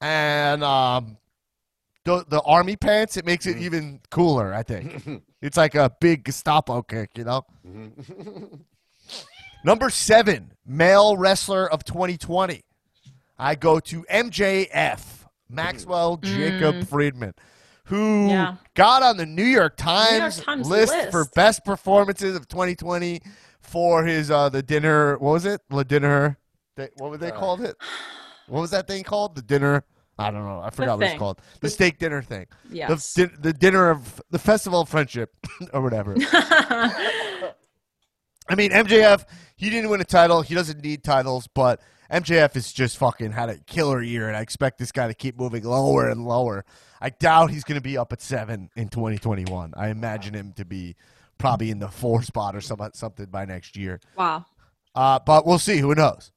[0.00, 1.18] and um
[2.04, 4.54] the the army pants, it makes it even cooler.
[4.54, 7.10] I think it's like a big Gestapo kick.
[7.16, 7.44] You know.
[9.64, 12.62] Number seven, male wrestler of 2020.
[13.38, 15.00] I go to MJF,
[15.48, 16.22] Maxwell mm.
[16.22, 16.88] Jacob mm.
[16.88, 17.34] Friedman,
[17.84, 18.56] who Yeah.
[18.74, 21.10] got on the New York Times, Times list, list.
[21.10, 23.20] for best performances of 2020
[23.60, 25.18] for his uh the dinner.
[25.18, 25.60] What was it?
[25.68, 26.38] The dinner.
[26.76, 27.76] They, what were they uh, called it?
[28.48, 29.34] What was that thing called?
[29.34, 29.84] The dinner.
[30.18, 30.60] I don't know.
[30.60, 31.42] I forgot what it's called.
[31.60, 32.46] The steak dinner thing.
[32.70, 33.12] Yes.
[33.12, 35.34] The, the dinner of the festival of friendship
[35.74, 36.14] or whatever.
[38.48, 39.24] I mean, MJF,
[39.56, 40.42] he didn't win a title.
[40.42, 41.80] He doesn't need titles, but
[42.10, 45.38] MJF has just fucking had a killer year, and I expect this guy to keep
[45.38, 46.64] moving lower and lower.
[47.00, 49.74] I doubt he's going to be up at seven in 2021.
[49.76, 50.96] I imagine him to be
[51.38, 54.00] probably in the four spot or something by next year.
[54.16, 54.44] wow.
[54.94, 55.76] Uh, but we'll see.
[55.76, 56.32] Who knows?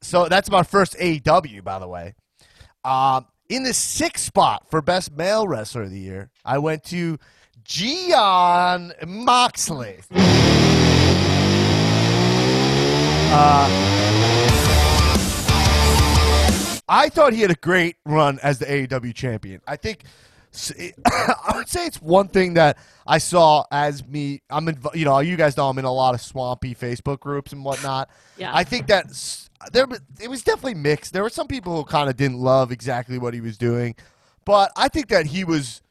[0.00, 2.14] So that's my first AEW, by the way.
[2.82, 7.18] Um, in the sixth spot for best male wrestler of the year, I went to
[7.62, 9.98] Jon Moxley.
[13.30, 13.68] Uh,
[16.88, 19.60] I thought he had a great run as the AEW champion.
[19.66, 20.04] I think
[21.06, 24.42] I would say it's one thing that I saw as me.
[24.48, 27.52] I'm in, you know, you guys know I'm in a lot of swampy Facebook groups
[27.52, 28.08] and whatnot.
[28.38, 28.50] Yeah.
[28.54, 29.06] I think that
[29.72, 29.86] there
[30.20, 31.12] it was definitely mixed.
[31.12, 33.94] There were some people who kind of didn't love exactly what he was doing,
[34.44, 35.82] but I think that he was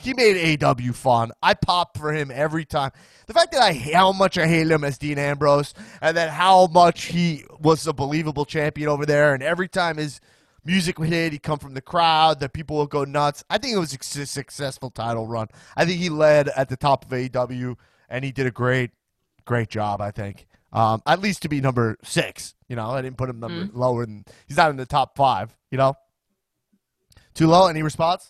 [0.00, 1.30] he made AEW fun.
[1.42, 2.90] I pop for him every time.
[3.26, 6.66] The fact that I how much I hate him as Dean Ambrose, and then how
[6.68, 10.20] much he was a believable champion over there, and every time his
[10.64, 13.44] music would hit, he'd come from the crowd, that people would go nuts.
[13.50, 15.48] I think it was a successful title run.
[15.76, 17.76] I think he led at the top of AEW,
[18.08, 18.90] and he did a great,
[19.44, 20.00] great job.
[20.00, 20.46] I think.
[20.72, 24.06] Um, at least to be number six, you know, I didn't put him number lower
[24.06, 25.94] than he's not in the top five, you know.
[27.34, 27.66] Too low?
[27.66, 28.28] Any response?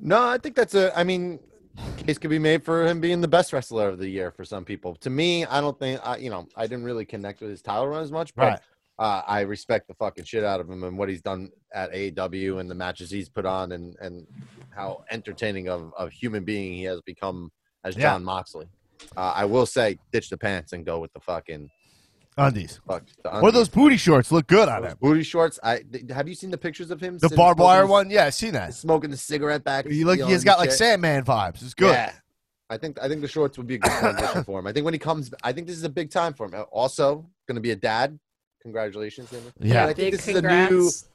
[0.00, 0.96] No, I think that's a.
[0.98, 1.38] I mean,
[1.98, 4.64] case could be made for him being the best wrestler of the year for some
[4.64, 4.94] people.
[4.96, 6.00] To me, I don't think.
[6.04, 8.60] I, you know, I didn't really connect with his title run as much, but Right.
[8.98, 12.60] uh, I respect the fucking shit out of him and what he's done at AEW
[12.60, 14.26] and the matches he's put on and and
[14.70, 17.50] how entertaining of of human being he has become
[17.84, 18.12] as Yeah.
[18.12, 18.68] Jon Moxley.
[19.16, 21.70] Uh, I will say, ditch the pants and go with the fucking
[22.40, 22.80] Undies.
[22.86, 23.04] fuck.
[23.22, 24.98] The Or those booty shorts look good on those him.
[25.00, 25.58] booty shorts.
[25.62, 27.14] I th- have you seen the pictures of him?
[27.14, 28.74] The sitting barbed wire smoking- one, yeah, I seen that.
[28.74, 29.86] Smoking the cigarette back.
[29.86, 30.78] He look, you know, he's and got like shit.
[30.78, 31.62] Sandman vibes.
[31.62, 31.92] It's good.
[31.92, 32.12] Yeah.
[32.70, 34.66] I think I think the shorts would be a good transition for him.
[34.66, 36.54] I think when he comes, I think this is a big time for him.
[36.70, 38.18] Also, going to be a dad.
[38.62, 39.52] Congratulations, Simon.
[39.58, 39.80] Yeah.
[39.82, 40.48] And I think Big this is a new.
[40.48, 41.08] congrats.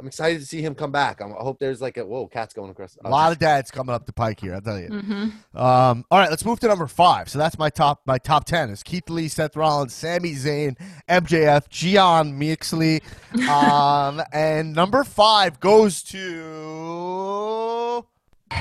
[0.00, 1.20] I'm excited to see him come back.
[1.20, 2.96] I'm, I hope there's like a whoa, cat's going across.
[3.04, 4.88] A lot of dads coming up the pike here, I'll tell you.
[4.88, 7.28] hmm Um, all right, let's move to number five.
[7.28, 10.76] So that's my top my top ten is Keith Lee, Seth Rollins, Sami Zayn,
[11.08, 13.02] MJF, Jon Moxley.
[13.48, 18.04] Um, and number five goes to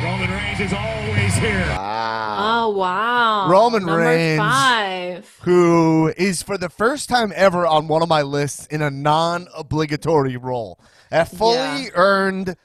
[0.03, 1.65] Roman Reigns is always here.
[1.69, 2.65] Wow.
[2.65, 3.49] Oh wow.
[3.49, 4.39] Roman Number Reigns.
[4.39, 5.39] Five.
[5.41, 10.37] who is for the first time ever on one of my lists in a non-obligatory
[10.37, 10.79] role.
[11.11, 11.55] A fully
[11.85, 11.89] Yeah.
[11.95, 12.55] earned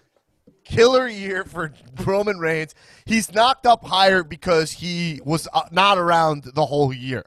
[0.64, 1.72] killer year for
[2.04, 2.74] Roman Reigns.
[3.04, 7.24] He's knocked up higher because he was uh, not around the whole year.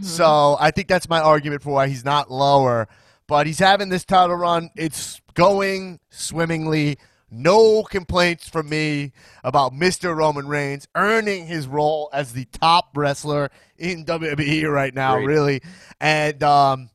[0.00, 2.86] So I think that's my argument for why he's not lower.
[3.26, 4.70] But he's having this title run.
[4.76, 6.98] It's going swimmingly.
[7.32, 9.10] No complaints from me
[9.42, 10.14] about Mr.
[10.14, 15.26] Roman Reigns earning his role as the top wrestler in WWE right now, Great.
[15.26, 15.62] really.
[16.00, 16.90] And um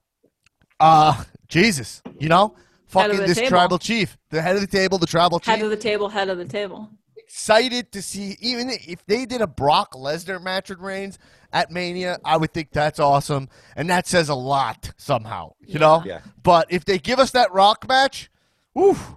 [0.80, 2.56] uh Jesus, you know?
[2.94, 3.50] Head of Fucking this table.
[3.50, 4.18] tribal chief.
[4.30, 6.10] The head of the table, the tribal chief Head of the table.
[6.10, 6.90] Head of the table.
[7.18, 11.20] excited to see even if they did a Brock Lesnar match with Reigns
[11.52, 16.02] at Mania, I would think that's awesome, and that says a lot somehow, you know.
[16.06, 16.22] Yeah.
[16.44, 18.30] But if they give us that Rock match,
[18.74, 19.12] woof,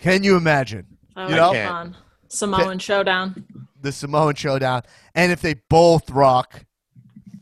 [0.00, 1.52] can you imagine That You would know?
[1.52, 1.96] be fun.
[2.28, 3.44] Samoan showdown.
[3.80, 4.82] the Samoan showdown?
[5.14, 6.64] And if they both rock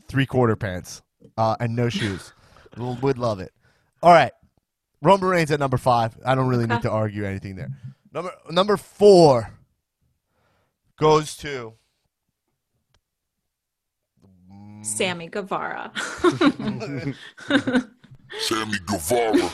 [0.07, 1.01] three quarter pants
[1.37, 2.33] uh, and no shoes,
[2.77, 3.51] We'll- would love it.
[4.03, 4.31] All right,
[5.05, 6.17] Roman Reigns at number five.
[6.25, 7.69] I don't really need to argue anything there.
[8.13, 9.51] Number number four
[10.99, 11.73] goes to.
[14.81, 15.91] Sammy Guevara.
[18.39, 19.49] Sammy Guevara.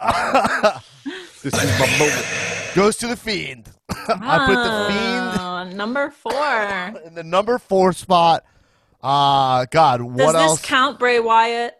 [1.42, 2.26] This is my moment.
[2.74, 3.70] goes to the fiend.
[3.88, 7.02] I put the fiend number four.
[7.06, 8.44] in the number four spot.
[9.02, 10.60] Uh God, what Does else?
[10.60, 11.74] this count Bray Wyatt?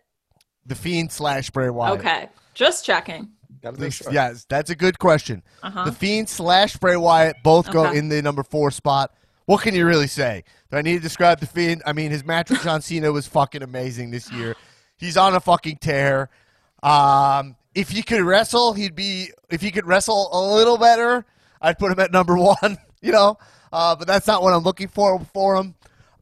[0.64, 2.01] the fiend slash Bray Wyatt.
[2.01, 3.31] Okay, just checking.
[3.62, 4.12] Gotta make This- sure.
[4.12, 5.43] Yes, that's a good question.
[5.62, 5.85] Uh-huh.
[5.85, 9.12] The fiend slash Bray Wyatt both go in the number four spot.
[9.47, 10.44] What can you really say?
[10.70, 11.82] Do I need to describe the fiend?
[11.85, 14.55] I mean, his match with John Cena was fucking amazing this year.
[14.97, 16.31] He's on a fucking tear.
[16.82, 19.31] Um, if he could wrestle, he'd be.
[19.51, 21.24] If he could wrestle a little better,
[21.60, 22.78] I'd put him at number one.
[23.02, 23.39] You know,
[23.72, 25.74] uh, but that's not what I'm looking for for him.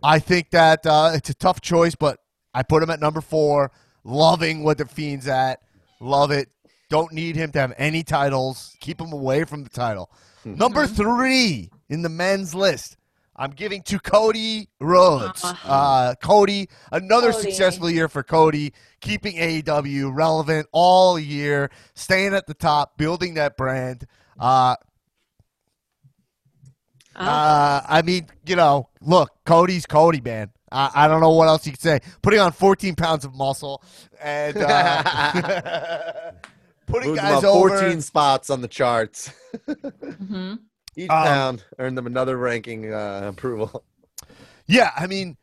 [0.02, 2.20] I think that uh, it's a tough choice, but
[2.54, 3.70] I put him at number four.
[4.04, 5.60] Loving what the Fiend's at.
[6.00, 6.48] Love it.
[6.90, 8.76] Don't need him to have any titles.
[8.80, 10.10] Keep him away from the title.
[10.44, 12.96] Number three in the men's list.
[13.36, 15.44] I'm giving to Cody Rhodes.
[15.44, 17.42] Uh, Cody, another Cody.
[17.50, 23.56] successful year for Cody, keeping AEW relevant all year, staying at the top, building that
[23.56, 24.06] brand.
[24.38, 24.76] Uh,
[27.20, 30.50] Oh, uh, I mean, you know, look, Cody's Cody, man.
[30.70, 32.00] I, I don't know what else you could say.
[32.22, 33.82] Putting on 14 pounds of muscle
[34.20, 36.32] and uh,
[36.86, 37.78] putting Moved guys up over.
[37.78, 39.32] 14 spots on the charts.
[39.66, 40.54] hmm
[40.96, 43.84] Each Um, pound earned them another ranking uh, approval.
[44.66, 45.36] Yeah, I mean,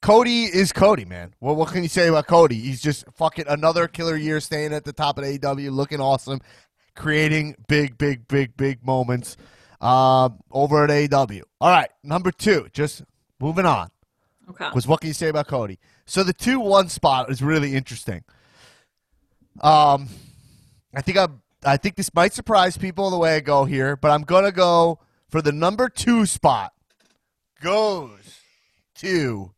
[0.00, 1.34] Cody is Cody, man.
[1.40, 2.56] Well, what can you say about Cody?
[2.56, 6.40] He's just fucking another killer year, staying at the top of AEW, looking awesome,
[6.96, 9.36] creating big, big, big, big moments
[9.80, 11.42] um, over at AEW.
[11.60, 13.02] All right, number two, just
[13.38, 13.90] moving on.
[14.50, 14.68] Okay.
[14.74, 15.78] was what can you say about Cody?
[16.06, 18.24] So the two one spot is really interesting.
[19.60, 20.08] Um,
[20.94, 24.10] I think I'm I think this might surprise people the way I go here, but
[24.10, 24.98] I'm gonna go
[25.28, 26.72] for the number two spot.
[27.60, 28.40] Goes
[28.96, 29.52] to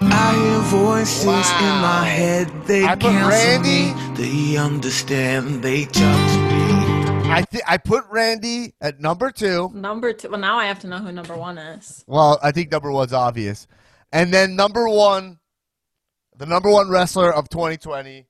[0.00, 5.84] I hear voices in my head, they I put counsel Randy- me, they understand, they
[5.86, 7.30] judge me.
[7.30, 9.70] I think I put Randy at number two.
[9.72, 10.28] Number two.
[10.28, 12.04] Well, now I have to know who number one is.
[12.06, 13.66] Well, I think number one's obvious,
[14.12, 15.38] and then number one,
[16.36, 18.26] the number one wrestler of 2020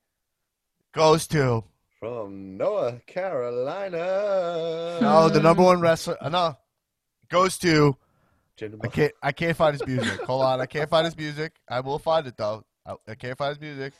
[0.94, 1.64] goes to
[2.00, 4.98] From Noah, Carolina.
[5.00, 6.16] no, the number one wrestler.
[6.20, 6.56] uh, No,
[7.28, 7.96] goes to
[8.82, 9.12] I can't.
[9.22, 10.20] I can't find his music.
[10.22, 10.60] Hold on.
[10.60, 11.54] I can't find his music.
[11.68, 12.64] I will find it though.
[12.86, 13.92] I, I can't find his music.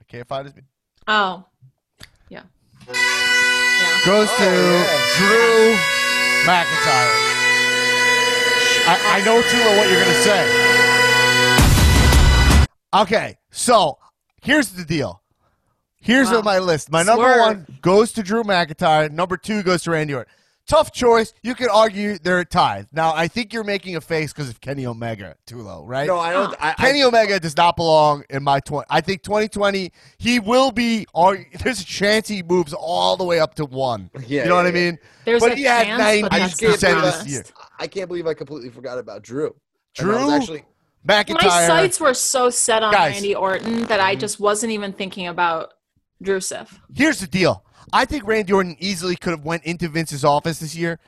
[0.00, 0.54] I can't find his.
[0.56, 0.62] mu-
[1.06, 1.44] Oh,
[2.30, 2.44] yeah.
[2.88, 4.00] Yeah.
[4.06, 4.50] Goes to
[5.18, 5.76] Drew
[6.46, 7.12] McIntyre.
[8.86, 10.83] I, I know Tula what you're gonna say.
[12.94, 13.98] Okay, so
[14.42, 15.20] here's the deal.
[15.96, 16.42] Here's Wow.
[16.42, 16.90] my list.
[16.92, 19.10] My number one goes to Drew McIntyre.
[19.10, 20.30] Number two goes to Randy Orton.
[20.66, 21.34] Tough choice.
[21.42, 22.86] You could argue they're tied.
[22.92, 26.06] Now, I think you're making a face because of Kenny Omega, too low, right?
[26.06, 26.54] No, I don't.
[26.58, 26.74] Ah.
[26.78, 28.86] I, Kenny I, Omega does not belong in my 20.
[28.88, 33.40] I think 2020, he will be, or there's a chance he moves all the way
[33.40, 34.10] up to one.
[34.26, 34.98] Yeah, you know what yeah, I mean?
[35.26, 37.42] There's but a he had chance, 90% but I can't believe this the year.
[37.42, 37.52] best.
[37.78, 39.54] I can't believe I completely forgot about Drew.
[39.98, 40.64] And I Drew, was actually
[41.06, 41.44] McIntyre.
[41.44, 43.14] My sights were so set on Guys.
[43.14, 45.74] Randy Orton that I just wasn't even thinking about
[46.22, 46.40] Drew
[46.94, 47.64] Here's the deal.
[47.92, 50.98] I think Randy Orton easily could have went into Vince's office this year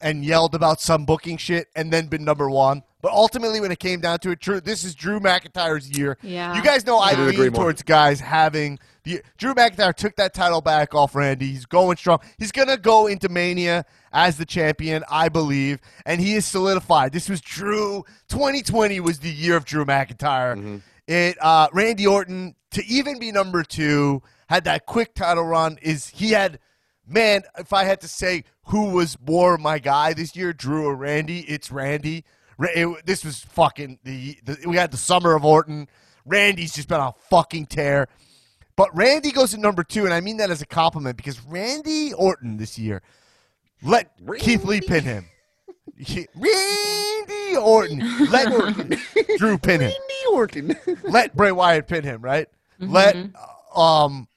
[0.00, 2.82] and yelled about some booking shit and then been number one.
[3.00, 6.18] But ultimately, when it came down to it, true, this is Drew McIntyre's year.
[6.20, 6.54] Yeah.
[6.56, 7.64] You guys know I Couldn't agree lean more.
[7.64, 11.46] towards guys having the Drew McIntyre took that title back off Randy.
[11.46, 12.18] He's going strong.
[12.38, 17.12] He's gonna go into Mania as the champion, I believe, and he is solidified.
[17.12, 18.04] This was Drew.
[18.28, 20.56] 2020 was the year of Drew McIntyre.
[20.56, 20.76] Mm-hmm.
[21.06, 25.78] It uh, Randy Orton to even be number two had that quick title run.
[25.82, 26.58] Is he had
[27.06, 27.42] man?
[27.58, 31.40] If I had to say who was more my guy this year, Drew or Randy,
[31.40, 32.24] it's Randy.
[32.60, 35.88] It- this was fucking the, the we had the summer of Orton.
[36.26, 38.08] Randy's just been on a fucking tear.
[38.76, 42.12] But Randy goes to number two, and I mean that as a compliment because Randy
[42.14, 43.02] Orton this year
[43.82, 45.24] let Keith Lee pin him.
[46.36, 48.48] Randy Orton let
[49.38, 49.90] Drew pin him.
[49.90, 50.76] Randy Orton.
[51.04, 52.20] Let Bray Wyatt pin him.
[52.20, 52.46] Right?
[52.78, 53.16] Let
[53.74, 54.28] uh, um.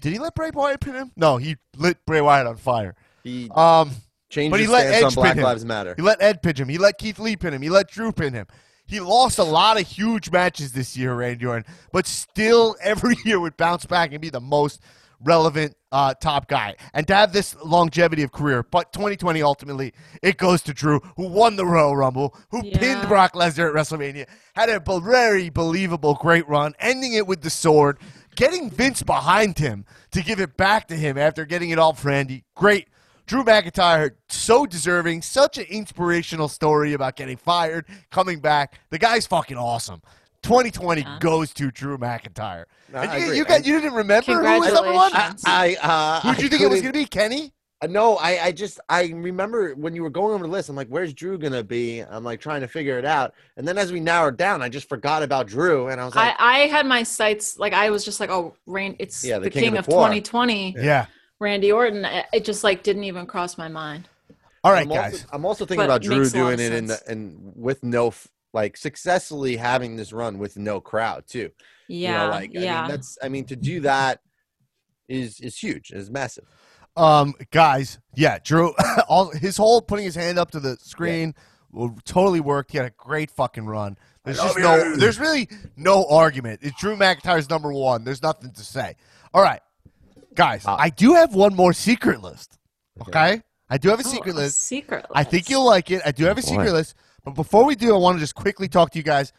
[0.00, 1.10] Did he let Bray Wyatt pin him?
[1.16, 2.94] No, he lit Bray Wyatt on fire.
[3.22, 3.90] He Um.
[4.28, 5.44] changed but he his let Edge on Black pin him.
[5.44, 5.94] Lives Matter.
[5.96, 6.68] He let Ed pin him.
[6.68, 7.62] He let Keith Lee pin him.
[7.62, 8.46] He let Drew pin him.
[8.86, 13.38] He lost a lot of huge matches this year, Randy Orton, but still every year
[13.38, 14.80] would bounce back and be the most
[15.22, 16.74] relevant uh, top guy.
[16.94, 19.92] And to have this longevity of career, but 2020 ultimately,
[20.22, 22.78] it goes to Drew, who won the Royal Rumble, who Yeah.
[22.78, 27.50] pinned Brock Lesnar at WrestleMania, had a very believable great run, ending it with the
[27.50, 27.98] sword,
[28.34, 32.44] getting Vince behind him to give it back to him after getting it off Randy.
[32.56, 32.88] Great.
[33.30, 38.80] Drew McIntyre, so deserving, such an inspirational story about getting fired, coming back.
[38.90, 40.02] The guy's fucking awesome.
[40.42, 41.18] 2020 Yeah.
[41.20, 42.64] goes to Drew McIntyre.
[42.92, 45.12] No, And you, you, got, you didn't remember who was number one?
[45.12, 45.44] Congratulations.
[45.46, 47.04] I uh, Who did you I think it was going to be?
[47.06, 47.52] Kenny?
[47.80, 50.68] Uh, No, I, I just I remember when you were going over the list.
[50.68, 52.00] I'm like, where's Drew gonna be?
[52.00, 53.34] I'm like trying to figure it out.
[53.56, 56.34] And then as we narrowed down, I just forgot about Drew, and I was like,
[56.40, 59.44] I, I had my sights like I was just like, oh, Rain, it's Yeah, the
[59.44, 59.98] the, king king, of of, the poor.
[60.00, 61.06] 2020, Yeah.
[61.40, 62.04] Randy Orton.
[62.04, 64.08] It it just like didn't even cross my mind.
[64.62, 65.12] All right, I'm guys.
[65.14, 67.52] Also, I'm also thinking But about Drew makes a lot doing it in the, and
[67.56, 68.12] with no
[68.52, 71.50] like successfully having this run with no crowd too.
[71.88, 72.80] Yeah, you know, like I yeah.
[72.82, 74.20] mean, that's I mean to do that
[75.08, 76.44] is is huge, is massive.
[76.96, 78.74] Um, guys, yeah, Drew,
[79.08, 81.34] all his whole putting his hand up to the screen
[81.72, 82.72] well, totally worked.
[82.72, 83.96] He had a great fucking run.
[84.24, 86.60] There's just no, there's really no argument.
[86.62, 88.04] It's Drew McIntyre's number one.
[88.04, 88.96] There's nothing to say.
[89.32, 89.60] All right,
[90.34, 92.58] guys, Uh, I do have one more secret list.
[93.02, 94.60] Okay, I do have a Oh, secret a list.
[94.60, 95.06] Secret.
[95.14, 96.02] I think you'll like it.
[96.04, 96.48] I do have a Boy.
[96.48, 96.94] secret list.
[97.24, 99.32] But before we do, I want to just quickly talk to you guys.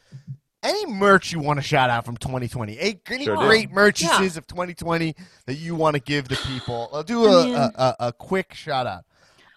[0.63, 2.77] Any merch you want to shout out from 2020?
[2.79, 3.41] Any, any Sure do.
[3.41, 4.37] great merchases Yeah.
[4.37, 5.15] of 2020
[5.47, 6.89] that you want to give the people?
[6.93, 9.03] I'll do I a, mean- a, a, a quick shout out.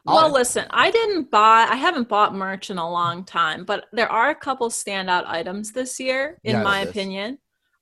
[0.06, 3.84] Well, I'll- listen, I didn't buy, I haven't bought merch in a long time, but
[3.92, 6.64] there are a couple standout items this year, in Yes.
[6.64, 6.88] my Yes.
[6.90, 7.38] opinion.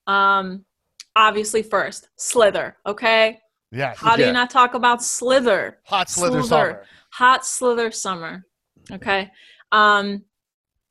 [0.09, 0.65] Um,
[1.15, 2.77] obviously, first, Slither.
[2.87, 3.39] Okay,
[3.73, 3.97] Yes.
[3.99, 4.29] how do Yeah.
[4.29, 5.79] you not talk about Slither?
[5.87, 6.47] Hot Slither Slither.
[6.49, 6.85] Summer.
[7.15, 8.47] Hot Slither Summer.
[8.91, 9.31] Okay,
[9.73, 10.25] um,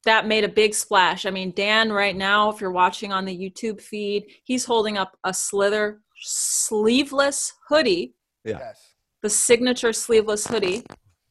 [0.05, 1.25] that made a big splash.
[1.25, 5.15] I mean, Dan, right now, if you're watching on the YouTube feed, he's holding up
[5.23, 8.13] a Slither sleeveless hoodie,
[8.43, 8.57] Yeah.
[8.59, 8.93] Yes.
[9.21, 10.83] the signature sleeveless hoodie.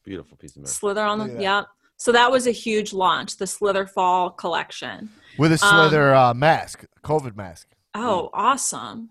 [0.03, 0.71] Beautiful piece of merch.
[0.71, 1.63] Slither on Look the at yeah.
[1.97, 5.11] So that was a huge launch, the Slither Fall collection.
[5.37, 7.67] With a Um, Slither uh, mask, COVID mask.
[7.93, 9.09] Oh, awesome.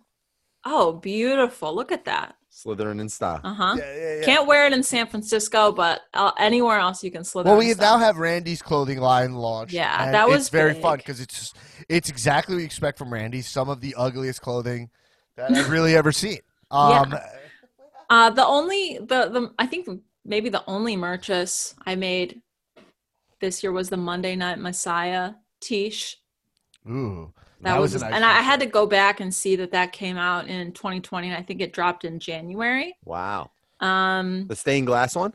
[0.65, 1.75] Oh, beautiful.
[1.75, 2.37] Look at that.
[2.51, 3.41] Slithering in style.
[3.45, 3.75] Uh huh.
[3.79, 4.25] Yeah, yeah, yeah.
[4.25, 7.49] Can't wear it in San Francisco, but uh, anywhere else you can slither.
[7.49, 7.83] Well, and we stuff.
[7.83, 9.73] now have Randy's clothing line launched.
[9.73, 11.55] Yeah, and that was it's very fun because it's
[11.89, 13.41] it's exactly what you expect from Randy.
[13.41, 14.91] Some of the ugliest clothing
[15.37, 16.39] that I've really ever seen.
[16.73, 17.17] Um,
[18.09, 19.89] Uh, the only the the I think
[20.25, 22.43] maybe the only merchants I made
[23.41, 26.19] this year was the Monday Night Messiah Tish.
[26.89, 27.33] Ooh,
[27.63, 29.93] That, was, a just- nice and I had to go back and see that that
[29.93, 32.97] came out in 2020, and I think it dropped in January.
[33.05, 33.51] Wow.
[33.81, 35.35] Um, The stained glass one?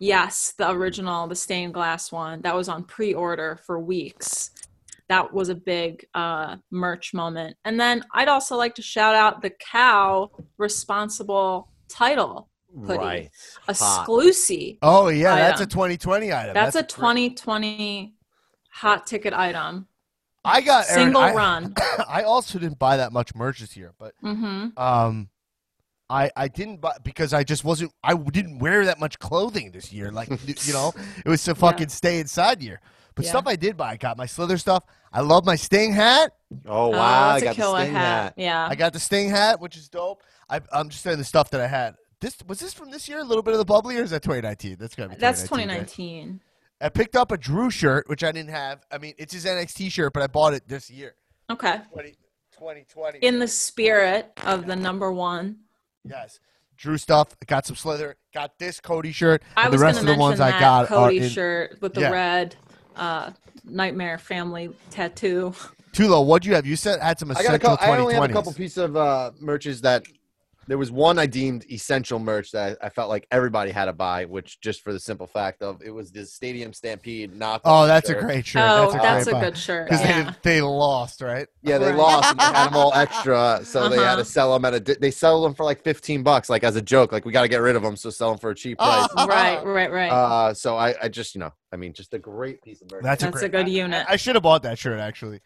[0.00, 4.50] yes, the original, the stained glass one, that was on pre-order for weeks.
[5.08, 7.56] That was a big uh, merch moment.
[7.64, 12.48] And then I'd also like to shout out the cow responsible title
[12.86, 13.30] hoodie, Right.
[13.66, 14.06] a Hot.
[14.06, 14.78] Sclusy.
[14.82, 16.52] Oh yeah, that's a 2020 item.
[16.54, 18.14] That's, a great- 2020
[18.70, 19.88] hot ticket item.
[20.44, 21.74] I got Erin, Single I- run.
[22.08, 24.78] I also didn't buy that much merch this year, but Mm-hmm.
[24.78, 25.28] um,
[26.10, 27.92] I I didn't buy because I just wasn't.
[28.02, 30.10] I didn't wear that much clothing this year.
[30.10, 30.28] Like
[30.66, 30.92] you know,
[31.24, 32.80] it was a fucking stay inside year.
[33.14, 33.32] But Yeah.
[33.32, 34.84] stuff I did buy, I got my Slither stuff.
[35.12, 36.32] I love my Sting hat.
[36.66, 37.30] Oh, wow.
[37.30, 38.22] I got a the sting hat.
[38.22, 38.34] hat.
[38.36, 38.66] Yeah.
[38.70, 40.22] I got the Sting hat, which is dope.
[40.48, 41.96] I, I'm just saying the stuff that I had.
[42.20, 43.18] This was this from this year?
[43.18, 44.76] A little bit of the bubbly, or is that 2019?
[44.78, 45.16] That's gotta be.
[45.16, 46.28] That's 2019.
[46.30, 46.38] right?
[46.80, 46.86] 2019.
[46.86, 48.84] I picked up a Drew shirt, which I didn't have.
[48.90, 51.14] I mean, it's his NXT shirt, but I bought it this year.
[51.50, 51.80] Okay.
[51.92, 52.10] 20,
[52.52, 53.18] 2020.
[53.20, 55.58] In the spirit of the number one.
[56.04, 56.40] yes.
[56.76, 57.30] Drew stuff.
[57.48, 58.14] Got some Slither.
[58.32, 59.42] Got this Cody shirt.
[59.56, 61.18] I was the rest going of to the ones mention I that got are Cody
[61.18, 61.28] in.
[61.28, 62.10] shirt with the Yeah.
[62.10, 62.54] red
[62.94, 63.32] uh,
[63.64, 65.54] Nightmare Family tattoo.
[65.92, 66.66] Tulo, what do you have?
[66.66, 68.78] You said had some I got a essential couple, I only have a couple pieces
[68.78, 70.04] of uh, merches that
[70.68, 74.26] there was one I deemed essential merch that I felt like everybody had to buy,
[74.26, 77.62] which just for the simple fact of it was the Stadium Stampede knockoff.
[77.64, 78.62] Oh, that's a great shirt.
[78.64, 79.86] oh, that's a, that's great a good shirt.
[79.88, 80.34] Because Yeah.
[80.42, 81.48] they they lost, right?
[81.62, 81.96] Yeah, they Right.
[81.96, 84.16] lost and they had them all extra, so they had Uh-huh.
[84.16, 84.98] to sell them at a.
[85.00, 87.10] They sell them for like fifteen bucks, like as a joke.
[87.12, 89.08] Like we got to get rid of them, so sell them for a cheap price.
[89.26, 90.10] right, right, right.
[90.12, 93.02] Uh, so I, I just, you know, I mean, just a great piece of merch.
[93.02, 94.06] That's, That's a, a great, good unit.
[94.08, 95.40] I, I should have bought that shirt actually.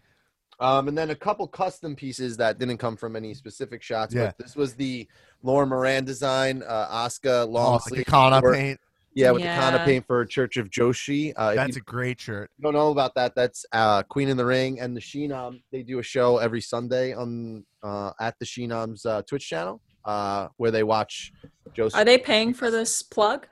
[0.62, 4.14] Um, and then a couple custom pieces that didn't come from any specific shots.
[4.14, 4.26] Yeah.
[4.26, 5.08] But this was the
[5.42, 8.06] Laura Moran design, uh, Oscar Oh, long like the sleeve.
[8.06, 8.78] Kana paint.
[9.14, 9.60] Yeah, with the Yeah.
[9.60, 11.32] Kana paint for Church of Joshi.
[11.36, 12.50] Uh, That's you a great shirt.
[12.62, 15.60] don't know about that, that's uh, Queen in the Ring and the Sheenom.
[15.72, 20.48] They do a show every Sunday on uh, at the Sheenom's uh, Twitch channel uh,
[20.58, 21.32] where they watch
[21.76, 21.94] Joshi.
[21.96, 23.48] Are they paying for this plug?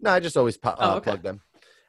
[0.00, 1.04] No, I just always po- Oh, uh, okay.
[1.10, 1.40] plug them.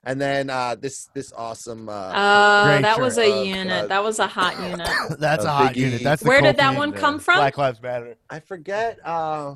[0.06, 1.88] And then uh, this this awesome.
[1.88, 3.84] Uh, Oh, that was a Uh, unit.
[3.86, 4.88] uh, That was a hot unit.
[5.20, 6.04] That's a hot unit.
[6.04, 7.38] That's the Where did that one and, come from?
[7.38, 8.16] Black Lives Matter.
[8.30, 9.56] I forget uh,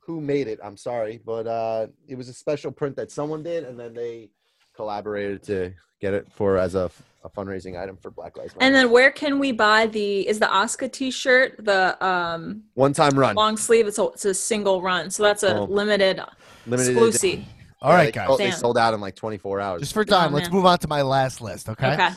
[0.00, 0.58] who made it.
[0.64, 4.30] I'm sorry, but uh, it was a special print that someone did, and then they
[4.74, 6.90] collaborated to get it for as a,
[7.22, 8.64] a fundraising item for Black Lives Matter.
[8.64, 13.18] And then where can we buy the is the Oscar t-shirt, the um one time
[13.18, 15.10] run, long sleeve, it's a, it's a single run.
[15.10, 15.64] So that's a Oh.
[15.64, 16.18] limited
[16.66, 17.24] limited exclusive.
[17.34, 17.46] edition.
[17.82, 18.26] All Yeah, right, they, guys.
[18.28, 18.58] sold- they Damn.
[18.58, 19.80] sold out in like 24 hours.
[19.80, 21.68] Just for time, Oh, let's move on to my last list.
[21.68, 21.92] Okay.
[21.94, 22.10] Okay.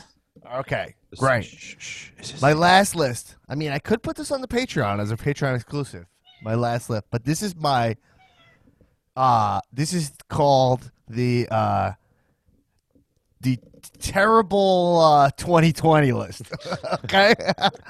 [0.58, 0.94] Okay.
[1.18, 2.06] Great.
[2.40, 3.36] My last list.
[3.48, 6.06] I mean, I could put this on the Patreon as a Patreon exclusive.
[6.42, 7.96] My last list, but this is my.
[9.16, 11.92] Uh this is called the uh
[13.40, 13.58] the
[13.98, 16.42] terrible uh 2020 list.
[17.04, 17.34] okay.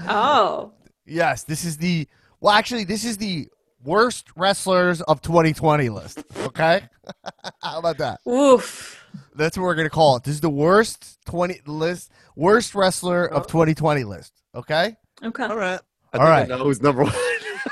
[0.08, 0.72] Oh.
[1.04, 2.06] yes, this is the.
[2.40, 3.48] Well, actually, this is the
[3.84, 6.24] worst wrestlers of 2020 list.
[6.38, 6.82] Okay.
[7.62, 8.20] How about that?
[8.28, 9.04] Oof.
[9.34, 10.24] That's what we're gonna call it.
[10.24, 14.32] This is the worst 20 list, worst wrestler of 2020 list.
[14.54, 14.96] Okay.
[15.22, 15.44] Okay.
[15.44, 15.80] All right.
[16.12, 16.44] I All think right.
[16.44, 17.14] I know who's number one.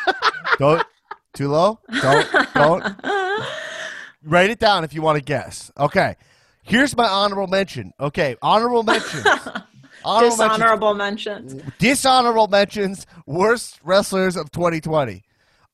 [0.58, 0.86] Don't
[1.34, 1.80] too low.
[2.00, 3.00] Don't don't
[4.22, 5.70] write it down if you want to guess.
[5.78, 6.16] Okay.
[6.62, 7.92] Here's my honorable mention.
[8.00, 9.26] Okay, honorable mentions.
[10.04, 10.44] honorable mentions.
[10.48, 11.62] Dishonorable mentions.
[11.78, 13.06] Dishonorable mentions.
[13.26, 15.24] Worst wrestlers of 2020.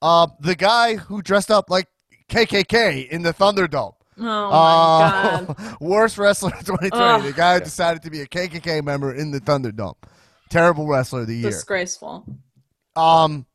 [0.02, 1.86] Um, the guy who dressed up like
[2.28, 3.94] KKK in the Thunderdome.
[4.18, 5.76] Oh my Uh, god.
[5.80, 6.90] worst wrestler of 2020.
[6.92, 7.22] Ugh.
[7.22, 9.94] the guy who decided to be a KKK member in the Thunderdome.
[10.50, 11.50] Terrible wrestler of the year.
[11.50, 12.24] Disgraceful.
[12.96, 13.46] Um,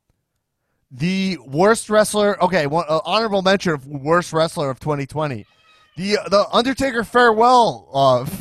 [0.91, 2.41] the worst wrestler.
[2.43, 5.45] Okay, one uh, honorable mention of worst wrestler of 2020.
[5.97, 7.89] The the Undertaker farewell.
[7.93, 8.25] Uh,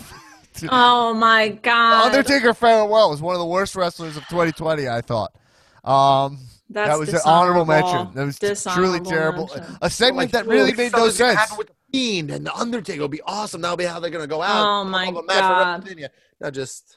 [0.69, 2.07] Oh my god.
[2.15, 4.89] Undertaker farewell was one of the worst wrestlers of 2020.
[4.89, 5.33] I thought.
[5.83, 6.39] Um,
[6.75, 8.13] That's that was an honorable mention.
[8.15, 9.49] That was truly terrible.
[9.55, 9.79] mention.
[9.81, 11.39] A segment that really made something's no sense.
[11.39, 13.61] happen With the Fiend and the Undertaker will be awesome.
[13.61, 14.67] That'll be how they're gonna go out.
[14.67, 16.11] Oh my match God.
[16.41, 16.97] Now just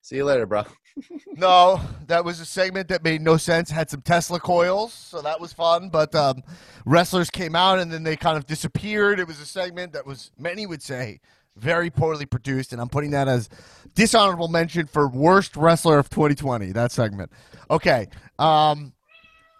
[0.00, 0.64] see you later, bro.
[1.36, 3.70] No, that was a segment that made no sense.
[3.70, 5.88] Had some Tesla coils, so that was fun.
[5.88, 6.42] But um,
[6.84, 9.20] wrestlers came out and then they kind of disappeared.
[9.20, 11.20] It was a segment that was many would say
[11.56, 13.48] very poorly produced, and I'm putting that as
[13.94, 16.72] dishonorable mention for worst wrestler of 2020.
[16.72, 17.30] That segment.
[17.70, 18.08] Okay.
[18.38, 18.92] Um,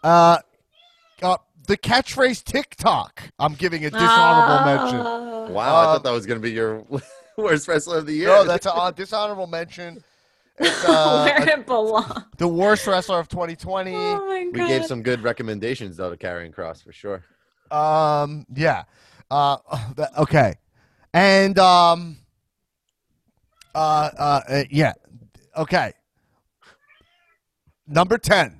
[0.03, 0.39] uh,
[1.23, 1.37] uh,
[1.67, 3.23] the catchphrase TikTok.
[3.39, 5.01] I'm giving a dishonorable mention.
[5.01, 5.47] Ah.
[5.49, 6.85] Wow, I Uh, thought that was gonna be your
[7.37, 8.29] worst wrestler of the year.
[8.29, 10.03] No, that's a uh, dishonorable mention.
[10.59, 12.13] It's uh, Where it belongs.
[12.39, 13.95] the worst wrestler of 2020.
[13.95, 14.53] Oh my god.
[14.53, 17.25] we gave some good recommendations though to Karrion Kross for sure.
[17.71, 18.85] Um, yeah.
[19.31, 19.57] Uh,
[19.97, 20.55] that- okay,
[21.15, 22.17] and um,
[23.75, 24.93] uh, uh, uh, yeah,
[25.57, 25.93] okay.
[27.87, 28.60] Number ten,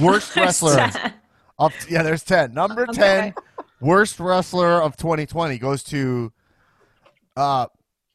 [0.00, 0.90] worst wrestler
[1.58, 2.02] of yeah.
[2.02, 2.52] There's ten.
[2.54, 3.34] Number ten, Okay.
[3.80, 6.32] worst wrestler of 2020 goes to
[7.36, 7.66] uh,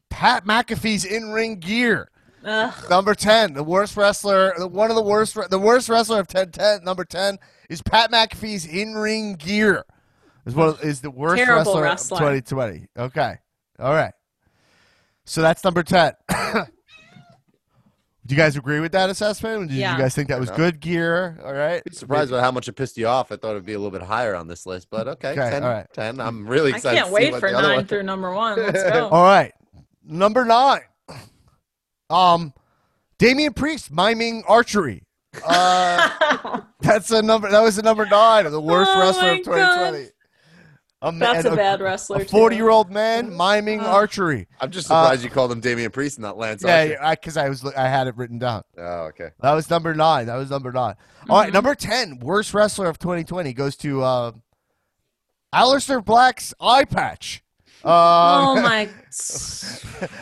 [0.08, 2.10] Pat McAfee's in-ring gear.
[2.44, 2.74] Ugh.
[2.88, 6.84] Number ten, the worst wrestler, one of the worst, the worst wrestler of 10, 10
[6.84, 7.38] Number ten
[7.68, 9.84] is Pat McAfee's in-ring gear.
[10.46, 12.16] Is what is the worst Terrible wrestler, wrestler.
[12.36, 12.86] of 2020.
[12.98, 13.34] Okay,
[13.78, 14.12] all right.
[15.26, 16.12] So that's number ten.
[18.30, 19.70] Do you guys agree with that assessment?
[19.70, 19.90] Did Yeah.
[19.96, 21.36] you guys think that was good gear?
[21.44, 21.82] All right.
[21.92, 23.32] Surprised by how much it pissed you off.
[23.32, 25.64] I thought it'd be a little bit higher on this list, but okay, Okay, 10,
[25.64, 25.86] all right.
[25.92, 26.20] 10.
[26.20, 26.96] I'm really excited.
[26.98, 28.56] I can't to see wait what for nine one- through number one.
[28.62, 29.08] Let's go.
[29.08, 29.52] All right.
[30.04, 30.82] Number nine.
[32.08, 32.54] Um,
[33.18, 35.02] Damian Priest miming archery.
[35.44, 37.50] Uh, that's a number.
[37.50, 40.08] That was the number nine of the worst Oh wrestler of 2020.
[41.02, 42.20] A ma- That's and a bad wrestler.
[42.20, 43.86] A forty-year-old man miming Oh.
[43.86, 44.46] archery.
[44.60, 46.90] I'm just Uh, surprised you called him Damian Priest and not Lance Archer.
[46.90, 48.64] Yeah, because I, was I had it written down.
[48.76, 49.30] Oh, okay.
[49.40, 50.26] That was number nine.
[50.26, 50.94] That was number 9
[51.30, 51.54] All right, Mhm.
[51.54, 54.32] number ten, worst wrestler of 2020 goes to uh,
[55.54, 57.42] Aleister Black's eye patch.
[57.82, 58.86] Oh Um, my.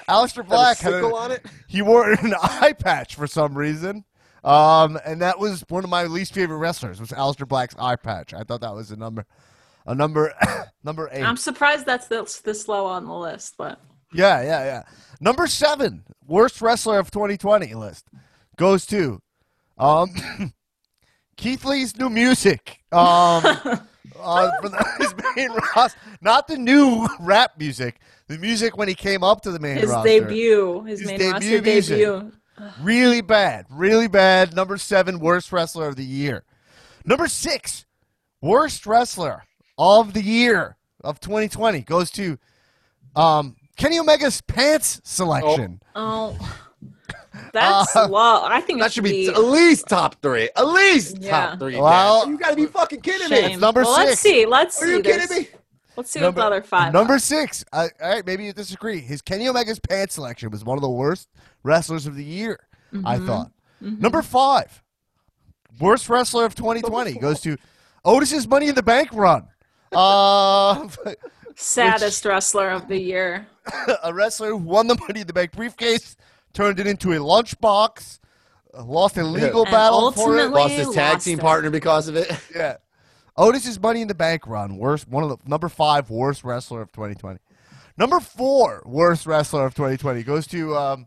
[0.09, 1.45] Aleister Black had a- sickle on it.
[1.67, 4.05] he wore an eye patch for some reason.
[4.45, 8.33] Um, and that was one of my least favorite wrestlers was Aleister Black's eye patch.
[8.33, 9.27] I thought that was a number,
[9.89, 10.33] a number,
[10.85, 13.81] number 8 I'm surprised that's this, this low on the list, but
[14.13, 14.83] yeah, yeah, yeah.
[15.21, 18.07] Number seven, worst wrestler of 2020 list
[18.57, 19.21] goes to,
[19.79, 20.09] um,
[21.37, 22.81] Keith Lee's new music.
[22.93, 22.99] Um,
[24.21, 28.01] uh, for the, his main roster, not the new rap music.
[28.29, 29.87] The music when he came up to the main roster.
[29.87, 30.09] his roster.
[30.09, 31.99] debut, his, His main debut roster music.
[31.99, 32.33] debut.
[32.83, 33.67] Really bad.
[33.71, 34.55] Really bad.
[34.55, 36.45] Number seven, worst wrestler of the year.
[37.05, 37.87] Number six,
[38.43, 39.45] worst wrestler
[39.79, 42.39] of the year of 2020 goes to
[43.17, 45.81] um, Kenny Omega's pants selection.
[45.95, 46.37] Oh,
[47.53, 48.45] that's Uh, low.
[48.45, 50.51] I think That should be at least top three.
[50.57, 51.31] At least Yeah.
[51.51, 51.77] top three.
[51.77, 52.33] Well- Dan.
[52.33, 53.37] you gotta be fucking kidding me.
[53.37, 53.61] shame.
[53.61, 54.45] number well, Let's see.
[54.47, 54.93] Let's Are see.
[54.93, 55.49] Are you kidding me?
[55.97, 56.93] Let's see what the other five.
[56.93, 57.19] Number are.
[57.19, 57.65] six.
[57.73, 59.01] Uh, all right, maybe you disagree.
[59.01, 61.29] His Kenny Omega's pants selection was one of the worst
[61.65, 62.61] wrestlers of the year.
[63.05, 63.27] I Mhm.
[63.27, 63.51] thought.
[63.83, 63.99] Mhm.
[63.99, 64.81] Number five,
[65.81, 67.57] worst wrestler of 2020 goes to
[68.05, 69.49] Otis's Money in the Bank run.
[69.93, 70.89] Uh,
[71.57, 73.47] saddest wrestler of the year.
[74.03, 76.17] a wrestler who won the Money in the Bank briefcase,
[76.53, 78.19] turned it into a lunchbox,
[78.75, 80.51] lost a legal And battle for it.
[80.51, 81.43] Lost his tag lost team it.
[81.43, 82.31] partner because of it.
[82.55, 82.77] Yeah.
[83.37, 86.91] Otis's Money in the Bank run, worst one of the number five worst wrestler of
[86.91, 87.39] 2020.
[87.97, 91.07] Number four worst wrestler of 2020 goes to um,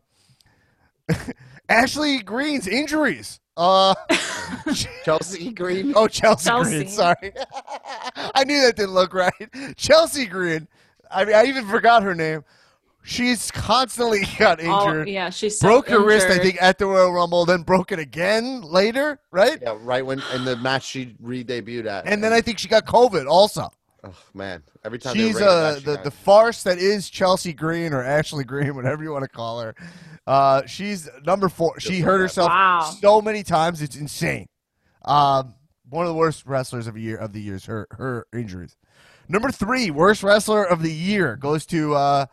[1.70, 3.40] Ashley Green's injuries.
[3.57, 3.94] Uh,
[5.03, 5.94] Chelsea Green.
[5.95, 6.78] oh, Chelsea, Chelsea.
[6.78, 6.88] Green.
[6.88, 7.34] Sorry,
[8.36, 9.34] I knew that didn't look right.
[9.76, 10.68] Chelsea Green.
[11.10, 12.44] I mean, I even forgot her name.
[13.03, 15.10] She's constantly got Oh, injured.
[15.10, 17.99] yeah, she's so broke her wrist, I think, at the Royal Rumble, then broke it
[17.99, 19.57] again later, right?
[19.61, 22.06] Yeah, right when in the match she re-debuted at.
[22.06, 23.69] And then I think she got COVID also.
[24.03, 27.53] Oh man, every time She's a uh, match, she the, the farce that is Chelsea
[27.53, 29.76] Green or Ashley Green, whatever you want to call her.
[30.28, 31.80] Uh, she's number four.
[31.80, 32.82] She Just hurt like herself Wow.
[33.02, 34.48] so many times, it's insane.
[35.03, 35.56] Um,
[35.90, 37.65] one of the worst wrestlers of year of the years.
[37.65, 38.78] Her her injuries.
[39.28, 42.26] Number three, worst wrestler of the year goes to uh,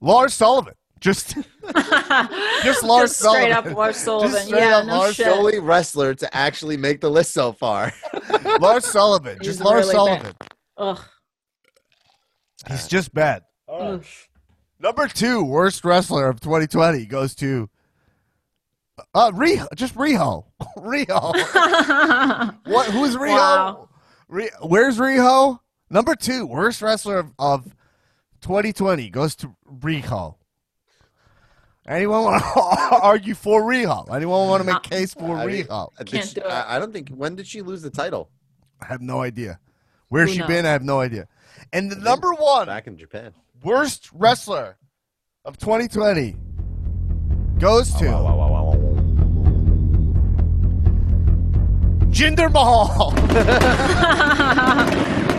[0.00, 0.74] Lars Sullivan.
[1.00, 1.34] Just
[2.62, 3.42] just Lars straight Sullivan.
[3.42, 4.40] Straight up Lars Sullivan.
[4.46, 5.26] straight yeah, up no Lars shit.
[5.26, 7.92] only wrestler to actually make the list so far.
[8.80, 8.80] Sullivan.
[8.82, 9.38] Sullivan.
[9.40, 10.32] He's Just Lars really Sullivan.
[10.76, 11.00] Ugh.
[12.68, 13.42] He's just bad.
[13.72, 14.28] Oof.
[14.78, 17.68] Number two, worst wrestler of 2020 goes to
[19.14, 20.44] uh Riho, just Riho.
[20.76, 22.56] Riho.
[22.66, 23.28] what who's Riho?
[23.36, 23.88] Wow.
[24.28, 25.58] Ri- where's Riho?
[25.90, 27.64] Number two, worst wrestler of, of
[28.42, 30.36] 2020 goes to Riho.
[31.86, 32.60] Anyone want to
[33.02, 34.12] argue for Riho?
[34.14, 35.88] Anyone want to make case for I mean, Riho?
[36.06, 36.46] Can't she- do it.
[36.46, 37.10] I, I don't think.
[37.10, 38.30] When did she lose the title?
[38.80, 39.58] I have no idea.
[40.12, 40.48] Where's Who she knows?
[40.48, 40.66] been?
[40.66, 41.26] I have no idea.
[41.72, 43.32] And the number one Back in Japan.
[43.64, 44.76] worst wrestler
[45.46, 46.36] of 2020
[47.58, 48.04] goes to
[52.10, 53.12] Jinder Mahal.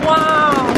[0.07, 0.73] wow.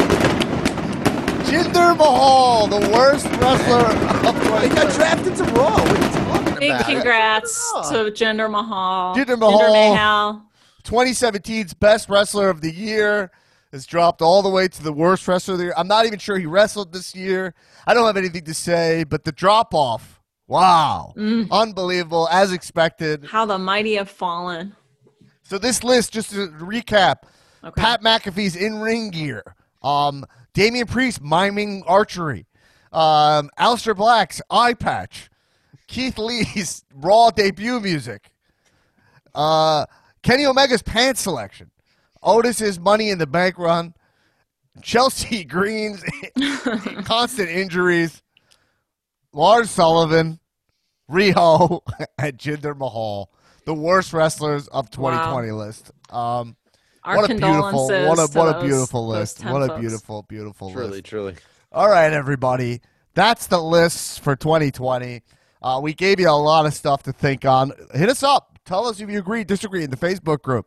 [1.46, 3.86] Jinder Mahal, the worst wrestler
[4.28, 5.70] of He got drafted to Raw.
[5.70, 6.84] What are you talking Big about?
[6.86, 7.82] congrats Yeah.
[7.92, 9.16] to Jinder Mahal.
[9.16, 9.94] Jinder Mahal.
[9.94, 10.42] Mahal.
[10.84, 13.30] 2017's best wrestler of the year.
[13.72, 15.74] Has dropped all the way to the worst wrestler of the year.
[15.76, 17.54] I'm not even sure he wrestled this year.
[17.86, 21.50] I don't have anything to say, but the drop off, wow, Mm.
[21.50, 23.26] unbelievable, as expected.
[23.26, 24.74] How the mighty have fallen.
[25.42, 27.16] So this list, just to recap,
[27.64, 27.80] Okay.
[27.82, 29.42] Pat McAfee's in ring gear,
[29.82, 30.24] um,
[30.54, 32.46] Damian Priest miming archery,
[32.92, 35.28] um, Aleister Black's eye patch,
[35.88, 38.30] Keith Lee's Raw debut music,
[39.34, 39.86] uh,
[40.22, 41.70] Kenny Omega's pants selection,
[42.26, 43.94] Otis's Money in the Bank run,
[44.82, 46.02] Chelsea Green's
[47.04, 48.22] constant injuries,
[49.32, 50.40] Lars Sullivan,
[51.10, 51.80] Riho,
[52.18, 53.30] and Jinder Mahal,
[53.64, 55.90] the worst wrestlers of 2020 list.
[56.10, 56.56] Um,
[57.04, 58.08] Our what a beautiful, condolences.
[58.08, 59.40] what a what a beautiful those list.
[59.40, 59.80] 10 What a folks.
[59.80, 61.04] beautiful, beautiful Truly, list.
[61.04, 61.32] truly.
[61.32, 61.44] Truly.
[61.72, 62.80] All right, everybody.
[63.14, 65.22] That's the list for 2020.
[65.62, 67.72] Uh, we gave you a lot of stuff to think on.
[67.94, 68.58] Hit us up.
[68.64, 70.66] Tell us if you agree, disagree in the Facebook group.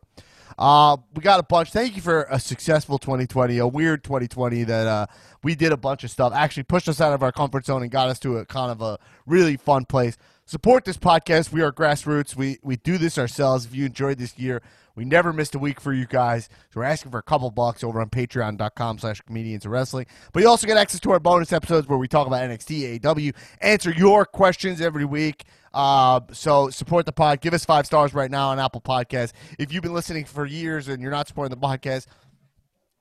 [0.60, 1.70] Uh, we got a bunch.
[1.70, 5.06] Thank you for a successful 2020, a weird 2020 that uh,
[5.42, 6.34] we did a bunch of stuff.
[6.34, 8.82] Actually, pushed us out of our comfort zone and got us to a kind of
[8.82, 10.18] a really fun place.
[10.44, 11.50] Support this podcast.
[11.50, 12.36] We are grassroots.
[12.36, 13.64] We we do this ourselves.
[13.64, 14.60] If you enjoyed this year,
[14.94, 16.48] we never missed a week for you guys.
[16.70, 20.06] So we're asking for a couple bucks over on patreon.com slash comedians of wrestling.
[20.32, 23.34] But you also get access to our bonus episodes where we talk about NXT, AEW,
[23.60, 25.44] answer your questions every week.
[25.72, 27.40] Uh, so support the pod.
[27.40, 29.32] Give us five stars right now on Apple Podcasts.
[29.58, 32.06] If you've been listening for years and you're not supporting the podcast,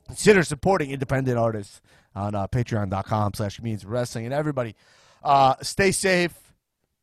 [0.05, 1.81] consider supporting independent artists
[2.15, 4.25] on uh, patreon.com slash comedians of wrestling.
[4.25, 4.75] And everybody,
[5.23, 6.48] uh, stay safe.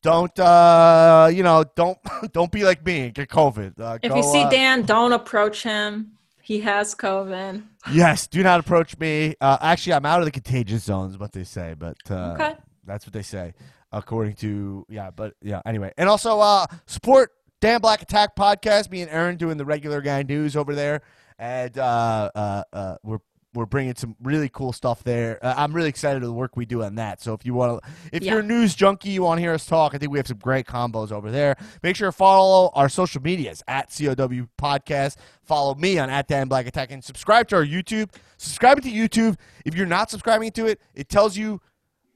[0.07, 1.65] Don't uh, you know?
[1.75, 1.99] Don't
[2.33, 3.81] don't be like me and get COVID.
[3.81, 6.13] Uh, If go, you see uh, Dan, don't approach him.
[6.41, 7.65] He has COVID.
[7.93, 9.35] Yes, do not approach me.
[9.41, 12.55] Uh, actually, I'm out of the contagious zones, is what they say, but uh, Okay.
[12.85, 13.55] that's what they say,
[13.91, 15.11] according to yeah.
[15.11, 18.89] But yeah, anyway, and also uh, support Dan Black Attack podcast.
[18.93, 21.03] Me and Erin doing the regular guy news over there,
[21.37, 23.19] and uh, uh, uh, we're
[23.57, 25.39] we're bringing some really cool stuff there.
[25.45, 27.21] Uh, I'm really excited to the work we do on that.
[27.23, 28.33] So if you want to, if Yeah.
[28.33, 30.39] you're a news junkie, you want to hear us talk, I think we have some
[30.39, 31.57] great combos over there.
[31.83, 35.17] Make sure to follow our social medias at COW Podcast.
[35.43, 38.11] Follow me on at Dan Black Attack and subscribe to our YouTube.
[38.37, 39.37] Subscribe to YouTube.
[39.65, 41.61] If you're not subscribing to it, it tells you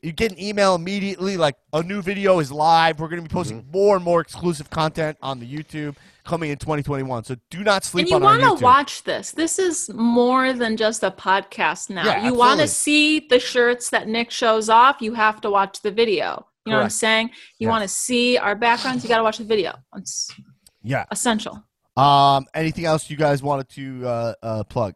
[0.02, 3.00] you get an email immediately like a new video is live.
[3.00, 3.70] We're going to be posting Mm-hmm.
[3.70, 5.94] more and more exclusive content on the YouTube
[6.24, 7.24] coming in 2021.
[7.24, 9.32] So do not sleep And you want to watch this.
[9.32, 12.04] This is more than just a podcast now.
[12.04, 15.80] Yeah, you want to see the shirts that Nick shows off, you have to watch
[15.82, 16.46] the video.
[16.66, 17.30] You know what I'm saying?
[17.58, 17.70] You Yeah.
[17.70, 19.74] want to see our backgrounds, you got to watch the video.
[19.96, 20.30] It's
[20.82, 21.04] yeah.
[21.10, 21.64] essential.
[21.96, 22.46] Um.
[22.54, 24.94] Anything else you guys wanted to uh, uh, plug?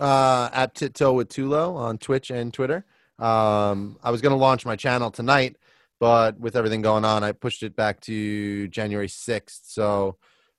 [0.00, 2.84] uh, at Tiptoe with Tulo on Twitch and Twitter.
[3.18, 5.56] Um, I was going to launch my channel tonight,
[5.98, 9.60] but with everything going on, I pushed it back to January 6th.
[9.64, 10.16] So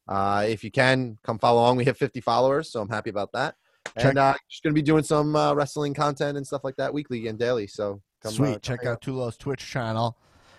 [0.10, 1.78] uh, if you can, come follow along.
[1.78, 3.56] We have 50 followers, so I'm happy about that.
[3.98, 6.76] Check- And uh, just going to be doing some uh, wrestling content and stuff like
[6.76, 7.68] that weekly and daily.
[7.68, 8.56] So come, Sweet.
[8.56, 10.18] uh, check hang out Tulo's Twitch channel,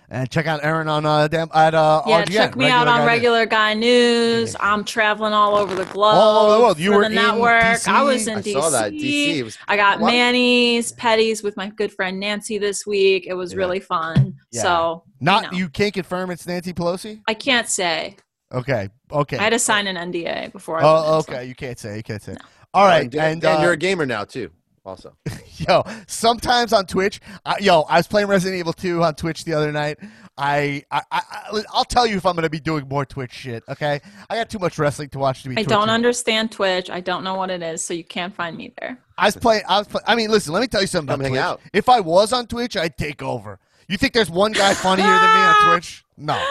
[0.08, 3.00] and check out Erin on uh, damn, at uh, Yeah, RGN, check me out on
[3.00, 4.56] Guy Regular Guy News.
[4.58, 6.14] I'm traveling all over the globe.
[6.14, 6.78] All over the world.
[6.80, 7.62] You were the in network.
[7.62, 7.88] DC?
[7.88, 8.52] I was in I DC.
[8.52, 9.44] saw that DC.
[9.44, 10.10] Was I got What?
[10.12, 13.26] Manny's, Petty's with my good friend Nancy this week.
[13.28, 13.58] It was Yeah.
[13.58, 14.34] really fun.
[14.50, 14.62] Yeah.
[14.62, 15.58] So Not know.
[15.58, 17.20] you can't confirm it's Nancy Pelosi.
[17.28, 18.16] I can't say.
[18.52, 18.88] Okay.
[19.12, 19.38] Okay.
[19.38, 20.78] I had to sign an NDA before.
[20.80, 21.44] I went Oh, in, so- okay.
[21.46, 21.96] You can't say.
[21.96, 22.36] You can't say.
[22.74, 23.04] All right.
[23.04, 24.50] and, And, and uh, you're a gamer now too.
[24.82, 25.14] Also,
[25.58, 29.52] yo, sometimes on Twitch, uh, yo, I was playing Resident Evil 2 on Twitch the
[29.52, 29.98] other night.
[30.38, 31.20] I, I, I,
[31.52, 33.62] I- I'll tell you if I'm going to be doing more Twitch shit.
[33.68, 34.00] Okay,
[34.30, 35.58] I got too much wrestling to watch to be.
[35.58, 36.88] I don't understand Twitch.
[36.88, 38.98] I don't know what it is, so you can't find me there.
[39.18, 39.62] I was playing.
[39.68, 39.86] I was.
[39.86, 40.54] Play, I mean, listen.
[40.54, 41.42] Let me tell you something Come about hang Twitch.
[41.42, 41.60] out.
[41.74, 43.58] If I was on Twitch, I'd take over.
[43.86, 46.04] You think there's one guy funnier than me on Twitch?
[46.16, 46.42] No.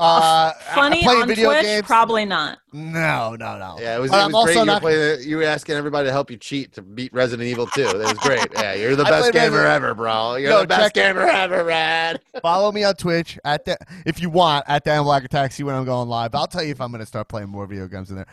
[0.00, 1.62] Uh, Funny playing on video Twitch?
[1.62, 1.86] games?
[1.86, 2.58] Probably not.
[2.72, 3.76] No, no, no.
[3.78, 4.10] yeah, it was.
[4.10, 4.56] But It I'm was great.
[4.56, 7.12] also You, not- were playing, you were asking everybody to help you cheat to beat
[7.12, 7.82] Resident Evil 2.
[7.84, 8.46] That was great.
[8.54, 10.36] Yeah, you're the I best gamer Resident- ever, bro.
[10.36, 12.20] You're Yo, the best check- gamer ever, Rad.
[12.42, 15.52] Follow me on Twitch at the, if you want at Dan Black Attack.
[15.52, 16.34] See when I'm going live.
[16.34, 18.26] I'll tell you if I'm going to start playing more video games in there.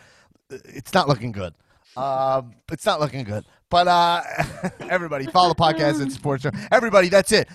[0.50, 1.52] It's not looking good.
[1.96, 3.44] Um, it's not looking good.
[3.70, 4.22] But uh,
[4.88, 6.50] everybody follow the podcast and support show.
[6.72, 7.48] Everybody, that's it.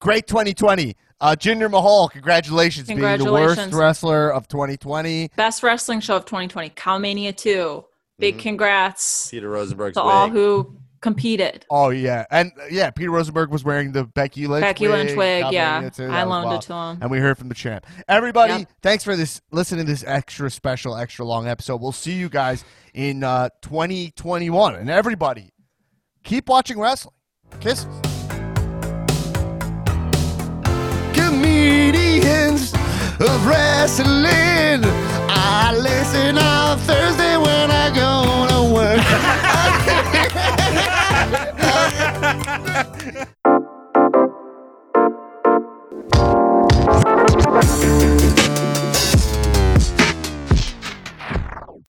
[0.00, 0.96] Great 2020.
[1.22, 5.28] Uh, Jinder Mahal, congratulations, being the worst wrestler of 2020.
[5.36, 7.84] Best wrestling show of 2020, Cowmania 2.
[8.18, 8.40] Big Mhm.
[8.40, 11.64] congrats Peter Rosenberg's to all who competed.
[11.70, 14.62] Oh yeah, and uh, yeah, Peter Rosenberg was wearing the Becky Lynch.
[14.62, 15.88] Becky Lynch wig, Calvin yeah.
[15.90, 16.04] Too.
[16.06, 16.62] I loaned wild.
[16.62, 16.98] it to him.
[17.00, 17.86] and we heard from the champ.
[18.08, 18.68] Everybody, Yep.
[18.82, 21.80] thanks for this listening to this extra special, extra long episode.
[21.80, 25.52] We'll see you guys in uh, 2021, and everybody,
[26.24, 27.14] keep watching wrestling.
[27.60, 27.86] Kisses.
[31.62, 32.72] comedians
[33.20, 34.82] of wrestling.
[35.28, 38.62] I listen on Thursday when I go to
[47.94, 48.08] work.